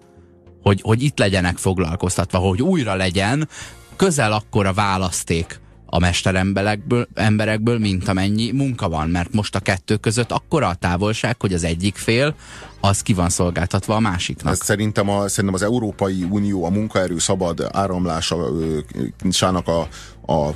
Hogy, 0.62 0.80
hogy 0.82 1.02
itt 1.02 1.18
legyenek 1.18 1.56
foglalkoztatva, 1.56 2.38
hogy 2.38 2.62
újra 2.62 2.94
legyen 2.94 3.48
közel 3.96 4.32
akkora 4.32 4.72
választék 4.72 5.60
a 5.94 5.98
mesteremberekből, 5.98 7.08
emberekből, 7.14 7.78
mint 7.78 8.08
amennyi 8.08 8.50
munka 8.50 8.88
van, 8.88 9.08
mert 9.08 9.32
most 9.32 9.54
a 9.54 9.60
kettő 9.60 9.96
között 9.96 10.32
akkora 10.32 10.68
a 10.68 10.74
távolság, 10.74 11.40
hogy 11.40 11.52
az 11.52 11.64
egyik 11.64 11.96
fél 11.96 12.34
az 12.80 13.02
ki 13.02 13.12
van 13.12 13.28
szolgáltatva 13.28 13.94
a 13.94 14.00
másiknak. 14.00 14.52
Ez 14.52 14.64
szerintem, 14.64 15.08
a, 15.08 15.28
szerintem 15.28 15.54
az 15.54 15.62
Európai 15.62 16.26
Unió 16.30 16.64
a 16.64 16.70
munkaerő 16.70 17.18
szabad 17.18 17.68
áramlásának 17.72 19.68
a, 19.68 19.88
a 20.26 20.50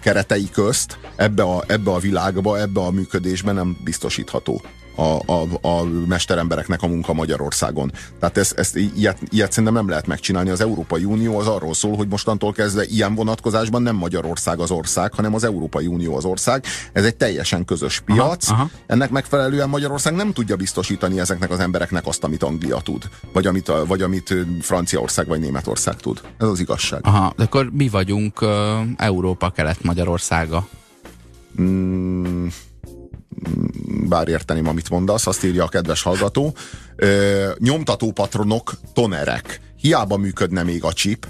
keretei 0.00 0.48
közt 0.50 0.98
ebbe 1.16 1.42
a, 1.42 1.64
ebbe 1.66 1.90
a 1.90 1.98
világba, 1.98 2.60
ebbe 2.60 2.80
a 2.80 2.90
működésben 2.90 3.54
nem 3.54 3.76
biztosítható 3.84 4.62
a, 4.94 5.32
a, 5.32 5.68
a 5.68 5.84
mesterembereknek 6.06 6.82
a 6.82 6.86
munka 6.86 7.12
Magyarországon. 7.12 7.92
Tehát 8.20 8.36
ezt, 8.36 8.58
ezt 8.58 8.76
ilyet, 8.76 9.18
ilyet 9.30 9.50
szerintem 9.50 9.74
nem 9.74 9.88
lehet 9.88 10.06
megcsinálni. 10.06 10.50
Az 10.50 10.60
Európai 10.60 11.04
Unió 11.04 11.38
az 11.38 11.46
arról 11.46 11.74
szól, 11.74 11.96
hogy 11.96 12.08
mostantól 12.08 12.52
kezdve 12.52 12.84
ilyen 12.84 13.14
vonatkozásban 13.14 13.82
nem 13.82 13.96
Magyarország 13.96 14.58
az 14.60 14.70
ország, 14.70 15.14
hanem 15.14 15.34
az 15.34 15.44
Európai 15.44 15.86
Unió 15.86 16.16
az 16.16 16.24
ország. 16.24 16.64
Ez 16.92 17.04
egy 17.04 17.16
teljesen 17.16 17.64
közös 17.64 18.00
piac. 18.00 18.48
Aha, 18.48 18.60
aha. 18.60 18.70
Ennek 18.86 19.10
megfelelően 19.10 19.68
Magyarország 19.68 20.14
nem 20.14 20.32
tudja 20.32 20.56
biztosítani 20.56 21.20
ezeknek 21.20 21.50
az 21.50 21.58
embereknek 21.58 22.06
azt, 22.06 22.24
amit 22.24 22.42
Anglia 22.42 22.80
tud, 22.80 23.08
vagy 23.32 23.46
amit, 23.46 23.72
vagy 23.86 24.02
amit 24.02 24.34
Franciaország 24.60 25.26
vagy 25.26 25.40
Németország 25.40 25.96
tud. 25.96 26.20
Ez 26.38 26.48
az 26.48 26.60
igazság. 26.60 27.00
Aha, 27.02 27.32
de 27.36 27.42
akkor 27.42 27.70
mi 27.72 27.88
vagyunk 27.88 28.40
uh, 28.42 28.50
Európa 28.96 29.50
kelet-Magyarországa? 29.50 30.68
Mm 31.60 32.46
bár 34.08 34.28
érteném, 34.28 34.68
amit 34.68 34.90
mondasz, 34.90 35.26
azt 35.26 35.44
írja 35.44 35.64
a 35.64 35.68
kedves 35.68 36.02
hallgató. 36.02 36.54
Ö, 36.96 37.50
nyomtató 37.58 38.12
patronok, 38.12 38.74
tonerek. 38.92 39.60
Hiába 39.76 40.16
működne 40.16 40.62
még 40.62 40.84
a 40.84 40.92
chip, 40.92 41.26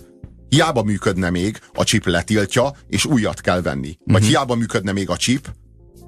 hiába 0.48 0.82
működne 0.82 1.30
még, 1.30 1.61
a 1.74 1.84
chip 1.84 2.07
letiltja, 2.07 2.72
és 2.88 3.05
újat 3.05 3.40
kell 3.40 3.62
venni. 3.62 3.98
Vagy 4.05 4.14
uh-huh. 4.14 4.28
hiába 4.28 4.55
működne 4.55 4.92
még 4.92 5.11
a 5.11 5.16
chip, 5.16 5.52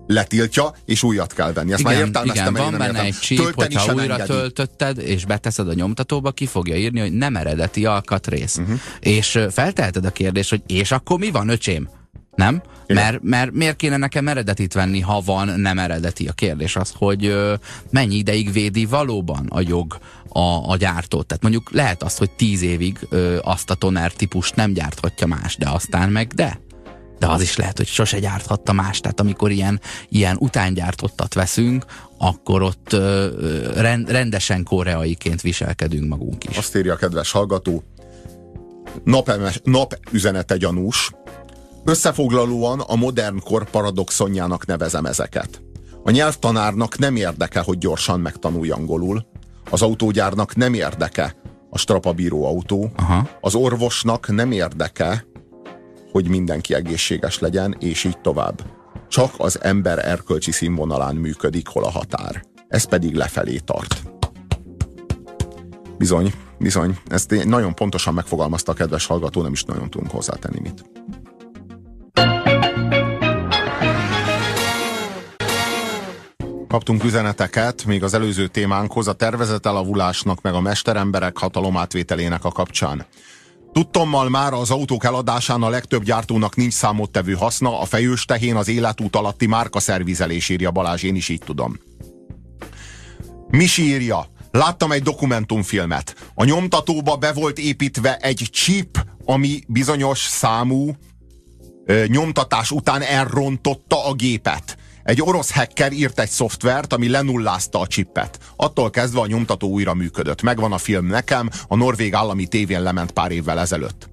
letiltja, 0.07 0.75
és 0.85 1.03
újat 1.03 1.33
kell 1.33 1.53
venni. 1.53 1.73
Ezt 1.73 1.81
igen, 1.81 1.93
már 1.93 2.05
értelmeztem, 2.05 2.55
igen, 2.55 2.71
van 2.71 2.79
benne 2.79 3.03
egy 3.03 3.19
csíp, 3.19 3.55
hogyha 3.55 3.95
újra 3.95 4.13
engedi. 4.13 4.29
töltötted, 4.29 4.99
és 4.99 5.25
beteszed 5.25 5.69
a 5.69 5.75
nyomtatóba, 5.75 6.31
ki 6.31 6.47
fogja 6.47 6.77
írni, 6.77 7.01
hogy 7.01 7.13
nem 7.13 7.37
eredeti 7.37 7.85
alkatrész. 7.85 8.57
Uh-huh. 8.57 8.81
És 9.01 9.39
felteheted 9.51 10.05
a 10.05 10.11
kérdést, 10.11 10.51
hogy 10.51 10.63
és 10.67 10.91
akkor 10.91 11.19
mi 11.19 11.31
van, 11.31 11.49
öcsém? 11.49 11.89
Nem? 12.37 12.63
Mert, 12.87 13.23
mert 13.23 13.53
miért 13.53 13.77
kéne 13.77 13.97
nekem 13.97 14.29
eredetit 14.29 14.73
venni, 14.73 15.01
ha 15.01 15.21
van 15.25 15.61
nem 15.61 15.79
eredeti? 15.79 16.27
A 16.27 16.33
kérdés 16.33 16.77
az, 16.77 16.93
hogy 16.97 17.27
ö, 17.27 17.55
mennyi 17.91 18.15
ideig 18.15 18.53
védi 18.53 18.85
valóban 18.85 19.47
a 19.49 19.61
jog 19.61 19.99
a, 20.29 20.71
a 20.71 20.77
gyártót. 20.77 21.27
Tehát 21.27 21.43
mondjuk 21.43 21.71
lehet 21.73 22.03
azt, 22.03 22.19
hogy 22.19 22.31
tíz 22.31 22.63
évig 22.63 22.99
ö, 23.09 23.39
azt 23.43 23.71
a 23.71 23.75
toner 23.75 24.13
típust 24.13 24.55
nem 24.57 24.73
gyárthatja 24.73 25.27
más, 25.27 25.57
de 25.57 25.69
aztán 25.69 26.09
meg 26.11 26.33
de. 26.35 26.61
De 27.19 27.27
az 27.27 27.43
is 27.43 27.57
lehet, 27.57 27.77
hogy 27.77 27.87
sose 27.87 28.19
gyárthatta 28.19 28.73
más. 28.73 29.01
Tehát 29.01 29.21
amikor 29.21 29.51
ilyen, 29.51 29.81
ilyen 30.09 30.37
utángyártottat 30.41 31.35
veszünk, 31.35 31.85
akkor 32.19 32.63
ott 32.63 32.93
ö, 32.93 33.29
rend, 33.75 34.11
rendesen 34.11 34.63
koreaiként 34.63 35.41
viselkedünk 35.41 36.09
magunk 36.09 36.45
is. 36.45 36.57
Azt 36.57 36.77
írja 36.77 36.93
a 36.93 36.97
kedves 36.97 37.31
hallgató, 37.31 37.85
napüzenete 39.65 40.57
gyanús, 40.57 41.11
Összefoglalóan 41.89 42.81
a 42.81 42.97
modern 42.97 43.41
kor 43.41 43.71
paradoxonjának 43.71 44.67
nevezem 44.67 45.05
ezeket. 45.05 45.63
A 46.05 46.11
nyelvtanárnak 46.11 46.99
nem 46.99 47.17
érdeke, 47.17 47.61
hogy 47.61 47.79
gyorsan 47.79 48.21
megtanulj 48.21 48.71
angolul. 48.71 49.27
Az 49.71 49.83
autógyárnak 49.83 50.57
nem 50.57 50.75
érdeke 50.75 51.37
a 51.71 51.79
strapabíró 51.79 52.45
autó. 52.45 52.91
Aha. 52.97 53.29
Az 53.41 53.55
orvosnak 53.55 54.29
nem 54.29 54.53
érdeke, 54.53 55.27
hogy 56.13 56.29
mindenki 56.29 56.75
egészséges 56.75 57.39
legyen, 57.39 57.77
és 57.81 58.05
így 58.05 58.21
tovább. 58.21 58.63
Csak 59.09 59.35
az 59.39 59.63
ember 59.63 60.07
erkölcsi 60.07 60.53
színvonalán 60.53 61.17
működik, 61.17 61.69
hol 61.69 61.85
a 61.85 61.91
határ. 61.91 62.43
Ez 62.69 62.85
pedig 62.85 63.15
lefelé 63.15 63.59
tart. 63.59 64.03
Bizony, 65.99 66.33
bizony. 66.59 66.99
Ezt 67.07 67.45
nagyon 67.45 67.75
pontosan 67.75 68.15
megfogalmazta 68.15 68.73
a 68.73 68.75
kedves 68.75 69.07
hallgató, 69.07 69.43
nem 69.43 69.53
is 69.53 69.65
nagyon 69.65 69.91
tudunk 69.91 70.11
hozzátenni 70.11 70.61
mit. 70.61 70.85
Kaptunk 76.69 77.05
üzeneteket 77.05 77.85
még 77.85 78.03
az 78.03 78.15
előző 78.15 78.47
témánkhoz 78.47 79.09
a 79.09 79.13
tervezett 79.13 79.67
elavulásnak 79.67 80.41
meg 80.41 80.55
a 80.55 80.61
mesteremberek 80.61 81.39
hatalomátvételének 81.39 82.45
a 82.45 82.51
kapcsán. 82.51 83.07
Tudtommal 83.73 84.29
már 84.29 84.53
az 84.53 84.71
autók 84.71 85.05
eladásán 85.05 85.63
a 85.63 85.69
legtöbb 85.69 86.03
gyártónak 86.03 86.57
nincs 86.57 86.73
számottevő 86.73 87.33
haszna, 87.33 87.81
a 87.81 87.85
fejős 87.85 88.25
tehén 88.25 88.57
az 88.57 88.69
életút 88.69 89.17
alatti 89.17 89.47
márka 89.47 89.81
szervizelés 89.81 90.49
írja 90.49 90.71
Balázs, 90.71 91.03
én 91.03 91.15
is 91.15 91.29
így 91.29 91.43
tudom. 91.45 91.79
Misi 93.49 93.83
írja, 93.83 94.27
láttam 94.51 94.93
egy 94.93 95.03
dokumentumfilmet. 95.03 96.31
A 96.35 96.45
nyomtatóba 96.45 97.17
be 97.17 97.33
volt 97.33 97.59
építve 97.59 98.17
egy 98.17 98.49
chip, 98.51 99.07
ami 99.25 99.61
bizonyos 99.67 100.19
számú 100.19 100.97
nyomtatás 102.07 102.71
után 102.71 103.03
elrontotta 103.03 104.07
a 104.07 104.13
gépet. 104.13 104.77
Egy 105.03 105.23
orosz 105.23 105.53
hacker 105.53 105.93
írt 105.93 106.21
egy 106.21 106.29
szoftvert, 106.29 106.93
ami 106.93 107.09
lenullázta 107.09 107.81
a 107.81 107.87
csippet. 107.87 108.39
Attól 108.57 108.91
kezdve 108.91 109.21
a 109.21 109.27
nyomtató 109.27 109.69
újra 109.69 109.95
működött. 109.95 110.43
Megvan 110.43 110.73
a 110.73 110.79
film 110.79 111.07
nekem, 111.07 111.51
a 111.69 111.77
norvég 111.77 112.15
állami 112.15 112.47
tévén 112.47 112.83
lement 112.83 113.11
pár 113.11 113.31
évvel 113.31 113.61
ezelőtt. 113.61 114.09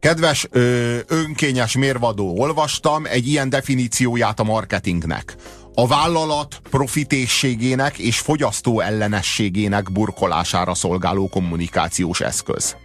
Kedves 0.00 0.46
ö, 0.50 0.98
önkényes 1.06 1.76
mérvadó, 1.76 2.38
olvastam 2.38 3.06
egy 3.06 3.26
ilyen 3.26 3.48
definícióját 3.48 4.40
a 4.40 4.44
marketingnek. 4.44 5.36
A 5.74 5.86
vállalat 5.86 6.60
profitészségének 6.70 7.98
és 7.98 8.18
fogyasztó 8.18 8.80
ellenességének 8.80 9.92
burkolására 9.92 10.74
szolgáló 10.74 11.28
kommunikációs 11.28 12.20
eszköz. 12.20 12.76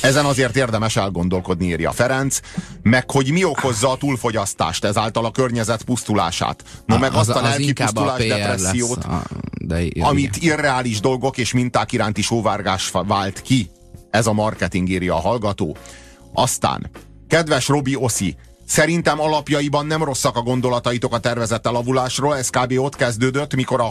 Ezen 0.00 0.24
azért 0.24 0.56
érdemes 0.56 0.96
elgondolkodni, 0.96 1.66
írja 1.66 1.92
Ferenc, 1.92 2.40
meg 2.82 3.10
hogy 3.10 3.30
mi 3.30 3.44
okozza 3.44 3.90
a 3.90 3.96
túlfogyasztást, 3.96 4.84
ezáltal 4.84 5.24
a 5.24 5.30
környezet 5.30 5.82
pusztulását. 5.82 6.64
No, 6.86 6.98
meg 6.98 7.12
az, 7.12 7.28
azt 7.28 7.38
a 7.38 7.42
lelki 7.42 7.72
pusztulás, 7.72 8.26
depressziót, 8.26 9.04
a, 9.04 9.22
de, 9.60 9.82
amit 10.00 10.36
irreális 10.36 11.00
dolgok 11.00 11.38
és 11.38 11.52
minták 11.52 11.92
iránti 11.92 12.22
sóvárgás 12.22 12.90
vált 12.90 13.42
ki. 13.42 13.70
Ez 14.10 14.26
a 14.26 14.32
marketing, 14.32 14.88
írja 14.88 15.14
a 15.14 15.20
hallgató. 15.20 15.76
Aztán, 16.32 16.90
kedves 17.28 17.68
Robi 17.68 17.96
Oszi, 17.96 18.36
Szerintem 18.70 19.20
alapjaiban 19.20 19.86
nem 19.86 20.04
rosszak 20.04 20.36
a 20.36 20.42
gondolataitok 20.42 21.14
a 21.14 21.18
tervezett 21.18 21.66
elavulásról, 21.66 22.36
ez 22.36 22.48
kb. 22.48 22.72
ott 22.78 22.96
kezdődött, 22.96 23.54
mikor 23.54 23.80
a, 23.80 23.88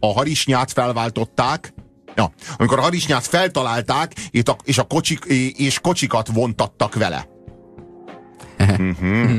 a 0.00 0.12
harisnyát 0.12 0.72
felváltották, 0.72 1.74
Ja, 2.16 2.32
amikor 2.56 2.78
a 2.78 2.82
harisnyát 2.82 3.26
feltalálták, 3.26 4.12
és, 4.64 4.78
a, 4.78 4.82
kocsik, 4.82 5.24
és 5.56 5.78
kocsikat 5.78 6.28
vontattak 6.32 6.94
vele. 6.94 7.28
uh-huh. 8.58 9.38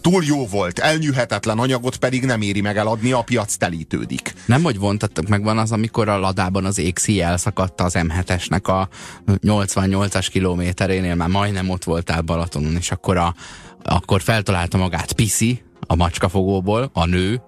Túl 0.00 0.24
jó 0.24 0.46
volt, 0.46 0.78
elnyűhetetlen 0.78 1.58
anyagot 1.58 1.96
pedig 1.96 2.24
nem 2.24 2.40
éri 2.40 2.60
meg 2.60 2.76
eladni, 2.76 3.12
a 3.12 3.22
piac 3.22 3.54
telítődik. 3.54 4.34
Nem, 4.46 4.62
hogy 4.62 4.78
vontattak 4.78 5.28
meg 5.28 5.42
van 5.42 5.58
az, 5.58 5.72
amikor 5.72 6.08
a 6.08 6.18
ladában 6.18 6.64
az 6.64 6.78
égszí 6.78 7.20
elszakadta 7.20 7.84
az 7.84 7.94
M7-esnek 7.98 8.62
a 8.62 8.88
88-as 9.26 10.26
kilométerénél, 10.30 11.14
már 11.14 11.28
majdnem 11.28 11.68
ott 11.68 11.84
voltál 11.84 12.20
Balatonon, 12.20 12.76
és 12.76 12.90
akkor, 12.90 13.16
a, 13.16 13.34
akkor 13.82 14.22
feltalálta 14.22 14.76
magát 14.76 15.12
Piszi, 15.12 15.62
a 15.86 15.94
macskafogóból, 15.94 16.90
a 16.92 17.06
nő, 17.06 17.42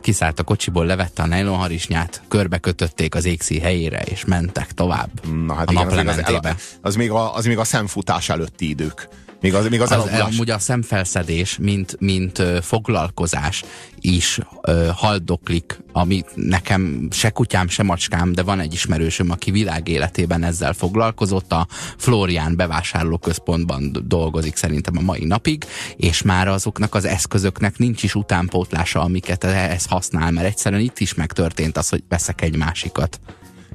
kiszállt 0.00 0.38
a 0.38 0.42
kocsiból, 0.42 0.86
levette 0.86 1.22
a 1.22 1.26
nejlonharisnyát, 1.26 2.22
körbe 2.28 2.58
kötötték 2.58 3.14
az 3.14 3.24
égszí 3.24 3.58
helyére, 3.58 4.00
és 4.00 4.24
mentek 4.24 4.72
tovább 4.72 5.26
Na, 5.46 5.54
hát 5.54 5.68
a 5.68 5.72
igen, 5.72 5.86
az, 6.08 6.18
az, 6.24 6.78
az, 6.80 6.94
még 6.94 7.10
a, 7.10 7.34
az 7.34 7.44
még 7.44 7.58
a 7.58 7.64
szemfutás 7.64 8.28
előtti 8.28 8.68
idők. 8.68 9.08
Még 9.40 9.54
az, 9.54 9.68
még 9.68 9.80
az, 9.80 9.90
az 9.90 10.06
Amúgy 10.20 10.50
a 10.50 10.58
szemfelszedés, 10.58 11.58
mint, 11.60 11.96
mint 12.00 12.42
foglalkozás 12.62 13.64
is 14.00 14.38
ö, 14.62 14.88
haldoklik, 14.94 15.80
ami 15.92 16.24
nekem 16.34 17.08
se 17.10 17.30
kutyám, 17.30 17.68
se 17.68 17.82
macskám, 17.82 18.32
de 18.32 18.42
van 18.42 18.60
egy 18.60 18.72
ismerősöm, 18.72 19.30
aki 19.30 19.50
világ 19.50 19.88
életében 19.88 20.42
ezzel 20.42 20.72
foglalkozott, 20.72 21.52
a 21.52 21.66
Florián 21.96 22.56
bevásárlóközpontban 22.56 23.96
dolgozik 24.04 24.56
szerintem 24.56 24.96
a 24.96 25.00
mai 25.02 25.24
napig, 25.24 25.64
és 25.96 26.22
már 26.22 26.48
azoknak 26.48 26.94
az 26.94 27.04
eszközöknek 27.04 27.78
nincs 27.78 28.02
is 28.02 28.14
utánpótlása, 28.14 29.00
amiket 29.00 29.44
ez 29.44 29.86
használ, 29.86 30.30
mert 30.30 30.46
egyszerűen 30.46 30.82
itt 30.82 30.98
is 30.98 31.14
megtörtént 31.14 31.76
az, 31.76 31.88
hogy 31.88 32.02
veszek 32.08 32.40
egy 32.40 32.56
másikat. 32.56 33.20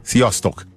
Sziasztok! 0.02 0.73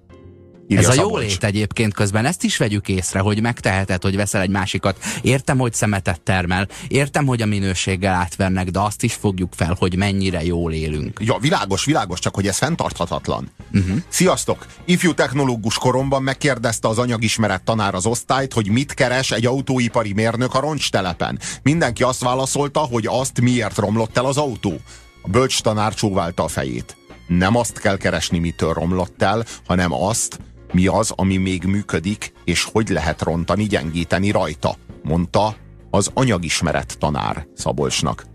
Írja 0.69 0.89
Ez 0.89 0.99
a 0.99 1.01
jó 1.01 1.17
lét 1.17 1.45
egyébként 1.45 1.95
közben, 1.95 2.25
ezt 2.25 2.45
is 2.45 2.57
vegyük 2.57 2.89
észre, 2.89 3.21
hogy 3.21 3.41
megteheted, 3.41 4.03
hogy 4.03 4.17
veszel 4.17 4.41
egy 4.41 4.51
másikat. 4.51 4.99
Értem, 5.23 5.59
hogy 5.59 5.73
szemetet 5.73 6.21
termel, 6.21 6.69
értem, 6.89 7.27
hogy 7.27 7.43
a 7.43 7.47
minőséggel 7.47 8.15
átvernek, 8.15 8.71
de 8.71 8.81
azt 8.81 9.03
is 9.03 9.15
fogjuk 9.15 9.53
fel, 9.57 9.77
hogy 9.79 9.97
mennyire 9.97 10.45
jól 10.45 10.73
élünk. 10.73 11.21
Ja, 11.23 11.37
világos, 11.41 11.85
világos, 11.85 12.19
csak 12.19 12.35
hogy 12.35 12.47
ez 12.47 12.57
fenntarthatatlan. 12.57 13.51
Uh-huh. 13.73 13.97
Sziasztok! 14.09 14.67
Ifjú 14.85 15.15
technológus 15.15 15.79
koromban 15.79 16.23
megkérdezte 16.23 16.89
az 16.89 16.99
anyagismeret 16.99 17.63
tanár 17.63 17.95
az 17.95 18.07
osztályt, 18.07 18.53
hogy 18.53 18.69
mit 18.69 18.95
keres 18.95 19.31
egy 19.31 19.47
autóipari 19.47 20.13
mérnök 20.13 20.55
a 20.55 20.61
roncstelepen. 20.61 21.39
Mindenki 21.63 22.03
azt 22.03 22.23
válaszolta, 22.23 22.81
hogy 22.81 23.07
azt 23.09 23.41
miért 23.41 23.79
romlott 23.79 24.17
el 24.17 24.25
az 24.25 24.37
autó. 24.37 24.81
A 25.23 25.29
bölcs 25.29 25.61
tanár 25.63 25.95
csóválta 25.95 26.43
a 26.43 26.49
fejét. 26.49 26.97
Nem 27.27 27.57
azt 27.57 27.79
kell 27.79 27.97
keresni, 27.97 28.39
mitől 28.39 28.73
romlott 28.73 29.23
el, 29.23 29.45
hanem 29.67 29.93
azt, 29.93 30.39
mi 30.73 30.87
az, 30.87 31.13
ami 31.17 31.37
még 31.37 31.65
működik, 31.65 32.33
és 32.45 32.65
hogy 32.73 32.89
lehet 32.89 33.23
rontani, 33.23 33.65
gyengíteni 33.65 34.31
rajta, 34.31 34.77
mondta 35.03 35.57
az 35.91 36.11
anyagismeret 36.15 36.97
tanár 36.99 37.47
Szabolcsnak. 37.55 38.27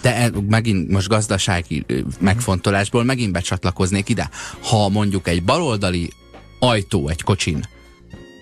De 0.00 0.16
e, 0.16 0.30
megint 0.48 0.90
most 0.90 1.08
gazdasági 1.08 1.84
megfontolásból 2.20 3.04
megint 3.04 3.32
becsatlakoznék 3.32 4.08
ide. 4.08 4.30
Ha 4.62 4.88
mondjuk 4.88 5.28
egy 5.28 5.42
baloldali 5.42 6.12
ajtó 6.58 7.08
egy 7.08 7.22
kocsin 7.22 7.64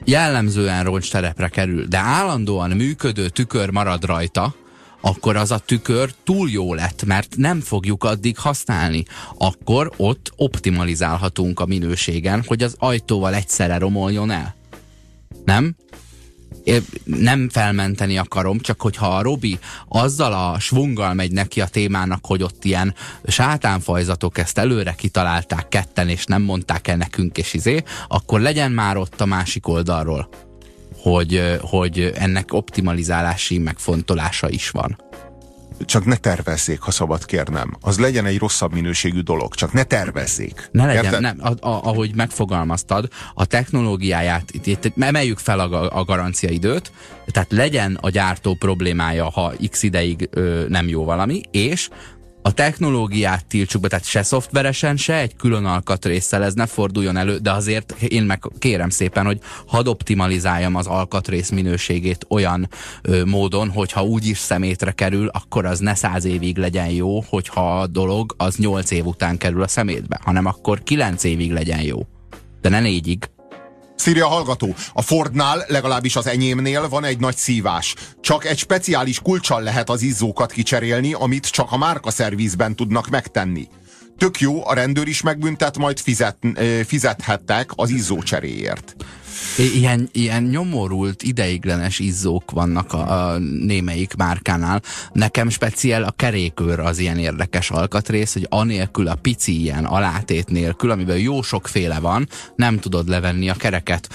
jellemzően 0.05 0.85
roncsterepre 0.85 1.49
kerül, 1.49 1.87
de 1.87 1.99
állandóan 1.99 2.71
működő 2.71 3.29
tükör 3.29 3.71
marad 3.71 4.05
rajta, 4.05 4.55
akkor 5.01 5.37
az 5.37 5.51
a 5.51 5.59
tükör 5.59 6.15
túl 6.25 6.51
jó 6.51 6.75
lett, 6.75 7.05
mert 7.05 7.37
nem 7.37 7.61
fogjuk 7.61 8.05
addig 8.05 8.39
használni. 8.39 9.05
Akkor 9.39 9.93
ott 9.97 10.33
optimalizálhatunk 10.37 11.61
a 11.61 11.67
minőségen, 11.67 12.43
hogy 12.47 12.63
az 12.63 12.75
ajtóval 12.79 13.35
egyszerre 13.35 13.79
romoljon 13.79 14.31
el. 14.31 14.55
Nem? 15.45 15.75
Nem 17.05 17.49
felmenteni 17.49 18.19
akarom, 18.19 18.59
csak 18.61 18.81
hogyha 18.81 19.17
a 19.17 19.23
Robi 19.23 19.59
azzal 19.89 20.33
a 20.33 20.59
svunggal 20.59 21.15
megy 21.15 21.33
neki 21.33 21.61
a 21.61 21.67
témának, 21.67 22.27
hogy 22.27 22.43
ott 22.43 22.65
ilyen 22.65 22.95
sátánfajzatok 23.25 24.39
ezt 24.39 24.59
előre 24.59 24.93
kitalálták 24.93 25.69
ketten, 25.69 26.09
és 26.09 26.25
nem 26.25 26.43
mondták 26.43 26.89
el 26.89 26.97
nekünk, 26.97 27.39
és 27.39 27.55
izé, 27.55 27.83
akkor 28.09 28.41
legyen 28.41 28.73
már 28.73 28.97
ott 28.97 29.21
a 29.21 29.27
másik 29.27 29.69
oldalról 29.69 30.29
hogy, 31.09 31.59
hogy 31.61 32.13
ennek 32.15 32.53
optimalizálási 32.53 33.59
megfontolása 33.59 34.49
is 34.49 34.71
van. 34.71 34.97
Csak 35.85 36.05
ne 36.05 36.17
tervezzék, 36.17 36.81
ha 36.81 36.91
szabad 36.91 37.25
kérnem. 37.25 37.77
Az 37.81 37.99
legyen 37.99 38.27
egy 38.27 38.39
rosszabb 38.39 38.73
minőségű 38.73 39.21
dolog, 39.21 39.55
csak 39.55 39.73
ne 39.73 39.83
tervezzék. 39.83 40.69
Ne 40.73 40.87
legyen, 40.87 41.21
nem, 41.21 41.37
a, 41.41 41.49
a, 41.49 41.59
ahogy 41.61 42.15
megfogalmaztad, 42.15 43.09
a 43.35 43.45
technológiáját, 43.45 44.51
itt, 44.51 44.67
itt 44.67 44.93
emeljük 44.99 45.39
fel 45.39 45.61
a, 45.61 45.99
a 45.99 46.05
garanciaidőt, 46.05 46.93
tehát 47.27 47.53
legyen 47.53 47.99
a 48.01 48.11
gyártó 48.11 48.55
problémája, 48.55 49.31
ha 49.31 49.53
x 49.71 49.83
ideig 49.83 50.29
ö, 50.31 50.65
nem 50.69 50.89
jó 50.89 51.05
valami, 51.05 51.41
és 51.51 51.89
a 52.49 52.53
technológiát 52.53 53.47
tiltsuk 53.47 53.81
be, 53.81 53.89
tehát 53.89 54.05
se 54.05 54.23
szoftveresen, 54.23 54.97
se 54.97 55.15
egy 55.15 55.37
külön 55.37 55.65
alkatrészsel 55.65 56.45
ez 56.45 56.55
ne 56.55 56.67
forduljon 56.67 57.17
elő, 57.17 57.37
de 57.37 57.51
azért 57.51 57.93
én 58.03 58.23
meg 58.23 58.43
kérem 58.59 58.89
szépen, 58.89 59.25
hogy 59.25 59.41
hadd 59.67 59.87
optimalizáljam 59.87 60.75
az 60.75 60.87
alkatrész 60.87 61.51
minőségét 61.51 62.27
olyan 62.29 62.69
ö, 63.03 63.25
módon, 63.25 63.71
hogyha 63.71 64.03
úgy 64.03 64.27
is 64.27 64.39
szemétre 64.39 64.93
kerül, 64.93 65.29
akkor 65.29 65.65
az 65.65 65.79
ne 65.79 65.95
száz 65.95 66.25
évig 66.25 66.57
legyen 66.57 66.91
jó, 66.91 67.21
hogyha 67.21 67.81
a 67.81 67.87
dolog 67.87 68.35
az 68.37 68.57
nyolc 68.57 68.91
év 68.91 69.07
után 69.07 69.39
kerül 69.39 69.63
a 69.63 69.69
szemétbe, 69.69 70.21
hanem 70.23 70.47
akkor 70.47 70.83
kilenc 70.83 71.25
évig 71.25 71.53
legyen 71.53 71.83
jó. 71.83 71.99
De 72.61 72.69
ne 72.69 72.81
négyig. 72.81 73.29
Szíria 73.99 74.27
hallgató, 74.27 74.75
a 74.93 75.03
Fordnál, 75.03 75.65
legalábbis 75.69 76.17
az 76.17 76.27
enyémnél 76.27 76.89
van 76.89 77.05
egy 77.05 77.19
nagy 77.19 77.37
szívás. 77.37 77.95
Csak 78.21 78.45
egy 78.45 78.59
speciális 78.59 79.21
kulcsal 79.21 79.63
lehet 79.63 79.91
az 79.91 80.03
izzókat 80.03 80.53
kicserélni, 80.53 81.13
amit 81.13 81.51
csak 81.51 81.73
a 81.73 81.77
márka 81.77 82.11
szervizben 82.11 82.77
tudnak 82.77 83.09
megtenni. 83.09 83.69
Tök 84.19 84.41
jó, 84.41 84.67
a 84.67 84.75
rendőr 84.75 85.09
is 85.09 85.23
megbüntet, 85.23 85.79
majd 85.79 85.99
fizet, 85.99 86.37
fizethettek 86.87 87.71
az 87.75 87.91
izzó 87.91 88.23
cseréért. 88.23 88.97
Ilyen, 89.75 90.09
ilyen 90.13 90.43
nyomorult, 90.43 91.23
ideiglenes 91.23 91.99
izzók 91.99 92.51
vannak 92.51 92.93
a, 92.93 93.33
a 93.33 93.39
némelyik 93.39 94.15
márkánál. 94.17 94.83
Nekem 95.13 95.49
speciál 95.49 96.03
a 96.03 96.11
kerékőr 96.11 96.81
az 96.81 96.99
ilyen 96.99 97.19
érdekes 97.19 97.71
alkatrész, 97.71 98.33
hogy 98.33 98.47
anélkül 98.49 99.09
a 99.09 99.15
pici 99.15 99.61
ilyen 99.61 99.85
alátét 99.85 100.49
nélkül, 100.49 100.91
amiben 100.91 101.19
jó 101.19 101.43
sokféle 101.43 102.01
van, 102.01 102.29
nem 102.57 102.79
tudod 102.79 103.09
levenni 103.09 103.49
a 103.49 103.55
kereket. 103.55 104.09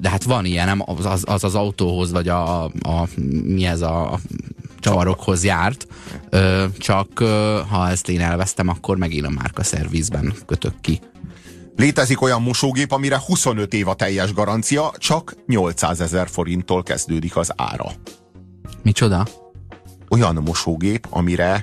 De 0.00 0.08
hát 0.10 0.22
van 0.22 0.44
ilyen, 0.44 0.66
nem 0.66 0.82
az 0.84 1.06
az, 1.06 1.22
az, 1.26 1.44
az 1.44 1.54
autóhoz, 1.54 2.10
vagy 2.10 2.28
a, 2.28 2.64
a 2.64 3.08
mi 3.44 3.64
ez 3.64 3.80
a 3.80 4.18
csavarokhoz 4.80 5.44
járt, 5.44 5.86
csak 6.78 7.18
ha 7.68 7.88
ezt 7.88 8.08
én 8.08 8.20
elvesztem, 8.20 8.68
akkor 8.68 8.96
megint 8.96 9.26
a 9.26 9.30
márka 9.30 9.62
szervizben 9.62 10.34
kötök 10.46 10.74
ki. 10.80 11.00
Létezik 11.76 12.20
olyan 12.20 12.42
mosógép, 12.42 12.92
amire 12.92 13.18
25 13.26 13.74
év 13.74 13.88
a 13.88 13.94
teljes 13.94 14.32
garancia, 14.32 14.92
csak 14.98 15.34
800 15.46 16.00
ezer 16.00 16.28
forinttól 16.28 16.82
kezdődik 16.82 17.36
az 17.36 17.52
ára. 17.56 17.86
Micsoda? 18.82 19.26
Olyan 20.08 20.34
mosógép, 20.44 21.06
amire 21.10 21.62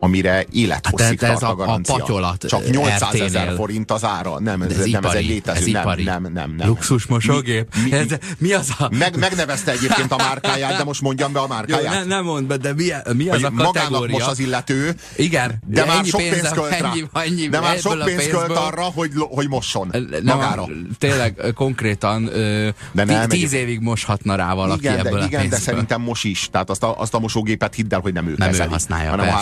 amire 0.00 0.44
élethosszig 0.52 1.20
hát, 1.20 1.30
ez 1.30 1.42
a, 1.42 1.50
a 1.50 1.54
garancia. 1.54 1.94
A 1.94 1.98
patyolat 1.98 2.44
Csak 2.48 2.70
800 2.70 3.14
ezer 3.14 3.54
forint 3.54 3.90
az 3.90 4.04
ára. 4.04 4.40
Nem, 4.40 4.62
ez, 4.62 4.70
ez, 4.70 4.76
nem, 4.76 4.86
ipari, 4.86 5.06
ez 5.06 5.14
egy 5.14 5.26
létező. 5.28 5.76
Ez 5.76 5.84
nem, 5.84 6.22
nem, 6.22 6.32
nem, 6.32 6.54
nem. 6.56 6.68
Luxus 6.68 7.06
mosógép? 7.06 7.74
Mi, 7.74 7.90
mi, 7.90 7.96
ez, 7.96 8.06
mi 8.38 8.52
az 8.52 8.70
a... 8.78 8.88
Meg, 8.98 9.18
megnevezte 9.18 9.72
egyébként 9.72 10.12
a 10.12 10.16
márkáját, 10.16 10.76
de 10.76 10.84
most 10.84 11.00
mondjam 11.00 11.32
be 11.32 11.40
a 11.40 11.46
márkáját. 11.46 11.94
Jó, 11.94 12.00
ne, 12.00 12.04
nem 12.04 12.24
mondd 12.24 12.46
be, 12.46 12.56
de 12.56 12.74
mi, 12.74 12.84
mi 13.12 13.28
az 13.28 13.42
a 13.42 13.50
kategória? 13.50 13.64
Magának 13.64 14.10
most 14.10 14.26
az 14.26 14.38
illető. 14.38 14.94
Igen. 15.16 15.62
De 15.66 15.84
már 15.84 16.04
sok 16.04 16.20
pénzt 16.20 16.52
költ 16.52 16.78
rá. 16.78 16.90
Ennyi, 16.90 17.04
ennyi, 17.12 17.48
de 17.48 17.60
már 17.60 17.78
sok 17.78 18.04
pénzt 18.04 18.28
költ 18.28 18.50
arra, 18.50 18.82
hogy, 18.82 19.10
hogy 19.16 19.48
mosson. 19.48 19.94
Magára. 20.22 20.68
Tényleg 20.98 21.52
konkrétan 21.54 22.24
de 22.92 23.04
nem, 23.04 23.28
tíz 23.28 23.52
évig 23.52 23.80
moshatna 23.80 24.34
rá 24.34 24.54
valaki 24.54 24.80
igen, 24.80 24.98
ebből 24.98 25.18
de, 25.18 25.24
Igen, 25.24 25.48
de 25.48 25.56
szerintem 25.56 26.00
mos 26.00 26.24
is. 26.24 26.48
Tehát 26.50 26.70
azt 26.70 26.82
a, 26.82 27.00
azt 27.00 27.14
a 27.14 27.18
mosógépet 27.18 27.74
hidd 27.74 27.94
el, 27.94 28.00
hogy 28.00 28.12
nem 28.12 28.28
ő 28.28 28.34
nem 28.36 28.52
ő 28.52 28.58
használja, 28.58 29.10
hanem 29.10 29.34
a 29.34 29.38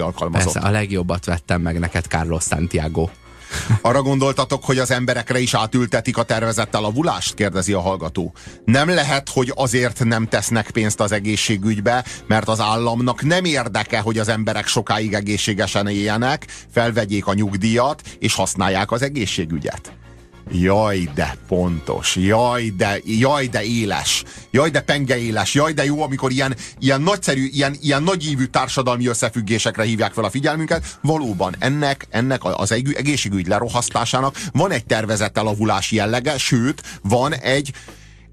alkalmazott 0.00 0.62
legjobbat 0.70 1.24
vettem 1.24 1.60
meg 1.60 1.78
neked, 1.78 2.04
Carlos 2.04 2.42
Santiago. 2.42 3.08
Arra 3.80 4.02
gondoltatok, 4.02 4.64
hogy 4.64 4.78
az 4.78 4.90
emberekre 4.90 5.38
is 5.38 5.54
átültetik 5.54 6.16
a 6.16 6.22
tervezett 6.22 6.74
elavulást? 6.74 7.34
kérdezi 7.34 7.72
a 7.72 7.80
hallgató. 7.80 8.32
Nem 8.64 8.88
lehet, 8.88 9.28
hogy 9.28 9.52
azért 9.54 10.04
nem 10.04 10.28
tesznek 10.28 10.70
pénzt 10.70 11.00
az 11.00 11.12
egészségügybe, 11.12 12.04
mert 12.26 12.48
az 12.48 12.60
államnak 12.60 13.22
nem 13.22 13.44
érdeke, 13.44 14.00
hogy 14.00 14.18
az 14.18 14.28
emberek 14.28 14.66
sokáig 14.66 15.14
egészségesen 15.14 15.88
éljenek, 15.88 16.46
felvegyék 16.72 17.26
a 17.26 17.34
nyugdíjat 17.34 18.02
és 18.18 18.34
használják 18.34 18.90
az 18.92 19.02
egészségügyet. 19.02 20.03
Jaj, 20.50 21.08
de 21.14 21.36
pontos, 21.48 22.16
jaj, 22.16 22.72
de, 22.76 23.00
jaj, 23.04 23.46
de 23.46 23.62
éles, 23.62 24.24
jaj, 24.50 24.70
de 24.70 24.80
penge 24.80 25.18
éles, 25.18 25.54
jaj, 25.54 25.72
de 25.72 25.84
jó, 25.84 26.02
amikor 26.02 26.30
ilyen, 26.30 26.56
ilyen 26.78 27.00
nagyszerű, 27.00 27.44
ilyen, 27.52 27.76
ilyen 27.80 28.02
nagyívű 28.02 28.44
társadalmi 28.44 29.06
összefüggésekre 29.06 29.82
hívják 29.82 30.12
fel 30.12 30.24
a 30.24 30.30
figyelmünket. 30.30 30.98
Valóban 31.02 31.54
ennek, 31.58 32.06
ennek 32.10 32.40
az 32.44 32.72
egészségügy 32.72 33.46
lerohasztásának 33.46 34.36
van 34.52 34.70
egy 34.70 34.86
tervezett 34.86 35.38
elavulási 35.38 35.96
jellege, 35.96 36.38
sőt, 36.38 36.82
van 37.02 37.34
egy, 37.34 37.72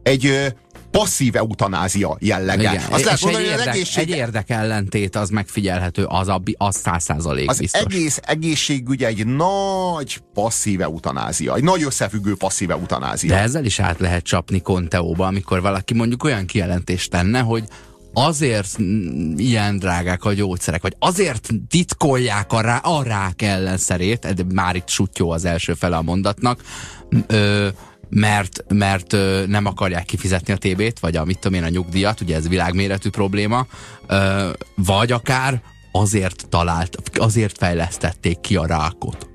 egy 0.04 0.54
passzív 0.92 1.36
eutanázia 1.36 2.18
jellege. 2.20 2.72
Igen. 2.72 2.84
Azt 2.90 3.04
lehet 3.04 3.22
mondani, 3.22 3.44
egy, 3.44 3.52
érdek, 3.52 3.68
egészség... 3.68 4.04
egy 4.04 4.18
érdekellentét 4.18 5.16
az 5.16 5.30
megfigyelhető, 5.30 6.04
az, 6.04 6.28
a, 6.28 6.42
az 6.58 6.76
száz 6.76 7.04
százalék 7.04 7.50
Az 7.50 7.60
biztos. 7.60 7.82
egész 7.82 8.20
egészségügy 8.22 9.04
egy 9.04 9.26
nagy 9.26 10.22
passzív 10.34 10.82
eutanázia, 10.82 11.56
egy 11.56 11.64
nagy 11.64 11.84
összefüggő 11.84 12.36
passzív 12.36 12.72
eutanázia. 12.72 13.30
De 13.30 13.40
ezzel 13.40 13.66
is 13.66 13.80
át 13.80 14.00
lehet 14.00 14.24
csapni 14.24 14.62
Conteóba, 14.62 15.26
amikor 15.26 15.62
valaki 15.62 15.94
mondjuk 15.94 16.24
olyan 16.24 16.46
kijelentést 16.46 17.10
tenne, 17.10 17.40
hogy 17.40 17.64
azért 18.14 18.78
ilyen 19.36 19.80
drágák 19.80 20.24
a 20.24 20.34
gyógyszerek, 20.34 20.82
vagy 20.82 20.96
azért 21.00 21.50
titkolják 21.70 22.54
a, 22.54 22.62
rá, 22.62 22.78
a 22.78 23.04
rák 23.04 23.42
ellenszerét, 23.42 24.54
már 24.54 24.76
itt 24.76 24.88
sutyó 24.88 25.32
az 25.32 25.46
első 25.46 25.74
fele 25.74 25.96
a 25.96 26.02
mondatnak, 26.02 26.62
ö, 27.28 27.68
mert, 28.12 28.64
mert 28.68 29.16
nem 29.48 29.66
akarják 29.66 30.06
kifizetni 30.06 30.54
a 30.54 30.58
TB-t, 30.58 31.00
vagy 31.00 31.16
a 31.16 31.26
mit 31.26 31.40
tudom 31.40 31.58
én, 31.58 31.64
a 31.64 31.70
nyugdíjat, 31.70 32.22
ugye 32.22 32.36
ez 32.36 32.48
világméretű 32.48 33.10
probléma, 33.10 33.68
vagy 34.76 35.12
akár 35.12 35.62
azért 35.92 36.46
talált, 36.50 36.98
azért 37.14 37.58
fejlesztették 37.58 38.40
ki 38.40 38.56
a 38.56 38.66
rákot. 38.66 39.31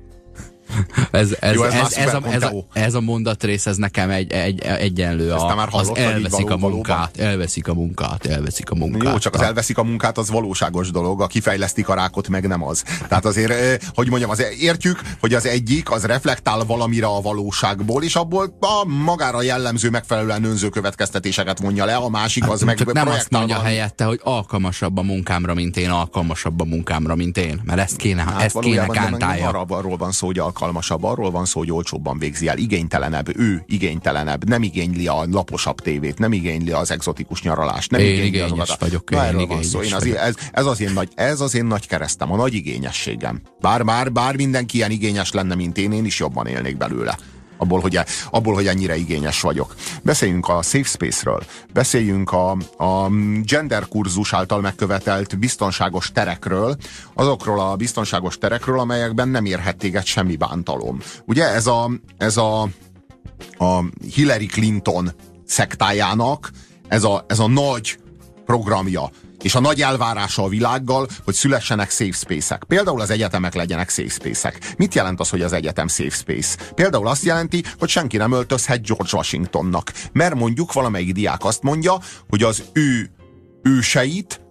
Ez, 1.11 1.35
ez, 1.39 1.55
Jó, 1.55 1.63
ez, 1.63 1.73
ez, 1.73 1.93
ez, 1.93 2.13
a, 2.13 2.21
ez, 2.31 2.43
a, 2.43 2.65
ez 2.73 2.93
a 2.93 3.01
mondatrész, 3.01 3.65
ez 3.65 3.77
nekem 3.77 4.09
egy, 4.09 4.31
egy, 4.31 4.61
egyenlő. 4.61 5.31
A, 5.31 5.55
már 5.55 5.69
hallott, 5.69 5.89
az 5.89 5.97
elveszik 5.97 6.49
a 6.49 6.57
munkát, 6.57 7.17
elveszik 7.17 7.67
a 7.67 7.73
munkát, 7.73 8.25
elveszik 8.25 8.69
a 8.69 8.75
munkát. 8.75 9.11
Jó, 9.11 9.17
csak 9.17 9.33
az 9.33 9.41
elveszik 9.41 9.77
a 9.77 9.83
munkát, 9.83 10.17
az 10.17 10.29
valóságos 10.29 10.91
dolog, 10.91 11.21
a 11.21 11.27
kifejlesztik 11.27 11.89
a 11.89 11.93
rákot, 11.93 12.27
meg 12.27 12.47
nem 12.47 12.63
az. 12.63 12.83
Tehát 13.07 13.25
azért, 13.25 13.83
hogy 13.93 14.09
mondjam, 14.09 14.29
az, 14.29 14.43
értjük, 14.59 15.01
hogy 15.19 15.33
az 15.33 15.45
egyik, 15.45 15.91
az 15.91 16.03
reflektál 16.03 16.63
valamire 16.65 17.05
a 17.05 17.21
valóságból, 17.21 18.03
és 18.03 18.15
abból 18.15 18.57
a 18.59 18.85
magára 18.85 19.41
jellemző, 19.41 19.89
megfelelően 19.89 20.43
önző 20.43 20.69
következtetéseket 20.69 21.61
mondja 21.61 21.85
le, 21.85 21.95
a 21.95 22.09
másik 22.09 22.43
az 22.43 22.49
hát, 22.49 22.63
meg 22.63 22.77
csak 22.77 22.93
nem 22.93 23.07
azt 23.07 23.29
mondja 23.29 23.61
helyette, 23.61 24.03
hogy 24.03 24.19
alkalmasabb 24.23 24.97
a 24.97 25.01
munkámra, 25.01 25.53
mint 25.53 25.77
én, 25.77 25.89
alkalmasabb 25.89 26.61
a 26.61 26.65
munkámra, 26.65 27.15
mint 27.15 27.37
én, 27.37 27.61
mert 27.63 27.79
ezt 27.79 27.95
kéne, 27.95 28.21
hát 28.23 28.41
ezt 28.41 28.59
kéne 28.59 28.85
kántálja. 28.85 29.49
Arról 29.49 29.97
van 29.97 30.11
szó, 30.11 30.25
hogy 30.25 30.39
alkalmasabb. 30.57 31.03
Arról 31.03 31.31
van 31.31 31.45
szó, 31.45 31.59
hogy 31.59 31.71
olcsóbban 31.71 32.19
végzi 32.19 32.47
el. 32.47 32.57
Igénytelenebb, 32.57 33.37
ő 33.37 33.63
igénytelenebb, 33.67 34.47
nem 34.47 34.63
igényli 34.63 35.07
a 35.07 35.25
laposabb 35.31 35.79
tévét, 35.79 36.19
nem 36.19 36.33
igényli 36.33 36.71
az 36.71 36.91
exotikus 36.91 37.41
nyaralást, 37.41 37.91
nem 37.91 38.01
én 38.01 38.23
igényli 38.23 38.39
azokat. 38.39 38.79
Vagyok, 38.79 39.09
Na, 39.09 39.31
én 39.31 39.39
igényes 39.39 39.65
szó. 39.65 39.81
Én 39.81 39.93
az, 39.93 40.05
ez, 40.05 40.35
ez, 40.51 40.65
az 40.65 40.81
én 40.81 40.91
nagy, 40.93 41.09
ez 41.15 41.41
az 41.41 41.55
én 41.55 41.65
nagy 41.65 41.87
keresztem, 41.87 42.31
a 42.31 42.35
nagy 42.35 42.53
igényességem. 42.53 43.41
Bár, 43.61 43.85
bár, 43.85 44.11
bár 44.11 44.35
mindenki 44.35 44.77
ilyen 44.77 44.91
igényes 44.91 45.31
lenne, 45.31 45.55
mint 45.55 45.77
én, 45.77 45.91
én 45.91 46.05
is 46.05 46.19
jobban 46.19 46.47
élnék 46.47 46.77
belőle 46.77 47.17
abból 47.57 47.79
hogy, 47.79 47.99
abból, 48.29 48.53
hogy 48.53 48.67
ennyire 48.67 48.95
igényes 48.95 49.41
vagyok. 49.41 49.75
Beszéljünk 50.03 50.47
a 50.47 50.61
Safe 50.61 50.83
Space-ről, 50.83 51.43
beszéljünk 51.73 52.31
a, 52.31 52.51
a 52.77 53.09
gender 53.43 53.87
kurzus 53.87 54.33
által 54.33 54.61
megkövetelt 54.61 55.39
biztonságos 55.39 56.11
terekről, 56.11 56.75
azokról 57.13 57.59
a 57.59 57.75
biztonságos 57.75 58.37
terekről, 58.37 58.79
amelyekben 58.79 59.29
nem 59.29 59.45
érhet 59.45 59.77
téged 59.77 60.05
semmi 60.05 60.35
bántalom. 60.35 60.99
Ugye 61.25 61.53
ez 61.53 61.67
a, 61.67 61.91
ez 62.17 62.37
a, 62.37 62.61
a 63.57 63.83
Hillary 64.13 64.45
Clinton 64.45 65.11
szektájának 65.45 66.51
ez 66.87 67.03
a, 67.03 67.25
ez 67.27 67.39
a 67.39 67.47
nagy 67.47 67.99
programja, 68.45 69.11
és 69.47 69.55
a 69.55 69.59
nagy 69.59 69.81
elvárása 69.81 70.43
a 70.43 70.47
világgal, 70.47 71.07
hogy 71.23 71.33
szülessenek 71.33 71.91
safe 71.91 72.11
space-ek. 72.11 72.63
Például 72.63 73.01
az 73.01 73.09
egyetemek 73.09 73.53
legyenek 73.53 73.89
safe 73.89 74.09
space-ek. 74.09 74.73
Mit 74.77 74.95
jelent 74.95 75.19
az, 75.19 75.29
hogy 75.29 75.41
az 75.41 75.53
egyetem 75.53 75.87
safe 75.87 76.15
space? 76.15 76.57
Például 76.75 77.07
azt 77.07 77.23
jelenti, 77.23 77.63
hogy 77.79 77.89
senki 77.89 78.17
nem 78.17 78.31
öltözhet 78.31 78.87
George 78.87 79.09
Washingtonnak. 79.13 79.91
Mert 80.11 80.35
mondjuk 80.35 80.73
valamelyik 80.73 81.13
diák 81.13 81.45
azt 81.45 81.63
mondja, 81.63 81.99
hogy 82.29 82.43
az 82.43 82.63
ő 82.73 83.09
őseit 83.63 84.41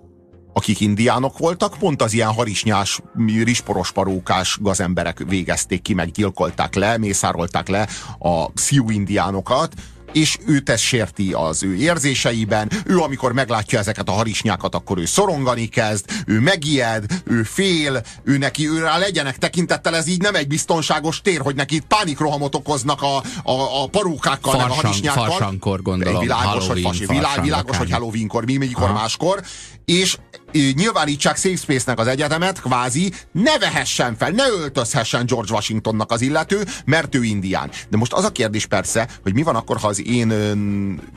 akik 0.52 0.80
indiánok 0.80 1.38
voltak, 1.38 1.76
pont 1.78 2.02
az 2.02 2.12
ilyen 2.12 2.32
harisnyás, 2.32 3.00
risporos 3.44 3.92
parókás 3.92 4.58
gazemberek 4.60 5.24
végezték 5.28 5.82
ki, 5.82 5.94
meg 5.94 6.10
gyilkolták 6.10 6.74
le, 6.74 6.98
mészárolták 6.98 7.68
le 7.68 7.88
a 8.18 8.46
Sioux 8.54 8.94
indiánokat, 8.94 9.74
és 10.16 10.38
őt 10.46 10.70
ez 10.70 10.80
sérti 10.80 11.32
az 11.32 11.62
ő 11.62 11.74
érzéseiben, 11.74 12.70
ő 12.84 12.98
amikor 12.98 13.32
meglátja 13.32 13.78
ezeket 13.78 14.08
a 14.08 14.12
harisnyákat, 14.12 14.74
akkor 14.74 14.98
ő 14.98 15.04
szorongani 15.04 15.66
kezd, 15.66 16.04
ő 16.26 16.40
megijed, 16.40 17.04
ő 17.24 17.42
fél, 17.42 18.02
ő 18.24 18.38
neki 18.38 18.68
őrá 18.68 18.98
legyenek 18.98 19.38
tekintettel, 19.38 19.96
ez 19.96 20.06
így 20.06 20.20
nem 20.20 20.34
egy 20.34 20.46
biztonságos 20.46 21.20
tér, 21.20 21.40
hogy 21.40 21.54
neki 21.54 21.80
pánikrohamot 21.88 22.54
okoznak 22.54 23.02
a, 23.02 23.16
a, 23.42 23.82
a 23.82 23.86
parókákkal, 23.86 24.52
Farsang, 24.52 24.68
meg 24.68 24.78
a 24.78 24.86
harisnyákkal. 24.86 25.26
Farsankor 25.26 25.82
gondolom. 25.82 26.20
Világos, 26.20 26.44
Halloween, 26.44 26.72
hogy, 26.72 26.82
fasi, 26.82 27.06
világ, 27.06 27.42
világos, 27.42 27.76
hogy 27.76 27.90
Halloweenkor, 27.90 28.44
mi 28.44 28.56
mikor 28.56 28.92
máskor, 28.92 29.42
és 29.86 30.16
nyilvánítsák 30.52 31.36
Safe 31.36 31.56
Space-nek 31.56 31.98
az 31.98 32.06
egyetemet, 32.06 32.60
kvázi 32.60 33.12
ne 33.32 33.58
vehessen 33.58 34.16
fel, 34.16 34.30
ne 34.30 34.48
öltözhessen 34.48 35.26
George 35.26 35.52
Washingtonnak 35.52 36.12
az 36.12 36.20
illető, 36.20 36.64
mert 36.84 37.14
ő 37.14 37.22
indián. 37.22 37.70
De 37.88 37.96
most 37.96 38.12
az 38.12 38.24
a 38.24 38.32
kérdés 38.32 38.66
persze, 38.66 39.08
hogy 39.22 39.34
mi 39.34 39.42
van 39.42 39.56
akkor, 39.56 39.76
ha 39.76 39.88
az 39.88 40.06
én 40.06 40.30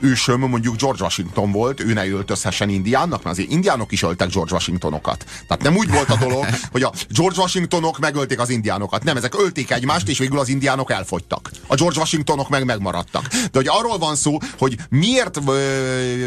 ősöm 0.00 0.40
mondjuk 0.40 0.76
George 0.76 1.02
Washington 1.02 1.52
volt, 1.52 1.80
ő 1.80 1.92
ne 1.92 2.08
öltözhessen 2.08 2.68
indiánnak, 2.68 3.22
mert 3.22 3.38
azért 3.38 3.50
indiánok 3.50 3.92
is 3.92 4.02
öltek 4.02 4.30
George 4.32 4.52
Washingtonokat. 4.52 5.24
Tehát 5.46 5.62
nem 5.62 5.76
úgy 5.76 5.90
volt 5.90 6.10
a 6.10 6.16
dolog, 6.16 6.46
hogy 6.72 6.82
a 6.82 6.92
George 7.08 7.40
Washingtonok 7.40 7.98
megölték 7.98 8.40
az 8.40 8.48
indiánokat. 8.48 9.04
Nem, 9.04 9.16
ezek 9.16 9.34
ölték 9.38 9.70
egymást, 9.70 10.08
és 10.08 10.18
végül 10.18 10.38
az 10.38 10.48
indiánok 10.48 10.90
elfogytak. 10.90 11.50
A 11.66 11.74
George 11.74 11.98
Washingtonok 11.98 12.48
meg 12.48 12.64
megmaradtak. 12.64 13.26
De 13.26 13.50
hogy 13.52 13.68
arról 13.68 13.98
van 13.98 14.16
szó, 14.16 14.38
hogy 14.58 14.76
miért 14.90 15.40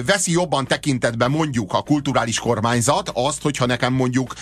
veszi 0.06 0.32
jobban 0.32 0.68
tekintetbe 0.68 1.28
mondjuk 1.28 1.74
a 1.74 1.82
kulturális 1.82 2.33
kormányzat, 2.40 3.12
azt, 3.14 3.42
hogyha 3.42 3.66
nekem 3.66 3.94
mondjuk 3.94 4.34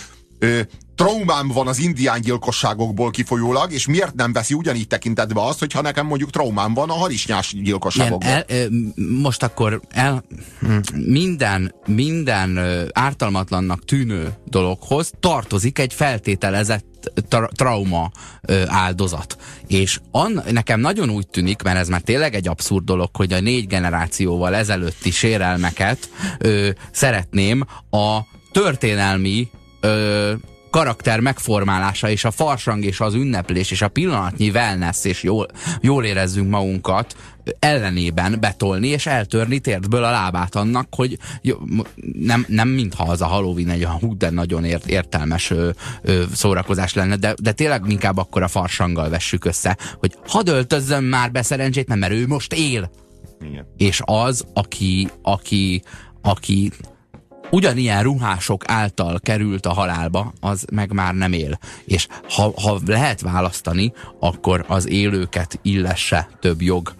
ö, 0.42 0.60
traumám 0.96 1.48
van 1.48 1.68
az 1.68 1.78
indián 1.78 2.20
gyilkosságokból 2.20 3.10
kifolyólag, 3.10 3.72
és 3.72 3.86
miért 3.86 4.14
nem 4.14 4.32
veszi 4.32 4.54
ugyanígy 4.54 4.86
tekintetbe 4.86 5.44
azt, 5.44 5.58
hogyha 5.58 5.80
nekem 5.80 6.06
mondjuk 6.06 6.30
traumám 6.30 6.74
van 6.74 6.90
a 6.90 6.92
harisnyás 6.92 7.54
gyilkosságokból? 7.62 8.30
El, 8.30 8.44
el, 8.48 8.68
most 9.22 9.42
akkor 9.42 9.80
el, 9.90 10.24
minden, 10.94 11.74
minden 11.86 12.58
ártalmatlannak 12.92 13.84
tűnő 13.84 14.34
dologhoz 14.44 15.12
tartozik 15.20 15.78
egy 15.78 15.92
feltételezett 15.94 16.90
tra 17.28 17.48
trauma 17.56 18.10
ö, 18.42 18.62
áldozat. 18.66 19.36
És 19.66 20.00
an, 20.10 20.42
nekem 20.50 20.80
nagyon 20.80 21.10
úgy 21.10 21.28
tűnik, 21.28 21.62
mert 21.62 21.78
ez 21.78 21.88
már 21.88 22.00
tényleg 22.00 22.34
egy 22.34 22.48
abszurd 22.48 22.84
dolog, 22.84 23.16
hogy 23.16 23.32
a 23.32 23.40
négy 23.40 23.66
generációval 23.66 24.54
ezelőtti 24.54 25.10
sérelmeket 25.10 26.10
ö, 26.38 26.70
szeretném 26.92 27.64
a 27.90 28.18
történelmi 28.52 29.48
ö, 29.82 30.32
karakter 30.72 31.20
megformálása 31.20 32.10
és 32.10 32.24
a 32.24 32.30
farsang 32.30 32.84
és 32.84 33.00
az 33.00 33.14
ünneplés 33.14 33.70
és 33.70 33.82
a 33.82 33.88
pillanatnyi 33.88 34.50
wellness 34.50 35.04
és 35.04 35.22
jól, 35.22 35.46
jól 35.80 36.04
érezzünk 36.04 36.50
magunkat 36.50 37.16
ellenében 37.58 38.36
betolni 38.40 38.88
és 38.88 39.06
eltörni 39.06 39.58
térdből 39.58 40.04
a 40.04 40.10
lábát 40.10 40.54
annak, 40.54 40.86
hogy 40.90 41.18
jó, 41.42 41.56
nem, 42.18 42.44
nem 42.48 42.68
mintha 42.68 43.04
az 43.04 43.20
a 43.20 43.26
Halloween 43.26 43.70
egy 43.70 43.84
olyan 43.84 44.16
de 44.18 44.30
nagyon 44.30 44.64
ért, 44.64 44.86
értelmes 44.86 45.50
ö, 45.50 45.70
ö, 46.02 46.22
szórakozás 46.34 46.94
lenne, 46.94 47.16
de, 47.16 47.34
de 47.42 47.52
tényleg 47.52 47.82
inkább 47.88 48.16
akkor 48.16 48.42
a 48.42 48.48
farsanggal 48.48 49.08
vessük 49.08 49.44
össze, 49.44 49.76
hogy 49.98 50.16
hadd 50.26 50.48
öltözzön 50.48 51.04
már 51.04 51.30
be 51.30 51.42
szerencsét, 51.42 51.94
mert 51.94 52.12
ő 52.12 52.26
most 52.26 52.52
él. 52.52 52.90
Igen. 53.40 53.66
És 53.76 54.00
az, 54.04 54.44
aki, 54.54 55.08
aki, 55.22 55.82
aki 56.22 56.70
ugyanilyen 57.52 58.02
ruhások 58.02 58.64
által 58.66 59.20
került 59.20 59.66
a 59.66 59.72
halálba, 59.72 60.32
az 60.40 60.64
meg 60.72 60.92
már 60.92 61.14
nem 61.14 61.32
él. 61.32 61.58
És 61.84 62.06
ha, 62.28 62.52
ha 62.62 62.80
lehet 62.86 63.20
választani, 63.20 63.92
akkor 64.20 64.64
az 64.68 64.88
élőket 64.88 65.58
illesse 65.62 66.28
több 66.40 66.62
jog, 66.62 66.94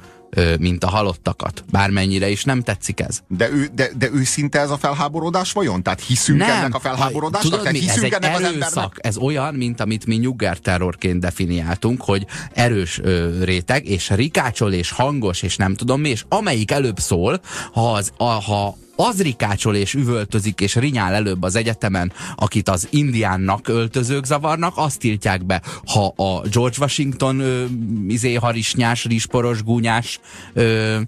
mint 0.58 0.84
a 0.84 0.88
halottakat. 0.88 1.64
Bármennyire 1.70 2.28
is 2.28 2.44
nem 2.44 2.62
tetszik 2.62 3.00
ez. 3.00 3.20
De, 3.28 3.50
ő, 3.50 3.68
de, 3.74 3.90
de 3.98 4.08
őszinte 4.12 4.60
ez 4.60 4.70
a 4.70 4.76
felháborodás 4.76 5.52
vajon? 5.52 5.82
Tehát 5.82 6.00
hiszünk 6.00 6.38
nem. 6.38 6.50
ennek 6.50 6.74
a 6.74 6.78
felháborodásnak? 6.78 7.50
Tudod, 7.50 7.60
Tehát 7.60 7.80
mi? 7.80 7.88
Ez 7.88 8.02
egy 8.02 8.16
erőszak. 8.20 8.96
Ez 8.98 9.16
olyan, 9.16 9.54
mint 9.54 9.80
amit 9.80 10.06
mi 10.06 10.16
nyugger 10.16 10.58
terrorként 10.58 11.20
definiáltunk, 11.20 12.02
hogy 12.02 12.26
erős 12.54 13.00
ö, 13.02 13.44
réteg, 13.44 13.86
és 13.86 14.10
rikácsol, 14.10 14.72
és 14.72 14.90
hangos, 14.90 15.42
és 15.42 15.56
nem 15.56 15.74
tudom 15.74 16.00
mi, 16.00 16.08
és 16.08 16.24
amelyik 16.28 16.70
előbb 16.70 16.98
szól, 16.98 17.40
ha, 17.72 17.92
az, 17.92 18.12
a, 18.16 18.24
ha 18.24 18.76
az 19.02 19.22
rikácsol 19.22 19.74
és 19.74 19.94
üvöltözik 19.94 20.60
és 20.60 20.74
rinyál 20.74 21.14
előbb 21.14 21.42
az 21.42 21.54
egyetemen, 21.54 22.12
akit 22.36 22.68
az 22.68 22.88
indiánnak 22.90 23.68
öltözők 23.68 24.24
zavarnak, 24.24 24.72
azt 24.76 24.98
tiltják 24.98 25.46
be. 25.46 25.62
Ha 25.86 26.12
a 26.16 26.40
George 26.48 26.76
Washington 26.80 27.40
ö, 27.40 27.64
izé 28.08 28.34
harisnyás, 28.34 29.04
risporos, 29.04 29.62
gúnyás 29.62 30.20
ö, 30.52 31.00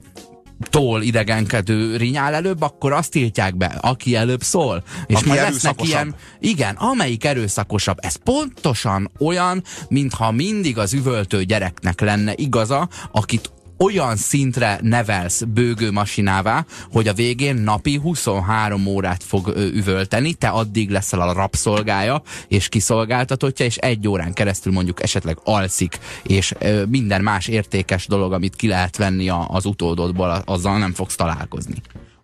tól 0.70 1.02
idegenkedő 1.02 1.96
rinyál 1.96 2.34
előbb, 2.34 2.62
akkor 2.62 2.92
azt 2.92 3.10
tiltják 3.10 3.56
be, 3.56 3.78
aki 3.80 4.14
előbb 4.14 4.42
szól. 4.42 4.82
És 5.06 5.14
aki 5.14 5.28
majd 5.28 5.40
lesznek 5.40 5.82
ilyen, 5.86 6.14
igen, 6.40 6.74
amelyik 6.74 7.24
erőszakosabb. 7.24 7.98
Ez 8.00 8.16
pontosan 8.16 9.10
olyan, 9.18 9.62
mintha 9.88 10.30
mindig 10.30 10.78
az 10.78 10.92
üvöltő 10.92 11.44
gyereknek 11.44 12.00
lenne 12.00 12.32
igaza, 12.36 12.88
akit 13.12 13.52
olyan 13.78 14.16
szintre 14.16 14.78
nevelsz 14.82 15.42
bőgőmasinává, 15.42 16.64
hogy 16.92 17.08
a 17.08 17.12
végén 17.12 17.54
napi 17.56 17.96
23 17.96 18.86
órát 18.86 19.22
fog 19.22 19.48
üvölteni, 19.56 20.34
te 20.34 20.48
addig 20.48 20.90
leszel 20.90 21.20
a 21.20 21.32
rabszolgája 21.32 22.22
és 22.48 22.68
kiszolgáltatottja, 22.68 23.64
és 23.64 23.76
egy 23.76 24.08
órán 24.08 24.32
keresztül 24.32 24.72
mondjuk 24.72 25.02
esetleg 25.02 25.38
alszik, 25.44 25.98
és 26.22 26.54
minden 26.88 27.22
más 27.22 27.46
értékes 27.46 28.06
dolog, 28.06 28.32
amit 28.32 28.56
ki 28.56 28.68
lehet 28.68 28.96
venni 28.96 29.28
az 29.28 29.64
utódodból, 29.64 30.42
azzal 30.44 30.78
nem 30.78 30.92
fogsz 30.92 31.16
találkozni. 31.16 31.74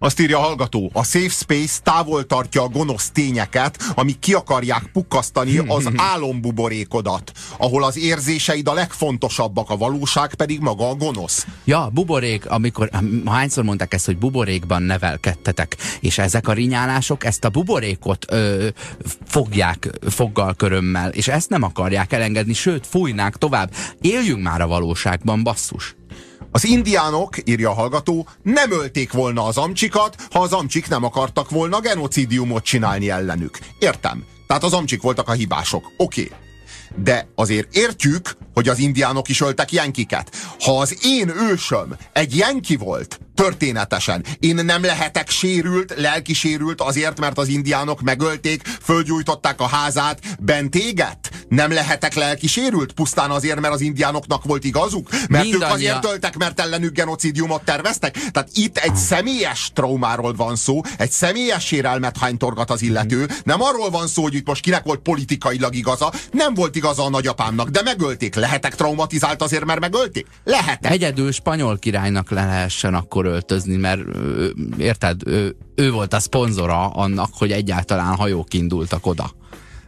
Azt 0.02 0.20
írja 0.20 0.38
a 0.38 0.40
hallgató, 0.40 0.90
a 0.92 1.04
safe 1.04 1.28
space 1.28 1.80
távol 1.82 2.26
tartja 2.26 2.62
a 2.62 2.68
gonosz 2.68 3.10
tényeket, 3.10 3.92
amik 3.94 4.18
ki 4.18 4.32
akarják 4.32 4.90
pukkasztani 4.92 5.58
az 5.58 5.90
álombuborékodat, 6.12 7.32
ahol 7.58 7.84
az 7.84 7.98
érzéseid 7.98 8.68
a 8.68 8.72
legfontosabbak, 8.72 9.70
a 9.70 9.76
valóság 9.76 10.34
pedig 10.34 10.60
maga 10.60 10.88
a 10.88 10.94
gonosz. 10.94 11.46
Ja, 11.64 11.90
buborék, 11.92 12.50
amikor, 12.50 12.90
hányszor 13.26 13.64
mondták 13.64 13.94
ezt, 13.94 14.06
hogy 14.06 14.18
buborékban 14.18 14.82
nevelkedtetek, 14.82 15.76
és 16.00 16.18
ezek 16.18 16.48
a 16.48 16.52
rinyálások 16.52 17.24
ezt 17.24 17.44
a 17.44 17.48
buborékot 17.48 18.24
ö, 18.28 18.68
fogják 19.26 19.90
foggal 20.08 20.54
körömmel, 20.54 21.10
és 21.10 21.28
ezt 21.28 21.48
nem 21.48 21.62
akarják 21.62 22.12
elengedni, 22.12 22.52
sőt, 22.52 22.86
fújnák 22.86 23.36
tovább. 23.36 23.72
Éljünk 24.00 24.42
már 24.42 24.60
a 24.60 24.66
valóságban, 24.66 25.42
basszus. 25.42 25.98
Az 26.52 26.64
indiánok, 26.64 27.48
írja 27.48 27.70
a 27.70 27.74
hallgató, 27.74 28.28
nem 28.42 28.72
ölték 28.72 29.12
volna 29.12 29.44
az 29.44 29.56
amcsikat, 29.56 30.14
ha 30.30 30.40
az 30.40 30.52
amcsik 30.52 30.88
nem 30.88 31.04
akartak 31.04 31.50
volna 31.50 31.80
genocidiumot 31.80 32.64
csinálni 32.64 33.10
ellenük. 33.10 33.58
Értem. 33.78 34.24
Tehát 34.46 34.64
az 34.64 34.72
amcsik 34.72 35.02
voltak 35.02 35.28
a 35.28 35.32
hibások. 35.32 35.90
Oké. 35.96 36.22
Okay. 36.22 36.36
De 36.96 37.28
azért 37.34 37.76
értjük, 37.76 38.36
hogy 38.54 38.68
az 38.68 38.78
indiánok 38.78 39.28
is 39.28 39.40
öltek 39.40 39.72
jenkiket. 39.72 40.30
Ha 40.60 40.78
az 40.78 40.98
én 41.02 41.28
ősöm 41.28 41.96
egy 42.12 42.36
jenki 42.36 42.76
volt, 42.76 43.20
történetesen. 43.40 44.24
Én 44.40 44.54
nem 44.54 44.82
lehetek 44.82 45.30
sérült, 45.30 45.94
lelki 45.96 46.32
sérült 46.32 46.80
azért, 46.80 47.20
mert 47.20 47.38
az 47.38 47.48
indiánok 47.48 48.00
megölték, 48.00 48.62
fölgyújtották 48.82 49.60
a 49.60 49.66
házát, 49.66 50.18
bent 50.40 50.74
éget? 50.74 51.30
Nem 51.48 51.72
lehetek 51.72 52.14
lelki 52.14 52.46
sérült 52.46 52.92
pusztán 52.92 53.30
azért, 53.30 53.60
mert 53.60 53.74
az 53.74 53.80
indiánoknak 53.80 54.44
volt 54.44 54.64
igazuk? 54.64 55.10
Mert 55.10 55.44
Mindannyi 55.44 55.54
ők 55.54 55.70
azért 55.70 56.00
töltek, 56.00 56.36
mert 56.36 56.60
ellenük 56.60 56.92
genocidiumot 56.92 57.64
terveztek? 57.64 58.18
Tehát 58.30 58.48
itt 58.54 58.76
egy 58.76 58.96
személyes 58.96 59.70
traumáról 59.74 60.34
van 60.34 60.56
szó, 60.56 60.80
egy 60.98 61.10
személyes 61.10 61.66
sérelmet 61.66 62.16
hánytorgat 62.18 62.70
az 62.70 62.82
illető. 62.82 63.28
Nem 63.44 63.62
arról 63.62 63.90
van 63.90 64.06
szó, 64.06 64.22
hogy 64.22 64.34
itt 64.34 64.46
most 64.46 64.62
kinek 64.62 64.84
volt 64.84 65.00
politikailag 65.00 65.74
igaza, 65.74 66.12
nem 66.32 66.54
volt 66.54 66.76
igaza 66.76 67.04
a 67.04 67.10
nagyapámnak, 67.10 67.68
de 67.68 67.82
megölték. 67.82 68.34
Lehetek 68.34 68.74
traumatizált 68.74 69.42
azért, 69.42 69.64
mert 69.64 69.80
megölték? 69.80 70.26
Lehetek. 70.44 70.92
Egyedül 70.92 71.32
spanyol 71.32 71.78
királynak 71.78 72.30
le 72.30 72.44
lehessen 72.44 72.94
akkor 72.94 73.29
költözni, 73.30 73.76
mert 73.76 74.00
érted, 74.78 75.20
ő, 75.26 75.56
ő 75.74 75.90
volt 75.90 76.14
a 76.14 76.20
szponzora 76.20 76.86
annak, 76.88 77.30
hogy 77.32 77.52
egyáltalán 77.52 78.14
hajók 78.14 78.54
indultak 78.54 79.06
oda. 79.06 79.30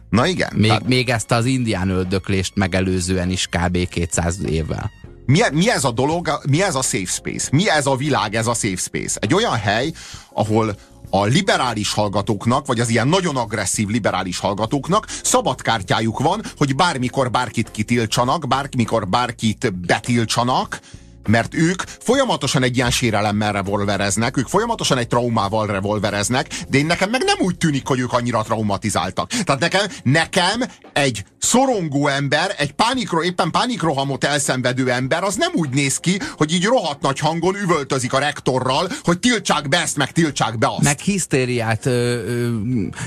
Na 0.09 0.25
igen. 0.27 0.49
Még, 0.55 0.67
tehát... 0.67 0.87
még 0.87 1.09
ezt 1.09 1.31
az 1.31 1.45
indián 1.45 1.89
öldöklést 1.89 2.55
megelőzően 2.55 3.29
is 3.29 3.47
kb. 3.47 3.87
200 3.87 4.43
évvel. 4.45 4.91
Mi, 5.25 5.39
mi 5.51 5.69
ez 5.69 5.83
a 5.83 5.91
dolog, 5.91 6.39
mi 6.49 6.61
ez 6.61 6.75
a 6.75 6.81
safe 6.81 7.05
space? 7.05 7.49
Mi 7.51 7.69
ez 7.69 7.85
a 7.85 7.95
világ, 7.95 8.35
ez 8.35 8.47
a 8.47 8.53
safe 8.53 8.75
space? 8.75 9.19
Egy 9.19 9.33
olyan 9.33 9.55
hely, 9.55 9.91
ahol 10.33 10.75
a 11.09 11.23
liberális 11.23 11.93
hallgatóknak, 11.93 12.65
vagy 12.65 12.79
az 12.79 12.89
ilyen 12.89 13.07
nagyon 13.07 13.35
agresszív 13.35 13.87
liberális 13.87 14.39
hallgatóknak 14.39 15.07
szabad 15.23 15.61
kártyájuk 15.61 16.19
van, 16.19 16.41
hogy 16.57 16.75
bármikor 16.75 17.31
bárkit 17.31 17.71
kitiltsanak, 17.71 18.47
bármikor 18.47 19.07
bárkit 19.07 19.73
betiltsanak, 19.75 20.79
mert 21.27 21.53
ők 21.53 21.81
folyamatosan 21.99 22.63
egy 22.63 22.75
ilyen 22.75 22.91
sérelemmel 22.91 23.51
revolvereznek, 23.51 24.37
ők 24.37 24.47
folyamatosan 24.47 24.97
egy 24.97 25.07
traumával 25.07 25.67
revolvereznek, 25.67 26.47
de 26.69 26.77
én 26.77 26.85
nekem 26.85 27.09
meg 27.09 27.23
nem 27.23 27.37
úgy 27.39 27.57
tűnik, 27.57 27.87
hogy 27.87 27.99
ők 27.99 28.13
annyira 28.13 28.41
traumatizáltak. 28.41 29.29
Tehát 29.29 29.61
nekem, 29.61 29.85
nekem 30.03 30.63
egy 30.93 31.25
szorongó 31.39 32.07
ember, 32.07 32.55
egy 32.57 32.71
pánikro, 32.71 33.23
éppen 33.23 33.51
pánikrohamot 33.51 34.23
elszenvedő 34.23 34.91
ember, 34.91 35.23
az 35.23 35.35
nem 35.35 35.51
úgy 35.53 35.69
néz 35.69 35.97
ki, 35.97 36.19
hogy 36.37 36.53
így 36.53 36.65
rohadt 36.65 37.01
nagy 37.01 37.19
hangon 37.19 37.55
üvöltözik 37.55 38.13
a 38.13 38.19
rektorral, 38.19 38.89
hogy 39.03 39.19
tiltsák 39.19 39.69
be 39.69 39.81
ezt, 39.81 39.97
meg 39.97 40.11
tiltsák 40.11 40.57
be 40.57 40.67
azt. 40.67 40.81
Meg 40.81 40.99
hisztériát 40.99 41.85
ö, 41.85 42.23
ö, 42.25 42.49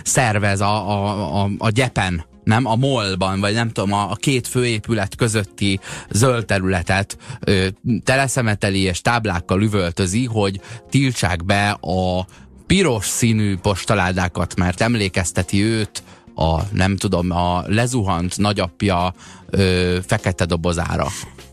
szervez 0.05 0.61
a, 0.61 0.91
a, 0.91 1.43
a, 1.43 1.51
a 1.59 1.71
gyepen 1.71 2.35
nem 2.47 2.67
a 2.67 2.77
molban, 2.77 3.41
vagy 3.41 3.55
nem 3.55 3.71
tudom, 3.71 3.93
a, 3.93 4.11
a 4.11 4.15
két 4.15 4.47
főépület 4.47 5.17
közötti 5.17 5.81
zöld 6.11 6.47
területet 6.47 7.17
ö, 7.41 7.67
teleszemeteli 8.05 8.81
és 8.81 9.01
táblákkal 9.01 9.63
üvöltözi, 9.63 10.25
hogy 10.25 10.61
tiltsák 10.91 11.45
be 11.45 11.71
a 11.71 12.27
piros 12.67 13.07
színű 13.07 13.57
postaládákat, 13.57 14.57
mert 14.57 14.81
emlékezteti 14.81 15.63
őt 15.63 16.03
a, 16.35 16.61
nem 16.73 16.97
tudom, 16.97 17.31
a 17.31 17.63
lezuhant 17.67 18.37
nagyapja 18.37 19.15
ö, 19.51 19.99
fekete 20.07 20.45
dobozára. 20.45 21.07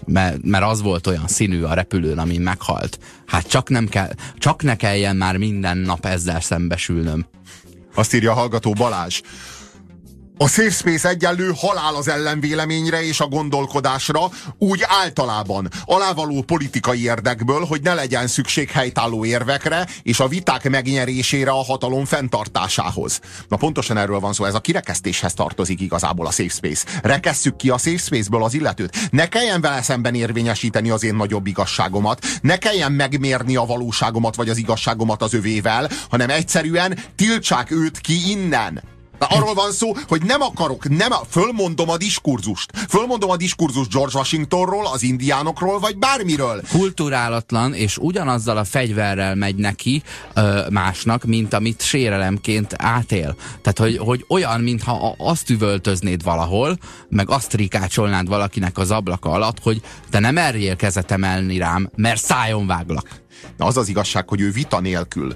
Mert, 0.06 0.38
mert 0.42 0.64
az 0.64 0.82
volt 0.82 1.08
olyan 1.08 1.28
színű 1.28 1.62
a 1.64 1.74
repülőn, 1.74 2.18
amin 2.18 2.42
meghalt. 2.42 3.00
Hát 3.26 3.48
csak, 3.48 3.70
nem 3.70 3.88
kell, 3.88 4.14
csak 4.38 4.64
ne 4.64 4.76
kelljen 4.76 5.16
már 5.16 5.38
minden 5.38 5.78
nap 5.78 6.06
ezzel 6.06 6.40
szembesülnöm. 6.40 7.26
Azt 7.96 8.14
írja 8.14 8.32
a 8.32 8.36
hallgató 8.36 8.74
Balázs. 8.74 9.22
A 10.38 10.48
safe 10.48 10.70
space 10.70 11.10
egyenlő 11.10 11.52
halál 11.56 11.96
az 11.96 12.08
ellenvéleményre 12.08 13.04
és 13.04 13.20
a 13.20 13.28
gondolkodásra, 13.28 14.20
úgy 14.58 14.84
általában, 14.88 15.70
alávaló 15.86 16.42
politikai 16.42 17.04
érdekből, 17.04 17.66
hogy 17.66 17.82
ne 17.82 17.94
legyen 17.94 18.28
szükség 18.28 18.70
helytálló 18.70 19.26
érvekre 19.26 19.88
és 20.04 20.20
a 20.20 20.28
viták 20.28 20.70
megnyerésére 20.70 21.52
a 21.52 21.64
hatalom 21.64 22.06
fenntartásához. 22.06 23.20
Na 23.48 23.56
pontosan 23.56 23.98
erről 23.98 24.20
van 24.20 24.34
szó, 24.34 24.46
ez 24.46 24.54
a 24.54 24.60
kirekesztéshez 24.60 25.34
tartozik 25.34 25.82
igazából 25.82 26.26
a 26.26 26.32
safe 26.32 26.50
space. 26.50 26.86
Rekesszük 27.02 27.56
ki 27.56 27.70
a 27.70 27.78
safe 27.78 27.98
space-ből 27.98 28.44
az 28.44 28.54
illetőt. 28.54 29.10
Ne 29.12 29.28
kelljen 29.28 29.62
vele 29.62 29.82
szemben 29.82 30.16
érvényesíteni 30.16 30.90
az 30.90 31.04
én 31.04 31.16
nagyobb 31.16 31.48
igazságomat, 31.48 32.26
ne 32.42 32.58
kelljen 32.58 32.92
megmérni 32.92 33.56
a 33.56 33.66
valóságomat 33.66 34.36
vagy 34.36 34.50
az 34.50 34.58
igazságomat 34.58 35.22
az 35.22 35.34
övével, 35.34 35.90
hanem 36.10 36.30
egyszerűen 36.30 37.00
tiltsák 37.16 37.72
őt 37.72 38.00
ki 38.00 38.30
innen. 38.30 38.93
Arról 39.30 39.54
van 39.54 39.72
szó, 39.72 39.94
hogy 40.08 40.22
nem 40.24 40.42
akarok, 40.42 40.90
nem, 40.90 41.12
fölmondom 41.30 41.90
a 41.90 41.98
diskurzust. 41.98 42.72
Fölmondom 42.90 43.30
a 43.30 43.38
diskurzust 43.38 43.92
George 43.92 44.18
Washingtonról, 44.18 44.88
az 44.88 45.04
indiánokról, 45.04 45.80
vagy 45.80 45.98
bármiről. 45.98 46.62
Kulturálatlan, 46.72 47.74
és 47.74 47.98
ugyanazzal 47.98 48.58
a 48.58 48.64
fegyverrel 48.64 49.36
megy 49.36 49.56
neki 49.56 50.04
ö, 50.34 50.62
másnak, 50.70 51.24
mint 51.24 51.54
amit 51.54 51.82
sérelemként 51.82 52.74
átél. 52.78 53.36
Tehát, 53.62 53.78
hogy, 53.78 53.98
hogy 53.98 54.26
olyan, 54.30 54.62
mintha 54.62 55.16
azt 55.18 55.50
üvöltöznéd 55.50 56.24
valahol, 56.24 56.78
meg 57.10 57.30
azt 57.30 57.54
rikácsolnád 57.54 58.28
valakinek 58.28 58.78
az 58.78 58.92
ablaka 58.92 59.30
alatt, 59.30 59.60
hogy 59.62 59.82
te 60.10 60.20
nem 60.20 60.34
merjél 60.34 60.76
kezet 60.76 61.12
emelni 61.12 61.58
rám, 61.58 61.90
mert 61.96 62.22
szájon 62.22 62.68
váglak. 62.68 63.22
Na 63.58 63.66
az 63.66 63.78
az 63.78 63.90
igazság, 63.90 64.30
hogy 64.30 64.42
ő 64.42 64.52
vita 64.52 64.80
nélkül 64.80 65.36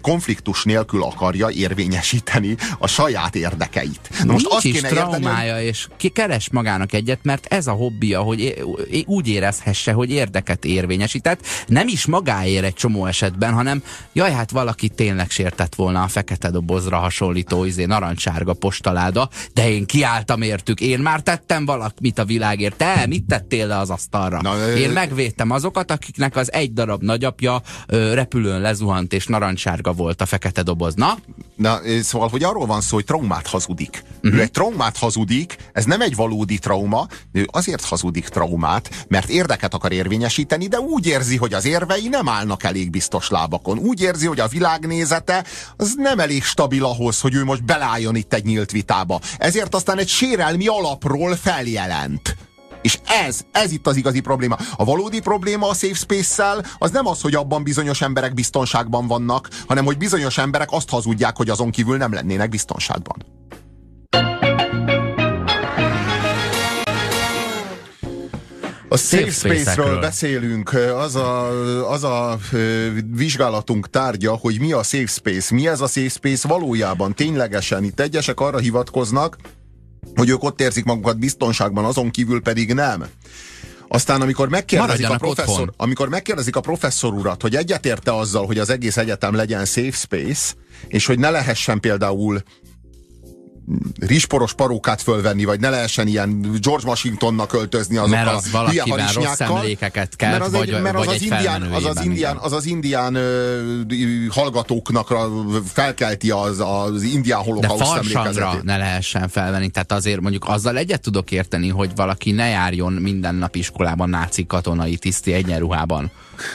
konfliktus 0.00 0.64
nélkül 0.64 1.02
akarja 1.02 1.50
érvényesíteni 1.50 2.56
a 2.78 2.86
saját 2.86 3.34
érdekeit. 3.34 4.10
Na 4.24 4.32
most 4.32 4.48
Nincs 4.48 4.56
azt 4.56 4.64
is 4.64 4.80
traumája, 4.80 5.46
érteni, 5.46 5.66
és 5.66 5.88
ki 5.96 6.08
keres 6.08 6.50
magának 6.50 6.92
egyet, 6.92 7.18
mert 7.22 7.46
ez 7.46 7.66
a 7.66 7.72
hobbija, 7.72 8.20
hogy 8.20 8.64
úgy 9.06 9.28
érezhesse, 9.28 9.92
hogy 9.92 10.10
érdeket 10.10 10.64
érvényesített. 10.64 11.46
Nem 11.66 11.88
is 11.88 12.06
magáért 12.06 12.64
egy 12.64 12.74
csomó 12.74 13.06
esetben, 13.06 13.52
hanem 13.52 13.82
jaj, 14.12 14.32
hát 14.32 14.50
valaki 14.50 14.88
tényleg 14.88 15.30
sértett 15.30 15.74
volna 15.74 16.02
a 16.02 16.08
fekete 16.08 16.50
dobozra 16.50 16.96
hasonlító 16.96 17.64
izé, 17.64 17.84
narancssárga 17.84 18.52
postaláda, 18.52 19.28
de 19.54 19.70
én 19.70 19.86
kiálltam 19.86 20.42
értük. 20.42 20.80
Én 20.80 20.98
már 20.98 21.20
tettem 21.20 21.64
valamit 21.64 22.18
a 22.18 22.24
világért. 22.24 22.76
Te 22.76 23.04
mit 23.08 23.24
tettél 23.24 23.66
le 23.66 23.78
az 23.78 23.90
asztalra? 23.90 24.40
Na, 24.42 24.72
én 24.76 24.90
megvédtem 24.90 25.50
azokat, 25.50 25.90
akiknek 25.90 26.36
az 26.36 26.52
egy 26.52 26.72
darab 26.72 27.02
nagyapja 27.30 27.62
ö, 27.86 28.14
repülőn 28.14 28.60
lezuhant 28.60 29.12
és 29.12 29.26
narancssárga 29.26 29.68
sárga 29.70 29.92
volt 29.92 30.20
a 30.20 30.26
fekete 30.26 30.62
doboz. 30.62 30.94
Na? 30.94 31.18
Na, 31.56 31.80
szóval, 32.02 32.28
hogy 32.28 32.42
arról 32.42 32.66
van 32.66 32.80
szó, 32.80 32.94
hogy 32.94 33.04
traumát 33.04 33.46
hazudik. 33.46 34.04
Uh-huh. 34.22 34.38
Ő 34.38 34.42
egy 34.42 34.50
traumát 34.50 34.96
hazudik, 34.96 35.56
ez 35.72 35.84
nem 35.84 36.00
egy 36.00 36.14
valódi 36.14 36.58
trauma, 36.58 37.06
ő 37.32 37.48
azért 37.50 37.84
hazudik 37.84 38.28
traumát, 38.28 39.06
mert 39.08 39.28
érdeket 39.28 39.74
akar 39.74 39.92
érvényesíteni, 39.92 40.66
de 40.66 40.80
úgy 40.80 41.06
érzi, 41.06 41.36
hogy 41.36 41.54
az 41.54 41.64
érvei 41.64 42.08
nem 42.08 42.28
állnak 42.28 42.62
elég 42.62 42.90
biztos 42.90 43.28
lábakon. 43.28 43.78
Úgy 43.78 44.00
érzi, 44.00 44.26
hogy 44.26 44.40
a 44.40 44.48
világnézete 44.48 45.44
az 45.76 45.94
nem 45.96 46.18
elég 46.18 46.44
stabil 46.44 46.84
ahhoz, 46.84 47.20
hogy 47.20 47.34
ő 47.34 47.44
most 47.44 47.64
belálljon 47.64 48.16
itt 48.16 48.34
egy 48.34 48.44
nyílt 48.44 48.70
vitába. 48.70 49.20
Ezért 49.38 49.74
aztán 49.74 49.98
egy 49.98 50.08
sérelmi 50.08 50.66
alapról 50.66 51.36
feljelent. 51.36 52.36
És 52.82 52.98
ez, 53.26 53.40
ez 53.52 53.72
itt 53.72 53.86
az 53.86 53.96
igazi 53.96 54.20
probléma. 54.20 54.56
A 54.76 54.84
valódi 54.84 55.20
probléma 55.20 55.68
a 55.68 55.74
safe 55.74 55.94
space-szel 55.94 56.64
az 56.78 56.90
nem 56.90 57.06
az, 57.06 57.20
hogy 57.20 57.34
abban 57.34 57.62
bizonyos 57.62 58.00
emberek 58.00 58.34
biztonságban 58.34 59.06
vannak, 59.06 59.48
hanem 59.66 59.84
hogy 59.84 59.96
bizonyos 59.96 60.38
emberek 60.38 60.68
azt 60.70 60.90
hazudják, 60.90 61.36
hogy 61.36 61.50
azon 61.50 61.70
kívül 61.70 61.96
nem 61.96 62.12
lennének 62.12 62.48
biztonságban. 62.48 63.24
A 68.92 68.96
Safe 68.96 69.30
Space-ről 69.30 70.00
beszélünk, 70.00 70.72
az 70.96 71.14
a, 71.14 71.48
az 71.90 72.04
a 72.04 72.38
vizsgálatunk 73.14 73.90
tárgya, 73.90 74.32
hogy 74.32 74.60
mi 74.60 74.72
a 74.72 74.82
Safe 74.82 75.06
Space, 75.06 75.54
mi 75.54 75.68
ez 75.68 75.80
a 75.80 75.86
Safe 75.86 76.08
Space 76.08 76.48
valójában, 76.48 77.14
ténylegesen. 77.14 77.84
Itt 77.84 78.00
egyesek 78.00 78.40
arra 78.40 78.58
hivatkoznak, 78.58 79.36
hogy 80.14 80.28
ők 80.28 80.42
ott 80.42 80.60
érzik 80.60 80.84
magukat 80.84 81.18
biztonságban, 81.18 81.84
azon 81.84 82.10
kívül 82.10 82.42
pedig 82.42 82.74
nem. 82.74 83.06
Aztán 83.88 84.20
amikor 84.20 84.48
megkérdezik 84.48 85.10
a, 85.10 85.16
professzor, 85.16 85.60
otthon. 85.60 85.74
amikor 85.76 86.08
megkérdezik 86.08 86.56
a 86.56 86.60
professzor 86.60 87.12
urat, 87.12 87.42
hogy 87.42 87.56
egyetérte 87.56 88.16
azzal, 88.16 88.46
hogy 88.46 88.58
az 88.58 88.70
egész 88.70 88.96
egyetem 88.96 89.34
legyen 89.34 89.64
safe 89.64 89.90
space, 89.90 90.52
és 90.88 91.06
hogy 91.06 91.18
ne 91.18 91.30
lehessen 91.30 91.80
például 91.80 92.42
rizsporos 93.98 94.52
parókát 94.52 95.02
fölvenni, 95.02 95.44
vagy 95.44 95.60
ne 95.60 95.70
lehessen 95.70 96.06
ilyen 96.06 96.40
George 96.60 96.86
Washingtonnak 96.86 97.52
öltözni 97.52 97.96
azokkal 97.96 98.24
Mert 98.24 98.28
a 98.28 98.36
az 98.36 98.44
hülye 98.44 98.84
valakivel 98.84 99.12
rossz 99.12 99.40
emlékeket 99.40 100.16
kelt, 100.16 100.32
mert 100.32 100.44
az 100.44 100.52
vagy, 100.52 100.70
egy, 100.70 100.82
mert 100.82 100.96
vagy 100.96 101.06
az, 101.06 101.12
egy 101.14 101.22
az 101.22 101.22
indián, 101.32 101.62
az, 101.62 101.84
az 101.84 102.04
indián, 102.04 102.36
az 102.36 102.52
az 102.52 102.64
indián 102.66 103.14
ö, 103.14 103.80
hallgatóknak 104.28 105.10
a- 105.10 105.30
felkelti 105.72 106.30
az, 106.30 106.60
az 106.60 107.02
indián 107.02 107.40
holokauszt 107.40 107.96
emlékezetét. 107.96 108.62
ne 108.62 108.76
lehessen 108.76 109.28
felvenni, 109.28 109.68
tehát 109.68 109.92
azért 109.92 110.20
mondjuk 110.20 110.44
azzal 110.48 110.76
egyet 110.76 111.00
tudok 111.00 111.30
érteni, 111.30 111.68
hogy 111.68 111.90
valaki 111.94 112.30
ne 112.30 112.48
járjon 112.48 112.92
minden 112.92 113.34
nap 113.34 113.56
iskolában 113.56 114.08
náci 114.08 114.46
katonai 114.46 114.96
tiszti 114.96 115.32
egyenruhában, 115.32 116.10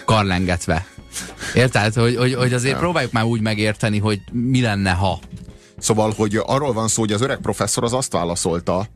karlengetve. 0.06 0.86
Érted? 1.54 1.94
Hogy, 1.94 2.16
hogy, 2.16 2.34
hogy 2.34 2.54
azért 2.54 2.78
próbáljuk 2.78 3.12
már 3.12 3.24
úgy 3.24 3.42
megérteni, 3.42 4.00
hogy 4.00 4.22
mi 4.32 4.62
lenne, 4.62 4.92
ha. 4.92 5.20
Szóval, 5.86 6.14
hogy 6.18 6.42
arról 6.46 6.74
van 6.74 6.88
szó, 6.88 7.02
hogy 7.02 7.12
az 7.12 7.22
öreg 7.22 7.38
professzor 7.38 7.84
az 7.84 7.94
azt 7.94 8.12
válaszolta, 8.12 8.88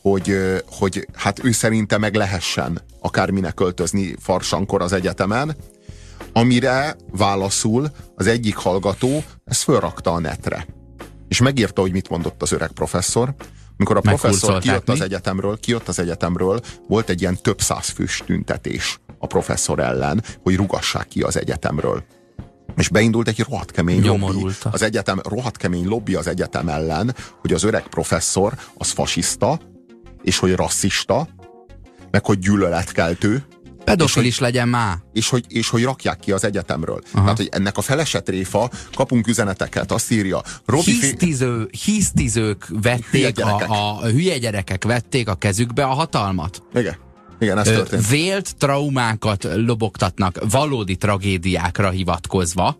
hogy, 0.00 0.36
hogy 0.66 1.08
hát 1.14 1.44
ő 1.44 1.52
szerinte 1.52 1.98
meg 1.98 2.14
lehessen 2.14 2.80
akárminek 3.00 3.54
költözni 3.54 4.14
farsankor 4.18 4.82
az 4.82 4.92
egyetemen, 4.92 5.56
amire 6.32 6.96
válaszul 7.10 7.90
az 8.14 8.26
egyik 8.26 8.56
hallgató 8.56 9.22
ezt 9.44 9.62
fölrakta 9.62 10.12
a 10.12 10.18
netre. 10.18 10.66
És 11.28 11.40
megírta, 11.40 11.80
hogy 11.80 11.92
mit 11.92 12.08
mondott 12.08 12.42
az 12.42 12.52
öreg 12.52 12.70
professzor. 12.72 13.34
Amikor 13.76 13.96
a 13.96 14.00
professzor 14.00 14.58
kijött 14.60 14.88
az 14.88 15.00
egyetemről, 15.00 15.58
kijött 15.60 15.88
az 15.88 15.98
egyetemről, 15.98 16.60
volt 16.88 17.08
egy 17.08 17.20
ilyen 17.20 17.38
több 17.42 17.60
száz 17.60 17.88
fős 17.88 18.22
tüntetés 18.26 19.00
a 19.18 19.26
professzor 19.26 19.78
ellen, 19.78 20.24
hogy 20.42 20.56
rugassák 20.56 21.08
ki 21.08 21.20
az 21.22 21.36
egyetemről. 21.36 22.04
És 22.76 22.88
beindult 22.88 23.28
egy 23.28 23.44
rohadt 23.48 23.70
kemény 23.70 24.04
lobby 24.04 24.46
az 24.70 24.82
egyetem, 24.82 25.20
rohadt 25.28 25.56
kemény 25.56 25.86
lobby 25.86 26.14
az 26.14 26.26
egyetem 26.26 26.68
ellen, 26.68 27.14
hogy 27.40 27.52
az 27.52 27.62
öreg 27.62 27.86
professzor 27.88 28.52
az 28.76 28.90
fasiszta, 28.90 29.60
és 30.22 30.38
hogy 30.38 30.54
rasszista, 30.54 31.28
meg 32.10 32.24
hogy 32.24 32.38
gyűlöletkeltő, 32.38 33.44
Pedofil 33.86 34.24
is 34.24 34.38
legyen 34.38 34.68
már. 34.68 34.96
és 35.12 35.28
hogy, 35.28 35.44
és 35.48 35.68
hogy 35.68 35.82
rakják 35.82 36.18
ki 36.18 36.32
az 36.32 36.44
egyetemről. 36.44 37.00
Aha. 37.12 37.22
Tehát, 37.22 37.36
hogy 37.36 37.48
ennek 37.52 37.76
a 37.76 37.80
felesett 37.80 38.28
réfa, 38.28 38.70
kapunk 38.94 39.26
üzeneteket, 39.26 39.92
azt 39.92 40.10
írja, 40.10 40.42
Robi 40.64 40.82
Hisztiző, 40.82 41.68
hisztizők 41.84 42.64
Hülye 42.64 42.80
vették, 42.82 43.34
gyerekek. 43.34 43.68
a, 43.68 44.02
a 44.02 44.06
hülye 44.06 44.38
gyerekek 44.38 44.84
vették 44.84 45.28
a 45.28 45.34
kezükbe 45.34 45.84
a 45.84 45.92
hatalmat. 45.92 46.62
Igen, 46.74 46.96
igen, 47.38 47.58
ez 47.58 47.66
történt. 47.66 48.08
Vélt 48.08 48.56
traumákat 48.56 49.48
lobogtatnak 49.54 50.40
valódi 50.50 50.96
tragédiákra 50.96 51.90
hivatkozva, 51.90 52.78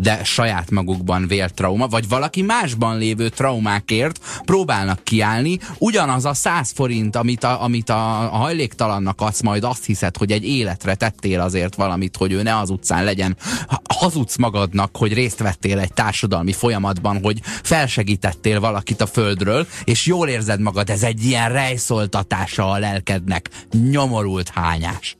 de 0.00 0.24
saját 0.24 0.70
magukban 0.70 1.26
vélt 1.26 1.54
trauma, 1.54 1.86
vagy 1.86 2.08
valaki 2.08 2.42
másban 2.42 2.98
lévő 2.98 3.28
traumákért 3.28 4.20
próbálnak 4.44 5.04
kiállni, 5.04 5.58
ugyanaz 5.78 6.24
a 6.24 6.34
100 6.34 6.70
forint, 6.70 7.16
amit 7.16 7.44
a, 7.44 7.62
amit 7.62 7.90
a, 7.90 8.22
a 8.22 8.36
hajléktalannak 8.36 9.20
adsz, 9.20 9.40
majd 9.40 9.64
azt 9.64 9.84
hiszed, 9.84 10.16
hogy 10.16 10.32
egy 10.32 10.44
életre 10.44 10.94
tettél 10.94 11.40
azért 11.40 11.74
valamit, 11.74 12.16
hogy 12.16 12.32
ő 12.32 12.42
ne 12.42 12.58
az 12.58 12.70
utcán 12.70 13.04
legyen. 13.04 13.36
Ha- 13.66 13.82
Hazudsz 13.98 14.36
magadnak, 14.36 14.96
hogy 14.96 15.12
részt 15.12 15.38
vettél 15.38 15.78
egy 15.78 15.92
társadalmi 15.92 16.52
folyamatban, 16.52 17.20
hogy 17.22 17.40
felsegítettél 17.62 18.60
valakit 18.60 19.00
a 19.00 19.06
földről, 19.06 19.66
és 19.84 20.06
jól 20.06 20.28
érzed 20.28 20.60
magad, 20.60 20.90
ez 20.90 21.02
egy 21.02 21.24
ilyen 21.24 21.52
rejszoltatása 21.52 22.70
a 22.70 22.78
lelkednek. 22.78 23.50
Nyomorult 23.90 24.48
hányás. 24.48 25.16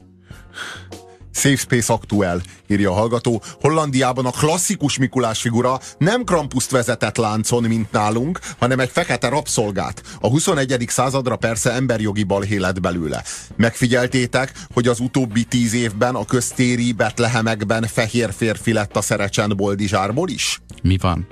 Safe 1.39 1.57
Space 1.57 1.93
aktuál, 1.93 2.41
írja 2.66 2.91
a 2.91 2.95
hallgató. 2.95 3.43
Hollandiában 3.61 4.26
a 4.26 4.30
klasszikus 4.30 4.99
Mikulás 4.99 5.41
figura 5.41 5.80
nem 5.99 6.24
Krampuszt 6.24 6.70
vezetett 6.70 7.16
láncon, 7.16 7.62
mint 7.62 7.93
nálunk, 7.93 8.39
hanem 8.59 8.80
egy 8.80 8.91
fekete 8.91 9.28
rabszolgát. 9.28 10.03
A 10.20 10.28
21. 10.28 10.84
századra 10.89 11.36
persze 11.36 11.72
emberjogi 11.72 12.22
balhé 12.22 12.57
lett 12.57 12.80
belőle. 12.80 13.22
Megfigyeltétek, 13.57 14.53
hogy 14.74 14.89
az 14.89 15.01
utóbbi 15.01 15.45
tíz 15.45 15.72
évben 15.72 16.14
a 16.14 16.24
köztéri 16.24 16.93
betlehemekben 16.93 17.86
fehér 17.86 18.32
férfi 18.32 18.72
lett 18.72 18.97
a 18.97 19.03
Szerecsen 19.03 19.53
Boldizsárból 19.57 20.28
is? 20.28 20.61
Mi 20.82 20.97
van? 21.01 21.26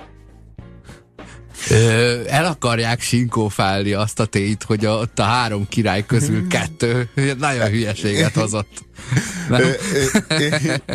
El 2.28 2.44
akarják 2.44 3.00
sinkófálni 3.00 3.92
azt 3.92 4.20
a 4.20 4.24
tényt, 4.24 4.62
hogy 4.62 4.84
a, 4.84 4.90
ott 4.90 5.18
a 5.18 5.22
három 5.22 5.68
király 5.68 6.06
közül 6.06 6.46
kettő 6.48 7.08
nagyon 7.38 7.68
hülyeséget 7.68 8.34
hozott. 8.34 8.84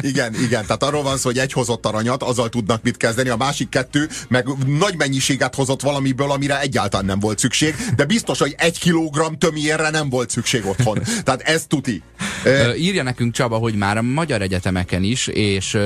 Igen, 0.02 0.34
igen, 0.34 0.62
tehát 0.66 0.84
arról 0.84 1.04
van 1.04 1.18
szó, 1.18 1.30
hogy 1.30 1.38
egy 1.38 1.54
hozott 1.54 1.86
aranyat, 1.86 2.24
azzal 2.24 2.50
tudnak 2.50 2.84
mit 2.84 2.98
kezdeni, 2.98 3.30
a 3.30 3.36
másik 3.36 3.70
kettő 3.70 4.10
meg 4.28 4.48
nagy 4.66 4.98
mennyiséget 4.98 5.56
hozott 5.56 5.82
valamiből, 5.82 6.32
amire 6.32 6.60
egyáltalán 6.60 7.06
nem 7.06 7.20
volt 7.20 7.40
szükség, 7.40 7.76
de 7.96 8.06
biztos, 8.06 8.40
hogy 8.40 8.56
egy 8.58 8.80
kilogramm 8.80 9.34
tömérre 9.34 9.90
nem 9.90 10.10
volt 10.10 10.30
szükség 10.30 10.66
otthon. 10.66 11.00
Tehát 11.24 11.42
ez 11.42 11.64
tuti. 11.68 12.02
Írja 12.78 13.04
nekünk 13.04 13.34
Csaba, 13.34 13.58
hogy 13.58 13.76
már 13.76 13.98
a 13.98 14.02
magyar 14.02 14.42
egyetemeken 14.42 15.04
is, 15.04 15.28
és 15.28 15.78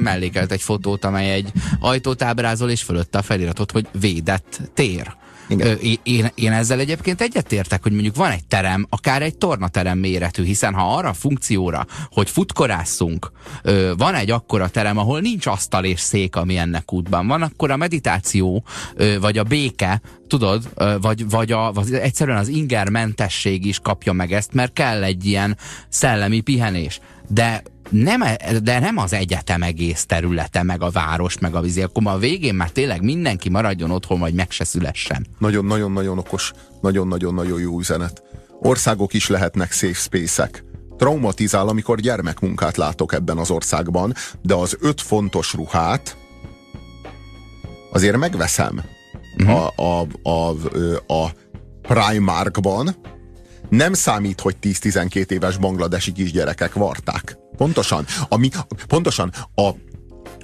mellékelt 0.00 0.52
egy 0.52 0.62
fotót, 0.62 1.04
amely 1.04 1.32
egy 1.32 1.52
ajtót 1.80 2.22
ábrázol, 2.22 2.70
és 2.70 2.82
fölötte 2.82 3.18
a 3.18 3.22
feliratot, 3.22 3.70
hogy 3.70 3.86
védett 4.12 4.60
tér. 4.74 5.14
Igen. 5.48 5.78
Én- 6.02 6.30
én, 6.34 6.52
ezzel 6.52 6.78
egyébként 6.78 7.20
egyetértek, 7.20 7.82
hogy 7.82 7.92
mondjuk 7.92 8.16
van 8.16 8.30
egy 8.30 8.44
terem, 8.44 8.86
akár 8.88 9.22
egy 9.22 9.36
tornaterem 9.36 9.98
méretű, 9.98 10.44
hiszen 10.44 10.74
ha 10.74 10.96
arra 10.96 11.08
a 11.08 11.12
funkcióra, 11.12 11.86
hogy 12.10 12.30
futkorásszunk, 12.30 13.32
van 13.96 14.14
egy 14.14 14.30
akkora 14.30 14.68
terem, 14.68 14.98
ahol 14.98 15.20
nincs 15.20 15.46
asztal 15.46 15.84
és 15.84 16.00
szék, 16.00 16.36
ami 16.36 16.56
ennek 16.56 16.92
útban 16.92 17.26
van, 17.26 17.42
akkor 17.42 17.70
a 17.70 17.76
meditáció, 17.76 18.64
vagy 19.20 19.38
a 19.38 19.42
béke, 19.42 20.00
tudod, 20.28 20.68
vagy, 21.00 21.30
vagy, 21.30 21.52
a, 21.52 21.72
vagy 21.72 21.94
egyszerűen 21.94 22.38
az 22.38 22.48
ingermentesség 22.48 23.66
is 23.66 23.78
kapja 23.78 24.12
meg 24.12 24.32
ezt, 24.32 24.52
mert 24.52 24.72
kell 24.72 25.02
egy 25.02 25.24
ilyen 25.24 25.56
szellemi 25.88 26.40
pihenés. 26.40 27.00
De 27.28 27.62
nem, 27.92 28.22
e- 28.22 28.58
de 28.62 28.78
nem 28.78 28.96
az 28.96 29.12
egyetem 29.12 29.62
egész 29.62 30.04
területe, 30.04 30.62
meg 30.62 30.82
a 30.82 30.90
város, 30.90 31.38
meg 31.38 31.54
a 31.54 31.60
vízi, 31.60 31.82
akkor 31.82 32.02
a 32.06 32.18
végén 32.18 32.54
már 32.54 32.70
tényleg 32.70 33.02
mindenki 33.02 33.48
maradjon 33.48 33.90
otthon, 33.90 34.18
vagy 34.18 34.34
meg 34.34 34.50
se 34.50 34.64
szülessen. 34.64 35.26
Nagyon-nagyon-nagyon 35.38 36.18
okos, 36.18 36.52
nagyon-nagyon-nagyon 36.80 37.60
jó 37.60 37.78
üzenet. 37.78 38.22
Országok 38.60 39.14
is 39.14 39.28
lehetnek 39.28 39.72
safe 39.72 39.92
space-ek. 39.92 40.64
Traumatizál, 40.96 41.68
amikor 41.68 42.00
gyermekmunkát 42.00 42.76
látok 42.76 43.12
ebben 43.12 43.38
az 43.38 43.50
országban, 43.50 44.14
de 44.42 44.54
az 44.54 44.76
öt 44.80 45.00
fontos 45.00 45.52
ruhát 45.52 46.16
azért 47.92 48.16
megveszem 48.16 48.82
uh-huh. 49.38 49.80
a, 49.80 50.06
a, 50.22 50.30
a, 50.30 51.14
a 51.14 51.32
Primarkban. 51.82 52.96
Nem 53.68 53.92
számít, 53.92 54.40
hogy 54.40 54.56
10-12 54.62 55.30
éves 55.30 55.56
bangladesi 55.56 56.12
kisgyerekek 56.12 56.74
varták. 56.74 57.41
Pontosan. 57.58 58.06
A 58.30 58.38
mi, 58.38 58.50
pontosan 58.88 59.32
a 59.56 59.91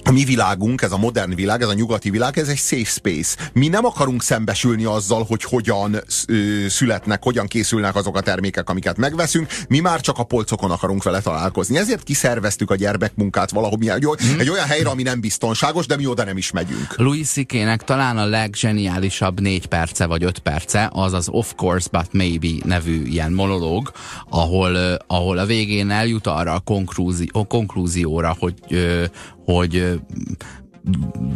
a 0.03 0.11
mi 0.11 0.23
világunk, 0.23 0.81
ez 0.81 0.91
a 0.91 0.97
modern 0.97 1.35
világ, 1.35 1.61
ez 1.61 1.67
a 1.67 1.73
nyugati 1.73 2.09
világ, 2.09 2.37
ez 2.37 2.47
egy 2.47 2.57
safe 2.57 2.83
space. 2.83 3.49
Mi 3.53 3.67
nem 3.67 3.85
akarunk 3.85 4.23
szembesülni 4.23 4.83
azzal, 4.83 5.25
hogy 5.27 5.43
hogyan 5.43 5.95
ö, 6.27 6.67
születnek, 6.67 7.23
hogyan 7.23 7.47
készülnek 7.47 7.95
azok 7.95 8.17
a 8.17 8.21
termékek, 8.21 8.69
amiket 8.69 8.97
megveszünk. 8.97 9.47
Mi 9.67 9.79
már 9.79 10.01
csak 10.01 10.17
a 10.17 10.23
polcokon 10.23 10.71
akarunk 10.71 11.03
vele 11.03 11.21
találkozni. 11.21 11.77
Ezért 11.77 12.03
kiszerveztük 12.03 12.71
a 12.71 12.75
gyermekmunkát 12.75 13.51
valahol 13.51 13.77
egy, 13.81 14.05
mm. 14.05 14.39
egy 14.39 14.49
olyan 14.49 14.65
helyre, 14.65 14.89
ami 14.89 15.03
nem 15.03 15.19
biztonságos, 15.19 15.85
de 15.85 15.95
mi 15.95 16.05
oda 16.05 16.23
nem 16.23 16.37
is 16.37 16.51
megyünk. 16.51 16.95
Louis 16.97 17.29
ck 17.29 17.83
talán 17.85 18.17
a 18.17 18.25
legzseniálisabb 18.25 19.39
négy 19.39 19.65
perce 19.65 20.05
vagy 20.05 20.23
öt 20.23 20.39
perce 20.39 20.89
az 20.93 21.13
az 21.13 21.27
Of 21.29 21.53
Course 21.55 21.87
But 21.91 22.13
Maybe 22.13 22.47
nevű 22.65 23.03
ilyen 23.03 23.31
monológ, 23.31 23.91
ahol, 24.29 24.75
ahol 25.07 25.37
a 25.37 25.45
végén 25.45 25.89
eljut 25.89 26.27
arra 26.27 26.53
a, 26.53 26.59
konklúzi, 26.59 27.29
a 27.33 27.47
konklúzióra, 27.47 28.35
hogy, 28.39 28.53
hogy 29.53 29.99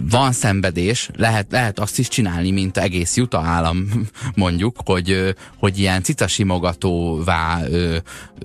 van 0.09 0.32
szenvedés, 0.32 1.09
lehet, 1.16 1.51
lehet 1.51 1.80
azt 1.80 1.99
is 1.99 2.07
csinálni, 2.07 2.51
mint 2.51 2.78
egész 2.78 3.16
Juta 3.16 3.39
állam, 3.39 3.88
mondjuk, 4.36 4.78
hogy, 4.86 5.36
hogy 5.57 5.80
ilyen 5.80 6.03
cicasimogatóvá 6.03 7.61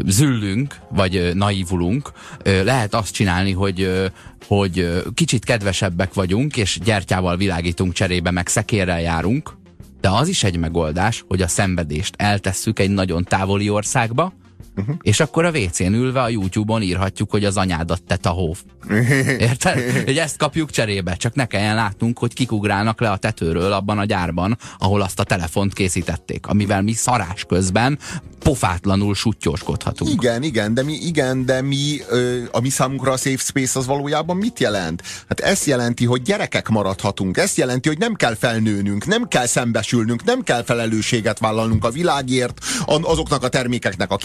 züllünk, 0.07 0.77
vagy 0.91 1.31
naivulunk. 1.35 2.13
Lehet 2.45 2.95
azt 2.95 3.13
csinálni, 3.13 3.53
hogy, 3.53 4.11
hogy 4.47 5.03
kicsit 5.15 5.45
kedvesebbek 5.45 6.15
vagyunk, 6.15 6.57
és 6.57 6.79
gyertyával 6.85 7.37
világítunk 7.37 7.93
cserébe, 7.93 8.31
meg 8.31 8.49
szekérrel 8.49 9.01
járunk, 9.01 9.57
de 10.01 10.09
az 10.09 10.29
is 10.29 10.45
egy 10.45 10.57
megoldás, 10.57 11.25
hogy 11.29 11.43
a 11.43 11.49
szenvedést 11.49 12.15
eltesszük 12.17 12.79
egy 12.79 12.91
nagyon 12.91 13.25
távoli 13.25 13.71
országba, 13.71 14.33
Uh-huh. 14.79 14.97
És 15.01 15.21
akkor 15.21 15.45
a 15.45 15.51
WC-n 15.51 15.93
ülve 15.93 16.23
a 16.23 16.29
YouTube-on 16.29 16.83
írhatjuk, 16.83 17.31
hogy 17.31 17.45
az 17.45 17.57
anyádat 17.57 18.27
a 18.27 18.29
hóf. 18.29 18.61
Érted? 19.39 20.05
Hogy 20.05 20.19
ezt 20.19 20.37
kapjuk 20.37 20.71
cserébe, 20.71 21.15
csak 21.15 21.35
ne 21.35 21.47
kelljen 21.47 21.75
látnunk, 21.75 22.19
hogy 22.19 22.35
kikugrálnak 22.35 23.01
le 23.01 23.11
a 23.11 23.17
tetőről 23.17 23.73
abban 23.73 23.99
a 23.99 24.05
gyárban, 24.05 24.59
ahol 24.79 25.01
azt 25.01 25.21
a 25.21 25.25
telefont 25.25 25.73
készítették, 25.73 26.47
amivel 26.47 26.83
mi 26.83 26.93
szarás 26.93 27.45
közben 27.49 27.99
pofátlanul 28.39 29.15
sutyóskodhatunk. 29.15 30.11
Igen, 30.11 30.43
igen, 30.43 30.75
de 30.75 30.83
mi, 30.83 30.93
igen, 30.93 31.45
de 31.45 31.63
mi, 31.63 31.97
ö, 32.09 32.43
a 32.51 32.61
mi 32.61 32.69
számunkra 32.69 33.13
a 33.13 33.17
safe 33.17 33.37
space 33.37 33.79
az 33.79 33.87
valójában 33.87 34.37
mit 34.37 34.61
jelent? 34.61 35.03
Hát 35.29 35.41
ezt 35.41 35.65
jelenti, 35.65 36.05
hogy 36.05 36.23
gyerekek 36.23 36.69
maradhatunk, 36.69 37.37
ezt 37.37 37.57
jelenti, 37.57 37.89
hogy 37.89 37.99
nem 37.99 38.15
kell 38.15 38.35
felnőnünk, 38.35 39.07
nem 39.07 39.29
kell 39.29 39.47
szembesülnünk, 39.47 40.25
nem 40.25 40.43
kell 40.43 40.63
felelősséget 40.63 41.39
vállalnunk 41.39 41.85
a 41.85 41.91
világért, 41.91 42.59
azoknak 42.87 43.43
a 43.43 43.49
termékeknek 43.49 44.11
a 44.11 44.17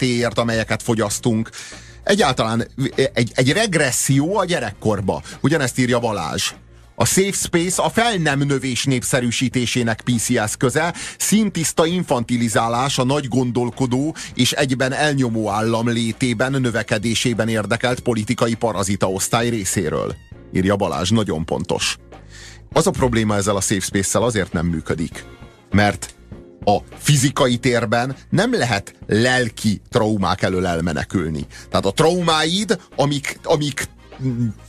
készületéért, 0.00 0.38
amelyeket 0.38 0.82
fogyasztunk. 0.82 1.50
Egyáltalán 2.02 2.66
egy, 3.12 3.32
egy 3.34 3.52
regresszió 3.52 4.36
a 4.36 4.44
gyerekkorba. 4.44 5.22
Ugyanezt 5.40 5.78
írja 5.78 5.98
Balázs. 5.98 6.52
A 6.94 7.04
Safe 7.04 7.32
Space 7.32 7.82
a 7.82 7.88
fel 7.90 8.16
nem 8.16 8.38
növés 8.38 8.84
népszerűsítésének 8.84 10.00
PC 10.00 10.30
eszköze, 10.30 10.94
szintiszta 11.18 11.86
infantilizálás 11.86 12.98
a 12.98 13.04
nagy 13.04 13.28
gondolkodó 13.28 14.14
és 14.34 14.52
egyben 14.52 14.92
elnyomó 14.92 15.48
állam 15.48 15.88
létében, 15.88 16.60
növekedésében 16.60 17.48
érdekelt 17.48 18.00
politikai 18.00 18.54
parazita 18.54 19.10
osztály 19.10 19.48
részéről. 19.48 20.14
Írja 20.52 20.76
Balázs, 20.76 21.10
nagyon 21.10 21.44
pontos. 21.44 21.96
Az 22.72 22.86
a 22.86 22.90
probléma 22.90 23.36
ezzel 23.36 23.56
a 23.56 23.60
Safe 23.60 23.80
Space-szel 23.80 24.22
azért 24.22 24.52
nem 24.52 24.66
működik, 24.66 25.24
mert 25.70 26.14
a 26.76 26.82
fizikai 26.98 27.56
térben 27.56 28.16
nem 28.30 28.54
lehet 28.54 28.94
lelki 29.06 29.80
traumák 29.88 30.42
elől 30.42 30.66
elmenekülni. 30.66 31.46
Tehát 31.70 31.86
a 31.86 31.92
traumáid, 31.92 32.78
amik, 32.96 33.38
amik 33.42 33.88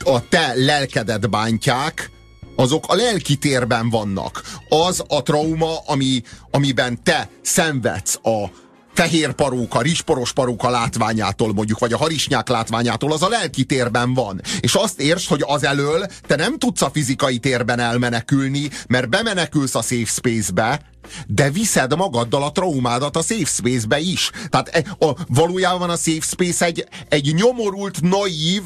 a 0.03 0.27
te 0.29 0.53
lelkedet 0.55 1.29
bántják, 1.29 2.09
azok 2.55 2.85
a 2.87 2.95
lelki 2.95 3.35
térben 3.35 3.89
vannak. 3.89 4.41
Az 4.69 5.03
a 5.07 5.23
trauma, 5.23 5.77
ami, 5.85 6.23
amiben 6.51 7.03
te 7.03 7.29
szenvedsz 7.41 8.19
a 8.23 8.45
fehér 8.93 9.31
paróka, 9.33 9.81
rizsporos 9.81 10.33
paróka 10.33 10.69
látványától 10.69 11.53
mondjuk, 11.53 11.79
vagy 11.79 11.93
a 11.93 11.97
harisnyák 11.97 12.49
látványától, 12.49 13.11
az 13.11 13.21
a 13.21 13.29
lelki 13.29 13.63
térben 13.63 14.13
van. 14.13 14.41
És 14.59 14.75
azt 14.75 14.99
értsd, 14.99 15.27
hogy 15.27 15.43
az 15.45 15.63
elől 15.63 16.05
te 16.27 16.35
nem 16.35 16.57
tudsz 16.57 16.81
a 16.81 16.89
fizikai 16.93 17.37
térben 17.37 17.79
elmenekülni, 17.79 18.69
mert 18.87 19.09
bemenekülsz 19.09 19.75
a 19.75 19.81
safe 19.81 20.05
space-be, 20.05 20.81
de 21.27 21.49
viszed 21.49 21.95
magaddal 21.95 22.43
a 22.43 22.51
traumádat 22.51 23.15
a 23.15 23.21
safe 23.21 23.45
space-be 23.45 23.99
is. 23.99 24.31
Tehát 24.49 24.67
e, 24.67 25.05
a, 25.05 25.15
valójában 25.27 25.89
a 25.89 25.95
safe 25.95 26.21
space 26.21 26.65
egy, 26.65 26.87
egy 27.09 27.33
nyomorult, 27.33 28.01
naív, 28.01 28.63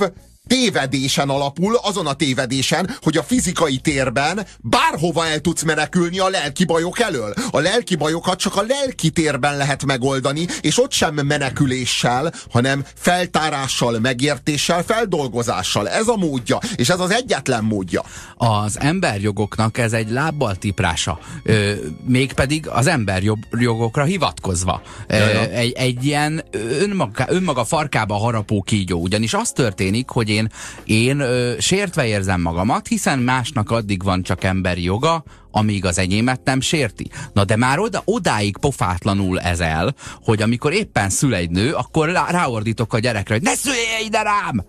tévedésen 0.47 1.29
alapul, 1.29 1.79
azon 1.83 2.07
a 2.07 2.13
tévedésen, 2.13 2.97
hogy 3.01 3.17
a 3.17 3.23
fizikai 3.23 3.77
térben 3.77 4.45
bárhova 4.61 5.27
el 5.27 5.39
tudsz 5.39 5.63
menekülni 5.63 6.19
a 6.19 6.29
lelki 6.29 6.65
bajok 6.65 6.99
elől. 6.99 7.33
A 7.51 7.59
lelki 7.59 7.95
bajokat 7.95 8.39
csak 8.39 8.55
a 8.55 8.65
lelki 8.67 9.09
térben 9.09 9.57
lehet 9.57 9.85
megoldani, 9.85 10.47
és 10.61 10.79
ott 10.79 10.91
sem 10.91 11.13
meneküléssel, 11.13 12.33
hanem 12.51 12.85
feltárással, 12.95 13.99
megértéssel, 13.99 14.83
feldolgozással. 14.83 15.89
Ez 15.89 16.07
a 16.07 16.15
módja, 16.15 16.59
és 16.75 16.89
ez 16.89 16.99
az 16.99 17.11
egyetlen 17.11 17.63
módja. 17.63 18.03
Az 18.35 18.79
emberjogoknak 18.79 19.77
ez 19.77 19.93
egy 19.93 20.09
lábbal 20.09 20.55
tiprása, 20.55 21.19
ö, 21.43 21.73
mégpedig 22.05 22.67
az 22.67 22.87
emberjogokra 22.87 24.03
hivatkozva. 24.03 24.81
Ö, 25.07 25.15
egy, 25.51 25.71
egy 25.71 26.05
ilyen 26.05 26.43
önmaga, 26.51 27.25
önmaga 27.27 27.65
farkába 27.65 28.15
harapó 28.15 28.61
kígyó, 28.61 28.99
ugyanis 28.99 29.33
az 29.33 29.51
történik, 29.51 30.09
hogy 30.09 30.29
én, 30.36 30.49
én 30.83 31.19
ö, 31.19 31.53
sértve 31.59 32.05
érzem 32.05 32.41
magamat, 32.41 32.88
hiszen 32.88 33.19
másnak 33.19 33.71
addig 33.71 34.03
van 34.03 34.23
csak 34.23 34.43
emberi 34.43 34.83
joga, 34.83 35.23
amíg 35.51 35.86
az 35.86 35.97
enyémet 35.97 36.41
nem 36.43 36.61
sérti. 36.61 37.09
Na 37.33 37.45
de 37.45 37.55
már 37.55 37.79
oda, 37.79 38.01
odáig 38.05 38.57
pofátlanul 38.57 39.39
ezel, 39.39 39.95
hogy 40.23 40.41
amikor 40.41 40.73
éppen 40.73 41.09
szül 41.09 41.36
egy 41.36 41.49
nő, 41.49 41.73
akkor 41.73 42.09
ráordítok 42.29 42.93
a 42.93 42.99
gyerekre, 42.99 43.33
hogy 43.33 43.43
ne 43.43 43.55
szülje 43.55 44.01
ide 44.05 44.21
rám! 44.21 44.65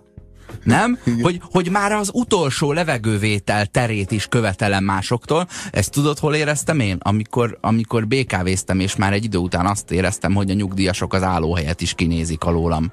Nem? 0.63 0.99
Hogy, 1.23 1.41
hogy 1.43 1.71
már 1.71 1.93
az 1.93 2.11
utolsó 2.13 2.73
levegővétel 2.73 3.67
terét 3.67 4.11
is 4.11 4.27
követelem 4.27 4.85
másoktól. 4.85 5.49
Ezt 5.71 5.91
tudod, 5.91 6.19
hol 6.19 6.35
éreztem 6.35 6.81
én? 6.81 6.97
Amikor, 7.01 7.59
amikor 7.61 8.07
BKV-ztem, 8.07 8.81
és 8.81 8.97
már 8.97 9.13
egy 9.13 9.25
idő 9.25 9.39
után 9.39 9.67
azt 9.67 9.91
éreztem, 9.91 10.35
hogy 10.35 10.51
a 10.51 10.55
nyugdíjasok 10.55 11.15
az 11.15 11.23
állóhelyet 11.23 11.81
is 11.81 11.95
kinézik 11.95 12.45
alólam. 12.45 12.93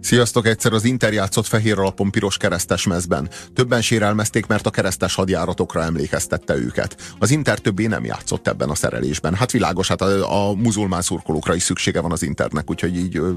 Sziasztok, 0.00 0.46
egyszer 0.46 0.72
az 0.72 0.84
Inter 0.84 1.12
játszott 1.12 1.46
fehér 1.46 1.78
alapon 1.78 2.10
piros 2.10 2.36
keresztes 2.36 2.86
mezben. 2.86 3.28
Többen 3.54 3.82
sérelmezték, 3.82 4.46
mert 4.46 4.66
a 4.66 4.70
keresztes 4.70 5.14
hadjáratokra 5.14 5.82
emlékeztette 5.82 6.56
őket. 6.56 7.14
Az 7.18 7.30
Inter 7.30 7.58
többé 7.58 7.86
nem 7.86 8.04
játszott 8.04 8.48
ebben 8.48 8.68
a 8.68 8.74
szerelésben. 8.74 9.34
Hát 9.34 9.50
világos, 9.50 9.88
hát 9.88 10.00
a, 10.00 10.48
a 10.48 10.54
muzulmán 10.54 11.02
szurkolókra 11.02 11.54
is 11.54 11.62
szüksége 11.62 12.00
van 12.00 12.12
az 12.12 12.22
Internek, 12.22 12.70
úgyhogy 12.70 12.96
így 12.96 13.16
ö, 13.16 13.32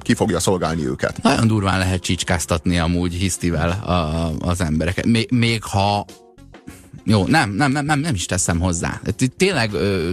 ki 0.00 0.14
fogja 0.14 0.40
szolgálni 0.40 0.86
őket. 0.86 1.22
Nagyon 1.22 1.46
durván 1.46 1.78
lehet 1.78 2.00
csicskáztatni 2.00 2.78
amúgy 2.78 3.14
hisztivel 3.14 3.70
a, 3.70 4.30
az 4.48 4.60
embereket. 4.60 5.04
Még, 5.04 5.30
még 5.30 5.62
ha 5.62 6.04
jó, 7.08 7.26
nem, 7.26 7.50
nem, 7.50 7.72
nem, 7.72 7.84
nem, 7.84 8.00
nem 8.00 8.14
is 8.14 8.26
teszem 8.26 8.58
hozzá. 8.58 9.00
Tényleg 9.36 9.72
ö, 9.72 10.10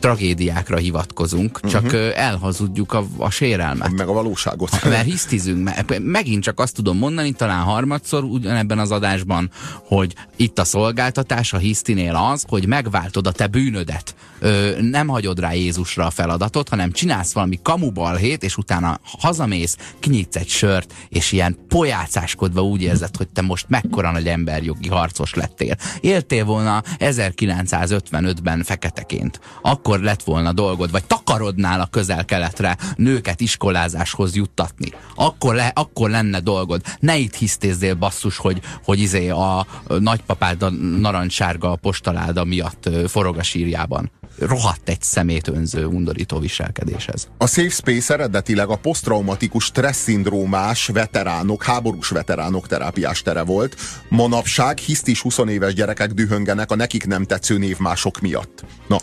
tragédiákra 0.00 0.76
hivatkozunk, 0.76 1.56
uh-huh. 1.56 1.70
csak 1.70 1.92
ö, 1.92 2.10
elhazudjuk 2.14 2.92
a, 2.92 3.06
a 3.16 3.30
sérelmet. 3.30 3.90
Meg 3.90 4.08
a 4.08 4.12
valóságot. 4.12 4.84
Mert 4.88 5.04
hisztizünk. 5.04 5.70
Megint 5.98 6.42
csak 6.42 6.60
azt 6.60 6.74
tudom 6.74 6.98
mondani, 6.98 7.32
talán 7.32 7.62
harmadszor 7.62 8.24
ugyanebben 8.24 8.78
az 8.78 8.90
adásban, 8.90 9.50
hogy 9.84 10.14
itt 10.36 10.58
a 10.58 10.64
szolgáltatás 10.64 11.52
a 11.52 11.58
hisztinél 11.58 12.14
az, 12.14 12.44
hogy 12.48 12.66
megváltod 12.66 13.26
a 13.26 13.32
te 13.32 13.46
bűnödet. 13.46 14.14
Ö, 14.38 14.80
nem 14.80 15.08
hagyod 15.08 15.40
rá 15.40 15.52
Jézusra 15.52 16.06
a 16.06 16.10
feladatot, 16.10 16.68
hanem 16.68 16.92
csinálsz 16.92 17.32
valami 17.32 17.58
kamubalhét, 17.62 18.42
és 18.42 18.56
utána 18.56 19.00
hazamész, 19.02 19.76
kinyitsz 20.00 20.36
egy 20.36 20.48
sört, 20.48 20.94
és 21.08 21.32
ilyen 21.32 21.56
pojácáskodva 21.68 22.62
úgy 22.62 22.82
érzed, 22.82 23.16
hogy 23.16 23.28
te 23.28 23.42
most 23.42 23.68
mekkora 23.68 24.10
nagy 24.10 24.26
emberjogi 24.26 24.88
harcos 24.88 25.34
lettél. 25.34 25.76
Él 26.00 26.21
éltél 26.22 26.44
volna 26.44 26.82
1955-ben 26.98 28.62
feketeként, 28.62 29.40
akkor 29.62 30.00
lett 30.00 30.22
volna 30.22 30.52
dolgod, 30.52 30.90
vagy 30.90 31.04
takarodnál 31.04 31.80
a 31.80 31.86
közel-keletre 31.86 32.76
nőket 32.96 33.40
iskolázáshoz 33.40 34.34
juttatni. 34.36 34.92
Akkor, 35.14 35.54
le, 35.54 35.72
akkor 35.74 36.10
lenne 36.10 36.40
dolgod. 36.40 36.82
Ne 37.00 37.16
itt 37.16 37.34
hisztézzél 37.34 37.94
basszus, 37.94 38.36
hogy, 38.36 38.60
hogy 38.84 38.98
izé 38.98 39.28
a 39.28 39.66
nagypapád 39.98 40.62
a 40.62 40.70
narancssárga 41.00 41.76
postaláda 41.76 42.44
miatt 42.44 42.88
forog 43.06 43.38
a 43.38 43.42
sírjában 43.42 44.10
rohadt 44.38 44.88
egy 44.88 45.02
szemét 45.02 45.48
önző, 45.48 45.84
undorító 45.84 46.38
viselkedéshez. 46.38 47.28
A 47.38 47.46
Safe 47.46 47.68
Space 47.68 48.14
eredetileg 48.14 48.68
a 48.68 48.76
posztraumatikus 48.76 49.64
stressz-szindrómás 49.64 50.86
veteránok, 50.86 51.64
háborús 51.64 52.08
veteránok 52.08 52.66
terápiás 52.66 53.22
tere 53.22 53.42
volt. 53.42 53.76
Manapság 54.08 54.78
hisztis 54.78 55.20
20 55.20 55.38
éves 55.38 55.74
gyerekek 55.74 56.12
dühöngenek 56.12 56.70
a 56.70 56.74
nekik 56.74 57.06
nem 57.06 57.24
tetsző 57.24 57.58
névmások 57.58 58.20
miatt. 58.20 58.64
Na, 58.88 59.00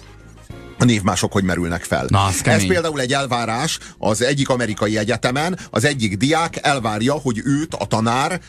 a 0.79 0.83
névmások 0.83 1.31
hogy 1.31 1.43
merülnek 1.43 1.83
fel. 1.83 2.05
Na, 2.09 2.29
Ez 2.43 2.65
például 2.65 2.99
egy 2.99 3.13
elvárás 3.13 3.79
az 3.97 4.21
egyik 4.21 4.49
amerikai 4.49 4.97
egyetemen, 4.97 5.59
az 5.69 5.83
egyik 5.83 6.17
diák 6.17 6.59
elvárja, 6.61 7.13
hogy 7.13 7.41
őt 7.43 7.73
a 7.75 7.85
tanár 7.85 8.41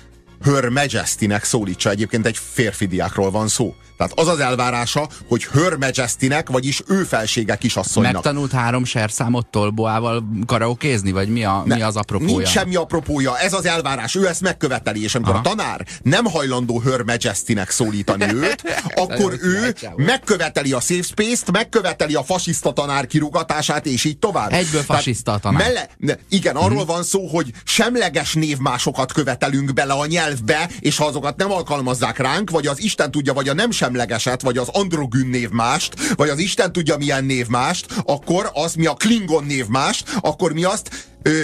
Her 0.44 0.68
Majestynek 0.68 1.44
szólítsa. 1.44 1.90
Egyébként 1.90 2.26
egy 2.26 2.38
férfi 2.52 2.86
diákról 2.86 3.30
van 3.30 3.48
szó. 3.48 3.74
Tehát 4.00 4.18
az 4.18 4.28
az 4.28 4.38
elvárása, 4.38 5.08
hogy 5.28 5.44
Her 5.52 5.76
Majestynek, 5.76 6.48
vagyis 6.48 6.82
ő 6.86 7.02
felsége 7.02 7.56
kisasszonynak. 7.56 8.12
Megtanult 8.12 8.52
három 8.52 8.84
serszámot 8.84 9.46
tolboával 9.46 10.24
karaokézni, 10.46 11.12
vagy 11.12 11.28
mi, 11.28 11.44
a, 11.44 11.62
ne, 11.66 11.74
mi 11.74 11.82
az 11.82 11.96
apropója? 11.96 12.36
Nincs 12.36 12.48
semmi 12.48 12.74
apropója, 12.74 13.38
ez 13.38 13.52
az 13.52 13.66
elvárás, 13.66 14.14
ő 14.14 14.28
ezt 14.28 14.40
megköveteli, 14.40 15.02
és 15.02 15.14
amikor 15.14 15.34
Aha. 15.34 15.42
a 15.44 15.48
tanár 15.48 15.86
nem 16.02 16.24
hajlandó 16.24 16.78
Her 16.78 17.02
Majestynek 17.02 17.70
szólítani 17.70 18.34
őt, 18.44 18.62
akkor 18.94 19.36
ő 19.40 19.74
megköveteli 19.96 20.72
a 20.72 20.80
safe 20.80 21.02
space-t, 21.02 21.50
megköveteli 21.50 22.14
a 22.14 22.22
fasiszta 22.22 22.72
tanár 22.72 23.06
kirugatását, 23.06 23.86
és 23.86 24.04
így 24.04 24.18
tovább. 24.18 24.52
Egyből 24.52 24.82
fasiszta 24.82 25.38
tanár. 25.38 25.62
Melle, 25.62 25.88
ne, 25.96 26.14
igen, 26.28 26.56
arról 26.56 26.78
hmm. 26.78 26.86
van 26.86 27.02
szó, 27.02 27.26
hogy 27.26 27.52
semleges 27.64 28.34
névmásokat 28.34 29.12
követelünk 29.12 29.72
bele 29.72 29.92
a 29.92 30.06
nyelvbe, 30.06 30.70
és 30.78 30.96
ha 30.96 31.04
azokat 31.04 31.36
nem 31.36 31.52
alkalmazzák 31.52 32.18
ránk, 32.18 32.50
vagy 32.50 32.66
az 32.66 32.82
Isten 32.82 33.10
tudja, 33.10 33.32
vagy 33.32 33.48
a 33.48 33.54
nem 33.54 33.70
sem 33.70 33.88
semlegeset, 33.90 34.42
vagy 34.42 34.58
az 34.58 34.68
androgyn 34.68 35.26
névmást, 35.26 36.14
vagy 36.14 36.28
az 36.28 36.38
Isten 36.38 36.72
tudja 36.72 36.96
milyen 36.96 37.24
névmást, 37.24 37.86
akkor 38.04 38.50
az 38.54 38.74
mi 38.74 38.86
a 38.86 38.94
Klingon 38.94 39.44
névmást, 39.44 40.16
akkor 40.20 40.52
mi 40.52 40.64
azt 40.64 41.08
ö, 41.22 41.42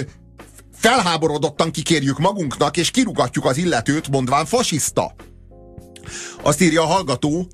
felháborodottan 0.73 1.71
kikérjük 1.71 2.17
magunknak, 2.17 2.77
és 2.77 2.91
kirugatjuk 2.91 3.45
az 3.45 3.57
illetőt, 3.57 4.09
mondván 4.09 4.45
fasiszta. 4.45 5.15
Azt 6.41 6.61
írja 6.61 6.81
a 6.81 6.85
hallgató, 6.85 7.47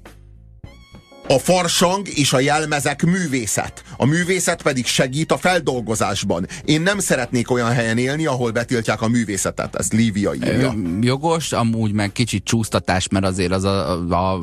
A 1.27 1.39
farsang 1.39 2.07
és 2.07 2.33
a 2.33 2.39
jelmezek 2.39 3.03
művészet. 3.03 3.83
A 3.97 4.05
művészet 4.05 4.61
pedig 4.61 4.85
segít 4.85 5.31
a 5.31 5.37
feldolgozásban. 5.37 6.47
Én 6.65 6.81
nem 6.81 6.99
szeretnék 6.99 7.51
olyan 7.51 7.71
helyen 7.71 7.97
élni, 7.97 8.25
ahol 8.25 8.51
betiltják 8.51 9.01
a 9.01 9.07
művészetet. 9.07 9.75
Ez 9.75 9.91
Lívia 9.91 10.33
írja. 10.33 10.75
Jogos, 11.01 11.51
amúgy 11.51 11.91
meg 11.91 12.11
kicsit 12.11 12.43
csúsztatás, 12.43 13.07
mert 13.07 13.25
azért 13.25 13.51
az 13.51 13.63
a, 13.63 13.91
a, 13.91 14.33
a 14.33 14.41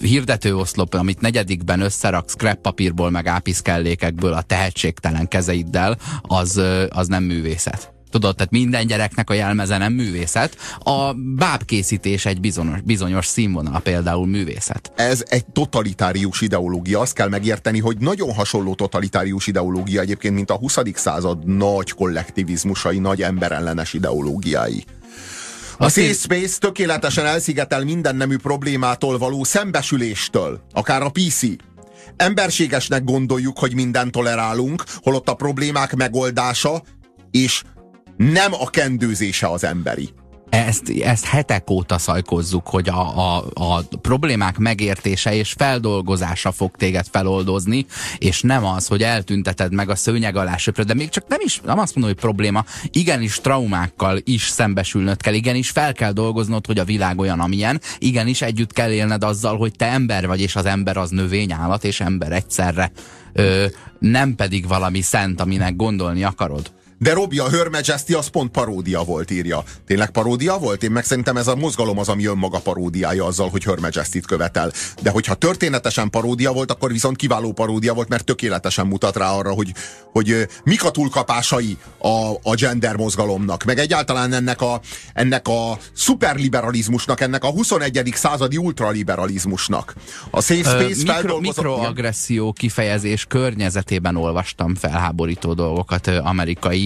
hirdetőoszlop, 0.00 0.94
amit 0.94 1.20
negyedikben 1.20 1.80
összerak 1.80 2.30
scrap 2.30 2.60
papírból, 2.60 3.10
meg 3.10 3.26
ápiszkellékekből 3.26 4.32
a 4.32 4.42
tehetségtelen 4.42 5.28
kezeiddel, 5.28 5.98
az, 6.22 6.60
az 6.88 7.06
nem 7.06 7.22
művészet. 7.22 7.95
Tudod, 8.10 8.36
tehát 8.36 8.52
minden 8.52 8.86
gyereknek 8.86 9.30
a 9.30 9.34
jelmeze 9.34 9.78
nem 9.78 9.92
művészet. 9.92 10.56
A 10.78 11.12
bábkészítés 11.12 12.26
egy 12.26 12.40
bizonyos, 12.40 12.80
bizonyos 12.80 13.26
színvonal 13.26 13.80
például 13.80 14.26
művészet. 14.26 14.92
Ez 14.96 15.22
egy 15.28 15.46
totalitárius 15.46 16.40
ideológia. 16.40 17.00
Azt 17.00 17.12
kell 17.14 17.28
megérteni, 17.28 17.78
hogy 17.78 17.96
nagyon 17.98 18.34
hasonló 18.34 18.74
totalitárius 18.74 19.46
ideológia 19.46 20.00
egyébként, 20.00 20.34
mint 20.34 20.50
a 20.50 20.56
20. 20.56 20.78
század 20.94 21.46
nagy 21.46 21.90
kollektivizmusai, 21.90 22.98
nagy 22.98 23.22
emberellenes 23.22 23.92
ideológiái. 23.92 24.84
A 25.78 25.88
Safe 25.88 26.12
Space 26.12 26.58
tökéletesen 26.58 27.26
elszigetel 27.26 27.84
minden 27.84 28.16
nemű 28.16 28.36
problémától 28.36 29.18
való 29.18 29.44
szembesüléstől, 29.44 30.60
akár 30.72 31.02
a 31.02 31.10
PC. 31.10 31.42
Emberségesnek 32.16 33.04
gondoljuk, 33.04 33.58
hogy 33.58 33.74
mindent 33.74 34.12
tolerálunk, 34.12 34.84
holott 35.02 35.28
a 35.28 35.34
problémák 35.34 35.96
megoldása 35.96 36.82
és 37.30 37.62
nem 38.16 38.52
a 38.52 38.70
kendőzése 38.70 39.46
az 39.46 39.64
emberi. 39.64 40.08
Ezt, 40.50 40.92
ezt 41.02 41.24
hetek 41.24 41.70
óta 41.70 41.98
szajkozzuk, 41.98 42.68
hogy 42.68 42.88
a, 42.88 43.36
a, 43.36 43.44
a 43.54 43.82
problémák 44.02 44.58
megértése 44.58 45.34
és 45.34 45.54
feldolgozása 45.58 46.52
fog 46.52 46.76
téged 46.76 47.06
feloldozni, 47.10 47.86
és 48.18 48.40
nem 48.40 48.64
az, 48.64 48.86
hogy 48.86 49.02
eltünteted 49.02 49.72
meg 49.72 49.90
a 49.90 49.94
szőnyeg 49.94 50.36
alá 50.36 50.56
söpröd, 50.56 50.86
de 50.86 50.94
még 50.94 51.08
csak 51.08 51.28
nem 51.28 51.38
is, 51.44 51.60
nem 51.60 51.78
azt 51.78 51.94
mondom, 51.94 52.12
hogy 52.12 52.22
probléma, 52.22 52.64
igenis 52.90 53.40
traumákkal 53.40 54.18
is 54.24 54.48
szembesülnöd 54.48 55.22
kell, 55.22 55.34
igenis 55.34 55.70
fel 55.70 55.92
kell 55.92 56.12
dolgoznod, 56.12 56.66
hogy 56.66 56.78
a 56.78 56.84
világ 56.84 57.18
olyan, 57.18 57.40
amilyen, 57.40 57.80
igenis 57.98 58.42
együtt 58.42 58.72
kell 58.72 58.90
élned 58.90 59.24
azzal, 59.24 59.56
hogy 59.56 59.72
te 59.76 59.86
ember 59.86 60.26
vagy, 60.26 60.40
és 60.40 60.56
az 60.56 60.66
ember 60.66 60.96
az 60.96 61.10
növényállat, 61.10 61.84
és 61.84 62.00
ember 62.00 62.32
egyszerre, 62.32 62.92
ö, 63.32 63.66
nem 63.98 64.34
pedig 64.34 64.68
valami 64.68 65.00
szent, 65.00 65.40
aminek 65.40 65.76
gondolni 65.76 66.24
akarod. 66.24 66.74
De 66.98 67.12
Robi, 67.12 67.38
a 67.38 67.48
Her 67.48 67.68
Majesty 67.68 68.14
az 68.14 68.26
pont 68.26 68.50
paródia 68.50 69.02
volt, 69.02 69.30
írja. 69.30 69.64
Tényleg 69.86 70.10
paródia 70.10 70.58
volt? 70.58 70.82
Én 70.82 70.90
meg 70.90 71.04
szerintem 71.04 71.36
ez 71.36 71.46
a 71.46 71.56
mozgalom 71.56 71.98
az, 71.98 72.08
ami 72.08 72.26
önmaga 72.26 72.58
paródiája 72.58 73.24
azzal, 73.24 73.48
hogy 73.48 73.64
Her 73.64 73.78
Majesty-t 73.78 74.26
követel. 74.26 74.72
De 75.02 75.10
hogyha 75.10 75.34
történetesen 75.34 76.10
paródia 76.10 76.52
volt, 76.52 76.70
akkor 76.70 76.92
viszont 76.92 77.16
kiváló 77.16 77.52
paródia 77.52 77.94
volt, 77.94 78.08
mert 78.08 78.24
tökéletesen 78.24 78.86
mutat 78.86 79.16
rá 79.16 79.30
arra, 79.30 79.50
hogy, 79.50 79.72
hogy 80.12 80.48
mik 80.64 80.84
a 80.84 80.90
túlkapásai 80.90 81.76
a, 81.98 82.30
a 82.42 82.54
gender 82.54 82.96
mozgalomnak, 82.96 83.64
meg 83.64 83.78
egyáltalán 83.78 84.32
ennek 84.32 84.60
a, 84.60 84.80
ennek 85.14 85.48
a 85.48 85.78
szuperliberalizmusnak, 85.92 87.20
ennek 87.20 87.44
a 87.44 87.50
21. 87.50 88.12
századi 88.14 88.56
ultraliberalizmusnak. 88.56 89.94
A 90.30 90.40
Safe 90.40 90.70
Space 90.70 91.02
Ö, 91.06 91.16
mikro, 91.16 91.40
Mikroagresszió 91.40 92.52
kifejezés 92.52 93.24
környezetében 93.28 94.16
olvastam 94.16 94.74
felháborító 94.74 95.54
dolgokat 95.54 96.06
amerikai 96.06 96.85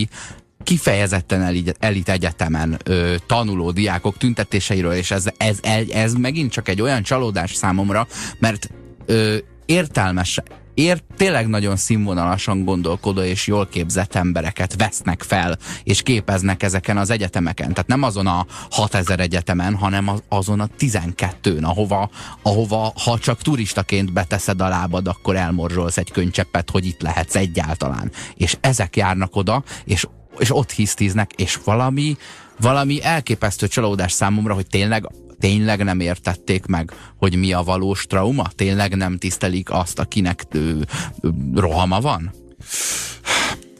kifejezetten 0.64 1.42
elit, 1.42 1.76
elit 1.78 2.08
egyetemen 2.08 2.78
ö, 2.84 3.14
tanuló 3.26 3.70
diákok 3.70 4.16
tüntetéseiről, 4.16 4.92
és 4.92 5.10
ez, 5.10 5.26
ez, 5.36 5.58
ez, 5.62 5.88
ez 5.88 6.12
megint 6.12 6.52
csak 6.52 6.68
egy 6.68 6.80
olyan 6.80 7.02
csalódás 7.02 7.54
számomra, 7.54 8.06
mert 8.38 8.70
ö, 9.06 9.36
értelmes, 9.66 10.40
ér, 10.80 11.02
tényleg 11.16 11.48
nagyon 11.48 11.76
színvonalasan 11.76 12.64
gondolkodó 12.64 13.20
és 13.20 13.46
jól 13.46 13.66
képzett 13.66 14.14
embereket 14.14 14.74
vesznek 14.76 15.22
fel, 15.22 15.58
és 15.82 16.02
képeznek 16.02 16.62
ezeken 16.62 16.96
az 16.96 17.10
egyetemeken. 17.10 17.68
Tehát 17.68 17.86
nem 17.86 18.02
azon 18.02 18.26
a 18.26 18.46
6000 18.70 19.20
egyetemen, 19.20 19.74
hanem 19.74 20.10
azon 20.28 20.60
a 20.60 20.68
12-n, 20.78 21.62
ahova, 21.62 22.10
ahova 22.42 22.92
ha 23.04 23.18
csak 23.18 23.42
turistaként 23.42 24.12
beteszed 24.12 24.60
a 24.60 24.68
lábad, 24.68 25.08
akkor 25.08 25.36
elmorzsolsz 25.36 25.96
egy 25.96 26.10
könycseppet, 26.10 26.70
hogy 26.70 26.86
itt 26.86 27.00
lehetsz 27.00 27.36
egyáltalán. 27.36 28.10
És 28.34 28.56
ezek 28.60 28.96
járnak 28.96 29.36
oda, 29.36 29.64
és 29.84 30.06
és 30.38 30.56
ott 30.56 30.70
hisztiznek, 30.70 31.32
és 31.32 31.58
valami, 31.64 32.16
valami 32.60 33.02
elképesztő 33.02 33.68
csalódás 33.68 34.12
számomra, 34.12 34.54
hogy 34.54 34.66
tényleg 34.66 35.08
tényleg 35.40 35.84
nem 35.84 36.00
értették 36.00 36.66
meg, 36.66 36.92
hogy 37.16 37.36
mi 37.36 37.52
a 37.52 37.62
valós 37.62 38.06
trauma? 38.06 38.50
Tényleg 38.54 38.96
nem 38.96 39.18
tisztelik 39.18 39.70
azt, 39.70 39.98
akinek 39.98 40.44
ö, 40.50 40.78
ö, 41.20 41.28
rohama 41.54 42.00
van? 42.00 42.32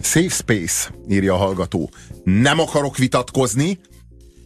Safe 0.01 0.29
space, 0.35 0.91
írja 1.09 1.35
a 1.35 1.37
hallgató. 1.37 1.91
Nem 2.25 2.59
akarok 2.59 2.97
vitatkozni, 2.97 3.79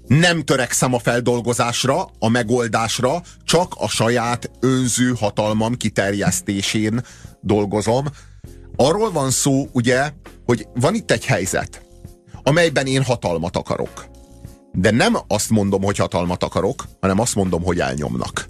nem 0.07 0.43
törekszem 0.43 0.95
a 0.95 0.99
feldolgozásra, 0.99 2.09
a 2.19 2.29
megoldásra, 2.29 3.23
csak 3.45 3.75
a 3.77 3.89
saját 3.89 4.51
önző 4.61 5.13
hatalmam 5.19 5.77
kiterjesztésén 5.77 7.01
dolgozom. 7.41 8.05
Arról 8.77 9.13
van 9.13 9.31
szó, 9.31 9.69
ugye, 9.73 10.11
hogy 10.45 10.67
van 10.75 10.95
itt 10.95 11.11
egy 11.11 11.25
helyzet, 11.25 11.83
amelyben 12.43 12.87
én 12.87 13.03
hatalmat 13.03 13.57
akarok. 13.57 14.14
De 14.77 14.91
nem 14.91 15.17
azt 15.29 15.51
mondom, 15.51 15.83
hogy 15.83 15.97
hatalmat 15.97 16.43
akarok, 16.43 16.85
hanem 17.01 17.21
azt 17.21 17.35
mondom, 17.35 17.63
hogy 17.63 17.81
elnyomnak. 17.81 18.47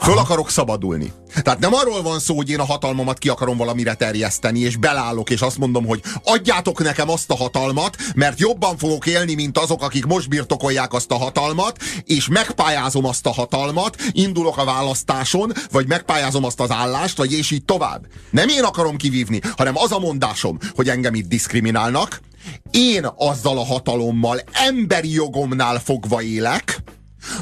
Föl 0.00 0.18
akarok 0.18 0.50
szabadulni. 0.50 1.12
Tehát 1.42 1.58
nem 1.58 1.74
arról 1.74 2.02
van 2.02 2.18
szó, 2.18 2.36
hogy 2.36 2.50
én 2.50 2.58
a 2.58 2.64
hatalmamat 2.64 3.18
ki 3.18 3.28
akarom 3.28 3.56
valamire 3.56 3.94
terjeszteni, 3.94 4.58
és 4.58 4.76
belállok, 4.76 5.30
és 5.30 5.40
azt 5.40 5.58
mondom, 5.58 5.86
hogy 5.86 6.02
adjátok 6.24 6.82
nekem 6.82 7.10
azt 7.10 7.30
a 7.30 7.36
hatalmat, 7.36 7.96
mert 8.14 8.40
jobban 8.40 8.76
fogok 8.76 9.06
élni, 9.06 9.34
mint 9.34 9.58
azok, 9.58 9.82
akik 9.82 10.06
most 10.06 10.28
birtokolják 10.28 10.92
azt 10.92 11.10
a 11.10 11.16
hatalmat, 11.16 11.78
és 12.04 12.28
megpályázom 12.28 13.04
azt 13.04 13.26
a 13.26 13.32
hatalmat, 13.32 13.96
indulok 14.12 14.58
a 14.58 14.64
választáson, 14.64 15.52
vagy 15.70 15.86
megpályázom 15.86 16.44
azt 16.44 16.60
az 16.60 16.70
állást, 16.70 17.16
vagy 17.16 17.32
és 17.32 17.50
így 17.50 17.64
tovább. 17.64 18.06
Nem 18.30 18.48
én 18.48 18.62
akarom 18.62 18.96
kivívni, 18.96 19.40
hanem 19.56 19.76
az 19.76 19.92
a 19.92 19.98
mondásom, 19.98 20.58
hogy 20.74 20.88
engem 20.88 21.14
itt 21.14 21.28
diszkriminálnak, 21.28 22.20
én 22.70 23.06
azzal 23.16 23.58
a 23.58 23.64
hatalommal 23.64 24.40
emberi 24.52 25.12
jogomnál 25.12 25.80
fogva 25.80 26.22
élek, 26.22 26.82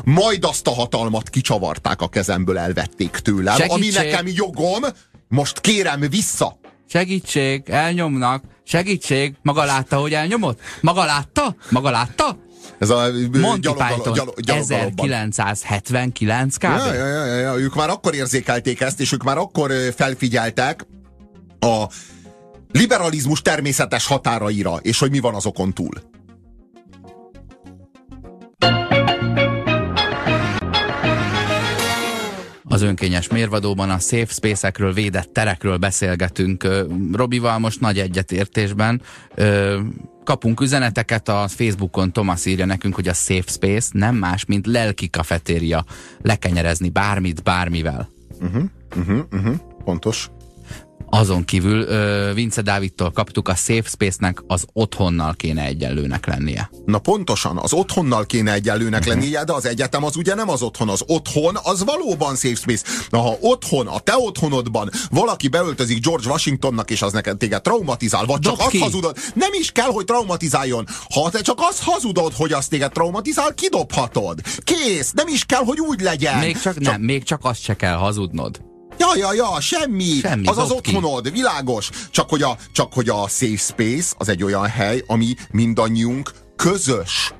majd 0.04 0.44
azt 0.44 0.66
a 0.66 0.70
hatalmat 0.70 1.28
kicsavarták 1.28 2.00
a 2.00 2.08
kezemből, 2.08 2.58
elvették 2.58 3.10
tőlem, 3.10 3.56
Segítség. 3.56 3.96
ami 3.96 4.06
nekem 4.06 4.26
jogom, 4.26 4.82
most 5.28 5.60
kérem 5.60 6.00
vissza. 6.00 6.58
Segítség, 6.88 7.62
elnyomnak. 7.66 8.44
Segítség, 8.64 9.34
maga 9.42 9.64
látta, 9.64 9.96
hogy 9.96 10.12
elnyomott? 10.12 10.60
Maga 10.80 11.04
látta? 11.04 11.56
Maga 11.70 11.90
látta? 11.90 12.38
Ez 12.78 12.90
a 12.90 13.10
Monty 13.40 13.60
gyalog, 13.60 13.86
Python, 13.86 14.14
gyalog, 14.14 14.40
gyalog, 14.40 14.64
1979 14.64 16.56
kb. 16.56 16.62
Ja, 16.62 16.92
ja, 16.92 17.06
ja, 17.06 17.24
ja, 17.36 17.58
ők 17.58 17.74
már 17.74 17.88
akkor 17.88 18.14
érzékelték 18.14 18.80
ezt, 18.80 19.00
és 19.00 19.12
ők 19.12 19.22
már 19.22 19.38
akkor 19.38 19.72
felfigyeltek 19.96 20.86
a 21.60 21.84
liberalizmus 22.72 23.42
természetes 23.42 24.06
határaira, 24.06 24.76
és 24.82 24.98
hogy 24.98 25.10
mi 25.10 25.18
van 25.18 25.34
azokon 25.34 25.72
túl. 25.72 26.02
Önkényes 32.84 33.28
mérvadóban 33.28 33.90
a 33.90 33.98
safe 33.98 34.32
space-ekről, 34.32 34.92
védett 34.92 35.32
terekről 35.32 35.76
beszélgetünk. 35.76 36.68
Robival 37.12 37.58
most 37.58 37.80
nagy 37.80 37.98
egyetértésben 37.98 39.02
kapunk 40.24 40.60
üzeneteket 40.60 41.28
a 41.28 41.48
Facebookon, 41.48 42.12
Thomas 42.12 42.46
írja 42.46 42.64
nekünk, 42.64 42.94
hogy 42.94 43.08
a 43.08 43.12
safe 43.12 43.50
space 43.50 43.88
nem 43.92 44.14
más, 44.14 44.44
mint 44.44 44.66
lelki 44.66 45.10
kafetéria. 45.10 45.84
Lekenyerezni 46.22 46.88
bármit, 46.88 47.42
bármivel. 47.42 48.08
Uh-huh, 48.40 48.64
uh-huh, 48.96 49.24
uh-huh. 49.32 49.54
Pontos. 49.84 50.30
Azon 51.16 51.44
kívül 51.44 51.84
Vince 52.34 52.62
Dávidtól 52.62 53.10
kaptuk, 53.10 53.48
a 53.48 53.54
Safe 53.54 53.88
Space-nek 53.88 54.42
az 54.46 54.64
otthonnal 54.72 55.34
kéne 55.34 55.64
egyenlőnek 55.64 56.26
lennie. 56.26 56.70
Na 56.84 56.98
pontosan, 56.98 57.58
az 57.58 57.72
otthonnal 57.72 58.26
kéne 58.26 58.52
egyenlőnek 58.52 59.00
uh-huh. 59.00 59.14
lennie, 59.14 59.44
de 59.44 59.52
az 59.52 59.66
egyetem 59.66 60.04
az 60.04 60.16
ugye 60.16 60.34
nem 60.34 60.48
az 60.48 60.62
otthon. 60.62 60.88
Az 60.88 61.02
otthon 61.06 61.58
az 61.62 61.84
valóban 61.84 62.36
Safe 62.36 62.54
Space. 62.54 62.84
Na 63.10 63.18
ha 63.18 63.36
otthon, 63.40 63.86
a 63.86 63.98
te 63.98 64.16
otthonodban 64.16 64.90
valaki 65.10 65.48
beöltözik 65.48 66.04
George 66.04 66.28
Washingtonnak, 66.28 66.90
és 66.90 67.02
az 67.02 67.12
neked 67.12 67.36
téged 67.36 67.62
traumatizál, 67.62 68.24
vagy 68.24 68.40
csak 68.40 68.58
azt 68.58 68.78
hazudod, 68.78 69.16
nem 69.34 69.50
is 69.52 69.70
kell, 69.70 69.90
hogy 69.90 70.04
traumatizáljon. 70.04 70.86
Ha 71.14 71.30
te 71.30 71.40
csak 71.40 71.58
azt 71.60 71.82
hazudod, 71.82 72.32
hogy 72.36 72.52
azt 72.52 72.70
téged 72.70 72.92
traumatizál, 72.92 73.54
kidobhatod. 73.54 74.40
Kész, 74.58 75.12
nem 75.12 75.26
is 75.28 75.44
kell, 75.44 75.62
hogy 75.64 75.80
úgy 75.80 76.00
legyen. 76.00 76.38
Még 76.38 76.60
csak, 76.60 76.74
csak... 76.74 76.82
nem, 76.82 77.00
még 77.00 77.22
csak 77.22 77.40
azt 77.44 77.62
se 77.62 77.76
kell 77.76 77.96
hazudnod. 77.96 78.72
Ja, 78.98 79.16
ja, 79.16 79.32
ja, 79.32 79.60
semmi. 79.60 80.18
semmi 80.22 80.46
az 80.46 80.58
az 80.58 80.70
otthonod, 80.70 81.24
ki. 81.24 81.30
világos. 81.30 81.90
Csak 82.10 82.28
hogy, 82.28 82.42
a, 82.42 82.56
csak 82.72 82.92
hogy 82.92 83.08
a 83.08 83.28
safe 83.28 83.56
space 83.56 84.14
az 84.18 84.28
egy 84.28 84.42
olyan 84.42 84.66
hely, 84.66 85.02
ami 85.06 85.34
mindannyiunk 85.50 86.32
közös 86.56 87.34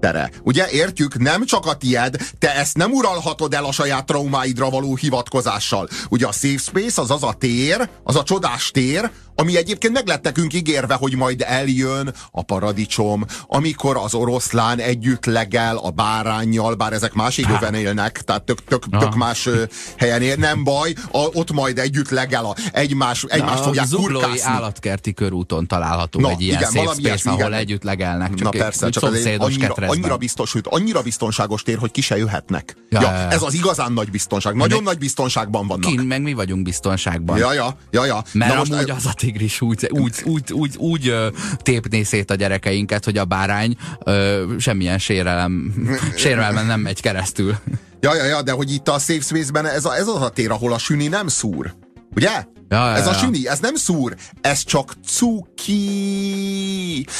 tere. 0.00 0.30
Ugye 0.42 0.68
értjük, 0.70 1.18
nem 1.18 1.44
csak 1.44 1.66
a 1.66 1.74
tied, 1.74 2.16
te 2.38 2.54
ezt 2.54 2.76
nem 2.76 2.92
uralhatod 2.92 3.54
el 3.54 3.64
a 3.64 3.72
saját 3.72 4.06
traumáidra 4.06 4.70
való 4.70 4.96
hivatkozással. 4.96 5.88
Ugye 6.08 6.26
a 6.26 6.32
safe 6.32 6.58
space 6.58 7.00
az 7.00 7.10
az 7.10 7.22
a 7.22 7.32
tér, 7.32 7.88
az 8.04 8.16
a 8.16 8.22
csodás 8.22 8.70
tér, 8.70 9.10
ami 9.40 9.56
egyébként 9.56 9.92
meg 9.92 10.06
lett 10.06 10.22
nekünk 10.22 10.54
ígérve, 10.54 10.94
hogy 10.94 11.16
majd 11.16 11.44
eljön 11.46 12.14
a 12.30 12.42
paradicsom, 12.42 13.24
amikor 13.46 13.96
az 13.96 14.14
oroszlán 14.14 14.78
együtt 14.78 15.24
legel 15.24 15.76
a 15.76 15.90
bárányjal, 15.90 16.74
bár 16.74 16.92
ezek 16.92 17.12
más 17.12 17.38
égőben 17.38 17.74
élnek, 17.74 18.20
tehát 18.22 18.42
tök, 18.42 18.64
tök, 18.64 18.84
tök 18.98 19.14
más 19.14 19.48
helyen 19.96 20.22
él, 20.22 20.36
nem 20.36 20.64
baj, 20.64 20.92
a, 21.10 21.18
ott 21.18 21.52
majd 21.52 21.78
együtt 21.78 22.10
legel, 22.10 22.44
a, 22.44 22.54
egymás, 22.72 23.24
egymást 23.28 23.62
fogják 23.62 23.84
A 23.84 23.88
zuglói 23.88 24.12
kurkászni. 24.22 24.52
állatkerti 24.52 25.12
körúton 25.12 25.66
található 25.66 26.20
Na, 26.20 26.30
egy 26.30 26.40
ilyen 26.40 26.56
igen, 26.56 26.70
safe 26.70 26.94
space, 26.94 27.30
ahol 27.30 27.40
igen. 27.40 27.52
együtt 27.52 27.82
legelnek, 27.82 28.34
csak 28.34 28.52
Na 28.52 28.58
persze, 28.58 28.88
csak 28.88 29.02
szomszédos 29.02 29.46
annyira, 29.46 29.66
ketrecben. 29.66 29.88
annyira, 29.98 30.16
biztos, 30.16 30.50
sőt, 30.50 30.66
annyira 30.66 31.02
biztonságos 31.02 31.62
tér, 31.62 31.78
hogy 31.78 31.90
ki 31.90 32.00
se 32.00 32.16
jöhetnek. 32.16 32.76
Ja, 32.90 33.00
Ja, 33.00 33.10
ja. 33.12 33.28
Ez 33.30 33.42
az 33.42 33.54
igazán 33.54 33.92
nagy 33.92 34.10
biztonság. 34.10 34.54
Nagyon 34.54 34.82
nagy 34.82 34.98
biztonságban 34.98 35.66
vannak. 35.66 35.90
Kint 35.90 36.06
meg 36.08 36.22
mi 36.22 36.32
vagyunk 36.32 36.62
biztonságban. 36.62 37.38
Ja, 37.38 37.52
ja, 37.52 37.76
ja, 37.90 38.04
ja. 38.04 38.22
Mert 38.32 38.52
Na 38.52 38.58
most, 38.58 38.72
amúgy 38.72 38.90
az 38.90 39.06
a 39.06 39.12
tigris 39.30 39.60
úgy, 39.60 39.88
úgy, 39.90 40.22
úgy, 40.24 40.52
úgy, 40.52 40.76
úgy 40.76 41.14
tépné 41.56 42.02
szét 42.02 42.30
a 42.30 42.34
gyerekeinket, 42.34 43.04
hogy 43.04 43.18
a 43.18 43.24
bárány 43.24 43.76
ö, 44.04 44.44
semmilyen 44.58 44.98
sérelem, 44.98 45.74
sérelmen 46.16 46.66
nem 46.66 46.80
megy 46.80 47.00
keresztül. 47.00 47.56
Ja, 48.00 48.14
ja, 48.14 48.24
ja, 48.24 48.42
de 48.42 48.52
hogy 48.52 48.72
itt 48.72 48.88
a 48.88 48.98
safe 48.98 49.20
space-ben 49.20 49.66
ez, 49.66 49.84
a, 49.84 49.96
ez 49.96 50.06
az 50.06 50.22
a 50.22 50.28
tér, 50.28 50.50
ahol 50.50 50.72
a 50.72 50.78
süni 50.78 51.06
nem 51.06 51.28
szúr. 51.28 51.74
Ugye? 52.14 52.44
Ja, 52.68 52.88
ja, 52.88 52.96
ez 52.96 53.06
a 53.06 53.12
süni, 53.12 53.48
ez 53.48 53.58
nem 53.58 53.74
szúr, 53.74 54.14
ez 54.40 54.64
csak 54.64 54.94
cuki. 55.06 55.76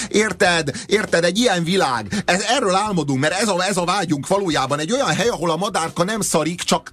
Érted? 0.08 0.70
Érted? 0.86 1.24
Egy 1.24 1.38
ilyen 1.38 1.64
világ. 1.64 2.22
Ez, 2.24 2.42
erről 2.42 2.74
álmodunk, 2.74 3.20
mert 3.20 3.40
ez 3.40 3.48
a, 3.48 3.64
ez 3.64 3.76
a 3.76 3.84
vágyunk 3.84 4.26
valójában 4.26 4.78
egy 4.78 4.92
olyan 4.92 5.14
hely, 5.14 5.28
ahol 5.28 5.50
a 5.50 5.56
madárka 5.56 6.04
nem 6.04 6.20
szarik, 6.20 6.62
csak 6.62 6.92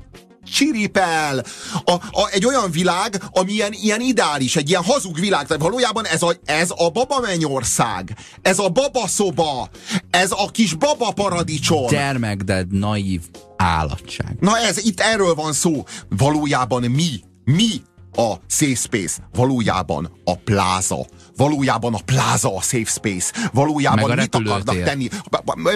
csiripel. 0.53 1.43
A, 1.85 1.91
a, 1.91 2.29
egy 2.31 2.45
olyan 2.45 2.71
világ, 2.71 3.23
ami 3.31 3.51
ilyen, 3.51 3.73
ilyen 3.73 4.01
ideális, 4.01 4.55
egy 4.55 4.69
ilyen 4.69 4.83
hazug 4.83 5.19
világ. 5.19 5.47
Tehát 5.47 5.63
valójában 5.63 6.05
ez 6.05 6.21
a, 6.21 6.35
ez 6.45 6.69
a 6.75 6.89
baba 6.89 7.19
mennyország. 7.19 8.17
Ez 8.41 8.59
a 8.59 8.69
baba 8.69 9.07
szoba. 9.07 9.69
Ez 10.09 10.31
a 10.31 10.51
kis 10.51 10.73
baba 10.73 11.11
paradicsom. 11.11 11.87
Gyermek, 11.87 12.37
de 12.37 12.65
naív 12.69 13.21
állatság. 13.57 14.35
Na 14.39 14.57
ez, 14.57 14.77
itt 14.85 14.99
erről 14.99 15.33
van 15.33 15.53
szó. 15.53 15.83
Valójában 16.09 16.83
mi, 16.83 17.21
mi 17.45 17.81
a 18.15 18.33
safe 18.47 18.75
space? 18.75 19.29
Valójában 19.33 20.11
a 20.23 20.35
pláza. 20.35 21.05
Valójában 21.37 21.93
a 21.93 21.99
pláza 22.05 22.55
a 22.55 22.61
safe 22.61 22.85
space. 22.91 23.31
Valójában 23.53 24.11
a 24.11 24.15
mit 24.15 24.35
akarnak 24.35 24.83
tenni? 24.83 25.07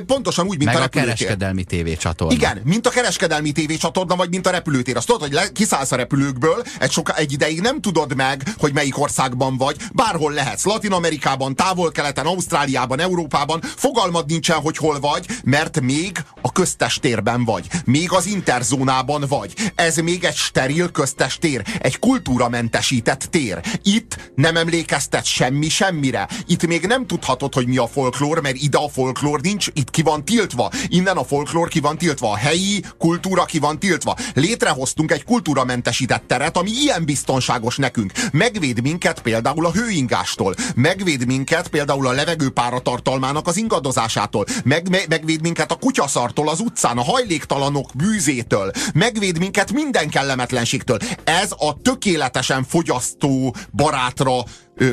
Pontosan 0.05 0.45
úgy, 0.47 0.57
mint 0.57 0.69
Meg 0.69 0.75
a 0.75 0.77
a 0.77 0.81
repülőtér. 0.81 1.15
kereskedelmi 1.15 1.63
tévécsatorna. 1.63 2.33
Igen, 2.33 2.61
mint 2.63 2.87
a 2.87 2.89
kereskedelmi 2.89 3.51
tévécsatorna, 3.51 4.15
vagy 4.15 4.29
mint 4.29 4.47
a 4.47 4.49
repülőtér. 4.49 4.95
Azt 4.97 5.05
tudod, 5.05 5.21
hogy 5.21 5.31
le, 5.31 5.51
kiszállsz 5.51 5.91
a 5.91 5.95
repülőkből, 5.95 6.63
egy, 6.79 6.91
soka, 6.91 7.15
egy 7.15 7.31
ideig 7.31 7.61
nem 7.61 7.81
tudod 7.81 8.15
meg, 8.15 8.43
hogy 8.57 8.73
melyik 8.73 8.99
országban 8.99 9.57
vagy. 9.57 9.75
Bárhol 9.93 10.33
lehetsz. 10.33 10.63
Latin 10.65 10.91
Amerikában, 10.91 11.55
távol-keleten, 11.55 12.25
Ausztráliában, 12.25 12.99
Európában. 12.99 13.61
Fogalmad 13.75 14.25
nincsen, 14.25 14.57
hogy 14.57 14.77
hol 14.77 14.99
vagy, 14.99 15.25
mert 15.43 15.81
még 15.81 16.23
a 16.41 16.51
köztes 16.51 16.99
térben 16.99 17.45
vagy. 17.45 17.67
Még 17.85 18.11
az 18.11 18.25
interzónában 18.25 19.25
vagy. 19.27 19.53
Ez 19.75 19.97
még 19.97 20.23
egy 20.23 20.35
steril 20.35 20.91
köztes 20.91 21.37
tér. 21.37 21.63
Egy 21.79 21.99
kultúramentesített 21.99 23.21
tér. 23.29 23.59
Itt 23.83 24.31
nem 24.35 24.55
emlékeztet 24.57 25.25
semmi 25.25 25.49
semmire. 25.69 26.27
Itt 26.45 26.67
még 26.67 26.85
nem 26.85 27.07
tudhatod, 27.07 27.53
hogy 27.53 27.67
mi 27.67 27.77
a 27.77 27.87
folklór, 27.87 28.41
mert 28.41 28.55
ide 28.55 28.77
a 28.77 28.89
folklór 28.89 29.41
nincs, 29.41 29.67
itt 29.73 29.89
ki 29.89 30.01
van 30.01 30.25
tiltva. 30.25 30.71
Innen 30.87 31.17
a 31.17 31.23
folklór 31.23 31.67
ki 31.67 31.79
van 31.79 31.97
tiltva. 31.97 32.31
A 32.31 32.37
helyi 32.37 32.83
kultúra 32.97 33.45
ki 33.45 33.59
van 33.59 33.79
tiltva. 33.79 34.15
Létrehoztunk 34.33 35.11
egy 35.11 35.23
kultúramentesített 35.23 36.23
teret, 36.27 36.57
ami 36.57 36.69
ilyen 36.69 37.05
biztonságos 37.05 37.77
nekünk. 37.77 38.11
Megvéd 38.31 38.81
minket 38.81 39.21
például 39.21 39.65
a 39.65 39.71
hőingástól. 39.71 40.55
Megvéd 40.75 41.25
minket 41.25 41.67
például 41.67 42.07
a 42.07 42.11
levegő 42.11 42.49
páratartalmának 42.49 43.47
az 43.47 43.57
ingadozásától. 43.57 44.45
Meg, 44.63 44.89
me, 44.89 44.99
megvéd 45.09 45.41
minket 45.41 45.71
a 45.71 45.75
kutyaszartól 45.75 46.49
az 46.49 46.59
utcán, 46.59 46.97
a 46.97 47.03
hajléktalanok 47.03 47.89
bűzétől. 47.95 48.71
Megvéd 48.93 49.37
minket 49.37 49.71
minden 49.71 50.09
kellemetlenségtől. 50.09 50.97
Ez 51.23 51.51
a 51.51 51.77
tökéletesen 51.81 52.63
fogyasztó 52.63 53.55
barátra 53.71 54.43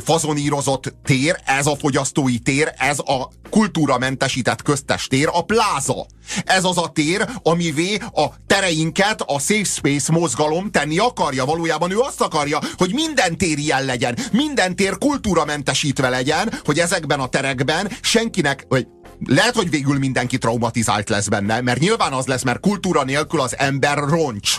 fazonírozott 0.05 0.95
tér, 1.05 1.41
ez 1.45 1.67
a 1.67 1.77
fogyasztói 1.77 2.39
tér, 2.39 2.73
ez 2.77 2.99
a 2.99 3.31
kultúramentesített 3.51 4.63
köztes 4.63 5.07
tér, 5.07 5.29
a 5.33 5.43
pláza. 5.43 6.07
Ez 6.45 6.65
az 6.65 6.79
a 6.79 6.89
tér, 6.89 7.29
amivé 7.43 7.97
a 7.97 8.27
tereinket 8.47 9.23
a 9.27 9.39
Safe 9.39 9.65
Space 9.65 10.13
mozgalom 10.13 10.71
tenni 10.71 10.99
akarja. 10.99 11.45
Valójában 11.45 11.91
ő 11.91 11.99
azt 11.99 12.21
akarja, 12.21 12.59
hogy 12.77 12.93
minden 12.93 13.37
tér 13.37 13.59
ilyen 13.59 13.85
legyen, 13.85 14.19
minden 14.33 14.77
tér 14.77 14.99
kultúramentesítve 14.99 16.09
legyen, 16.09 16.53
hogy 16.65 16.79
ezekben 16.79 17.21
a 17.21 17.29
terekben 17.29 17.91
senkinek, 18.01 18.65
vagy 18.69 18.87
lehet, 19.27 19.55
hogy 19.55 19.71
végül 19.71 19.99
mindenki 19.99 20.39
traumatizált 20.39 21.09
lesz 21.09 21.29
benne, 21.29 21.61
mert 21.61 21.81
nyilván 21.81 22.13
az 22.13 22.27
lesz, 22.27 22.43
mert 22.43 22.61
kultúra 22.61 23.05
nélkül 23.05 23.41
az 23.41 23.59
ember 23.59 23.99
roncs. 23.99 24.59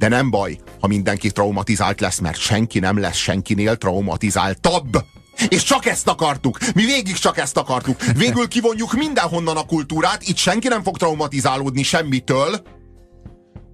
De 0.00 0.08
nem 0.08 0.30
baj, 0.30 0.58
ha 0.80 0.86
mindenki 0.86 1.30
traumatizált 1.30 2.00
lesz, 2.00 2.18
mert 2.18 2.38
senki 2.38 2.78
nem 2.78 2.98
lesz 2.98 3.16
senkinél 3.16 3.76
traumatizáltabb. 3.76 5.04
És 5.48 5.62
csak 5.62 5.86
ezt 5.86 6.08
akartuk. 6.08 6.58
Mi 6.74 6.84
végig 6.84 7.14
csak 7.16 7.38
ezt 7.38 7.56
akartuk. 7.56 8.02
Végül 8.04 8.48
kivonjuk 8.48 8.92
mindenhonnan 8.92 9.56
a 9.56 9.62
kultúrát, 9.66 10.28
itt 10.28 10.36
senki 10.36 10.68
nem 10.68 10.82
fog 10.82 10.96
traumatizálódni 10.96 11.82
semmitől. 11.82 12.62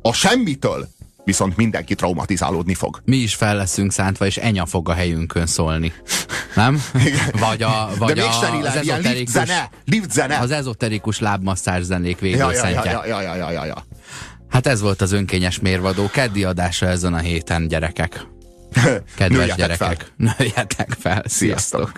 A 0.03 0.12
semmitől 0.12 0.89
viszont 1.24 1.57
mindenki 1.57 1.94
traumatizálódni 1.94 2.74
fog. 2.74 3.03
Mi 3.05 3.16
is 3.16 3.35
fel 3.35 3.57
leszünk 3.57 3.93
szántva, 3.93 4.27
és 4.27 4.36
enya 4.36 4.66
fog 4.66 4.89
a 4.89 4.93
helyünkön 4.93 5.47
szólni. 5.47 5.93
Nem? 6.55 6.82
Vagy, 7.39 7.62
a, 7.62 7.90
vagy 7.98 8.15
De 8.15 8.23
a, 8.23 8.66
az 8.66 8.82
ilyen 8.82 9.01
lift 9.01 9.28
zene, 9.28 9.70
lift 9.85 10.11
zene. 10.12 10.39
az 10.39 10.51
ezoterikus 10.51 11.19
lábmasszázs 11.19 11.82
zenék 11.82 12.19
Ja, 12.20 12.28
ja, 12.28 12.36
ja, 12.36 12.47
végőszentje. 12.47 12.90
ja, 12.90 13.07
ja, 13.07 13.35
ja, 13.35 13.51
ja, 13.51 13.65
ja. 13.65 13.85
Hát 14.48 14.66
ez 14.66 14.81
volt 14.81 15.01
az 15.01 15.12
önkényes 15.12 15.59
mérvadó. 15.59 16.06
Keddi 16.12 16.44
adása 16.44 16.86
ezen 16.86 17.14
a 17.14 17.18
héten, 17.18 17.68
gyerekek. 17.68 18.27
Kedves 19.16 19.39
Nőjetek 19.39 19.77
fel. 19.77 19.89
gyerekek. 19.89 20.12
Nőjetek 20.16 20.97
fel. 20.98 21.23
Sziasztok. 21.27 21.93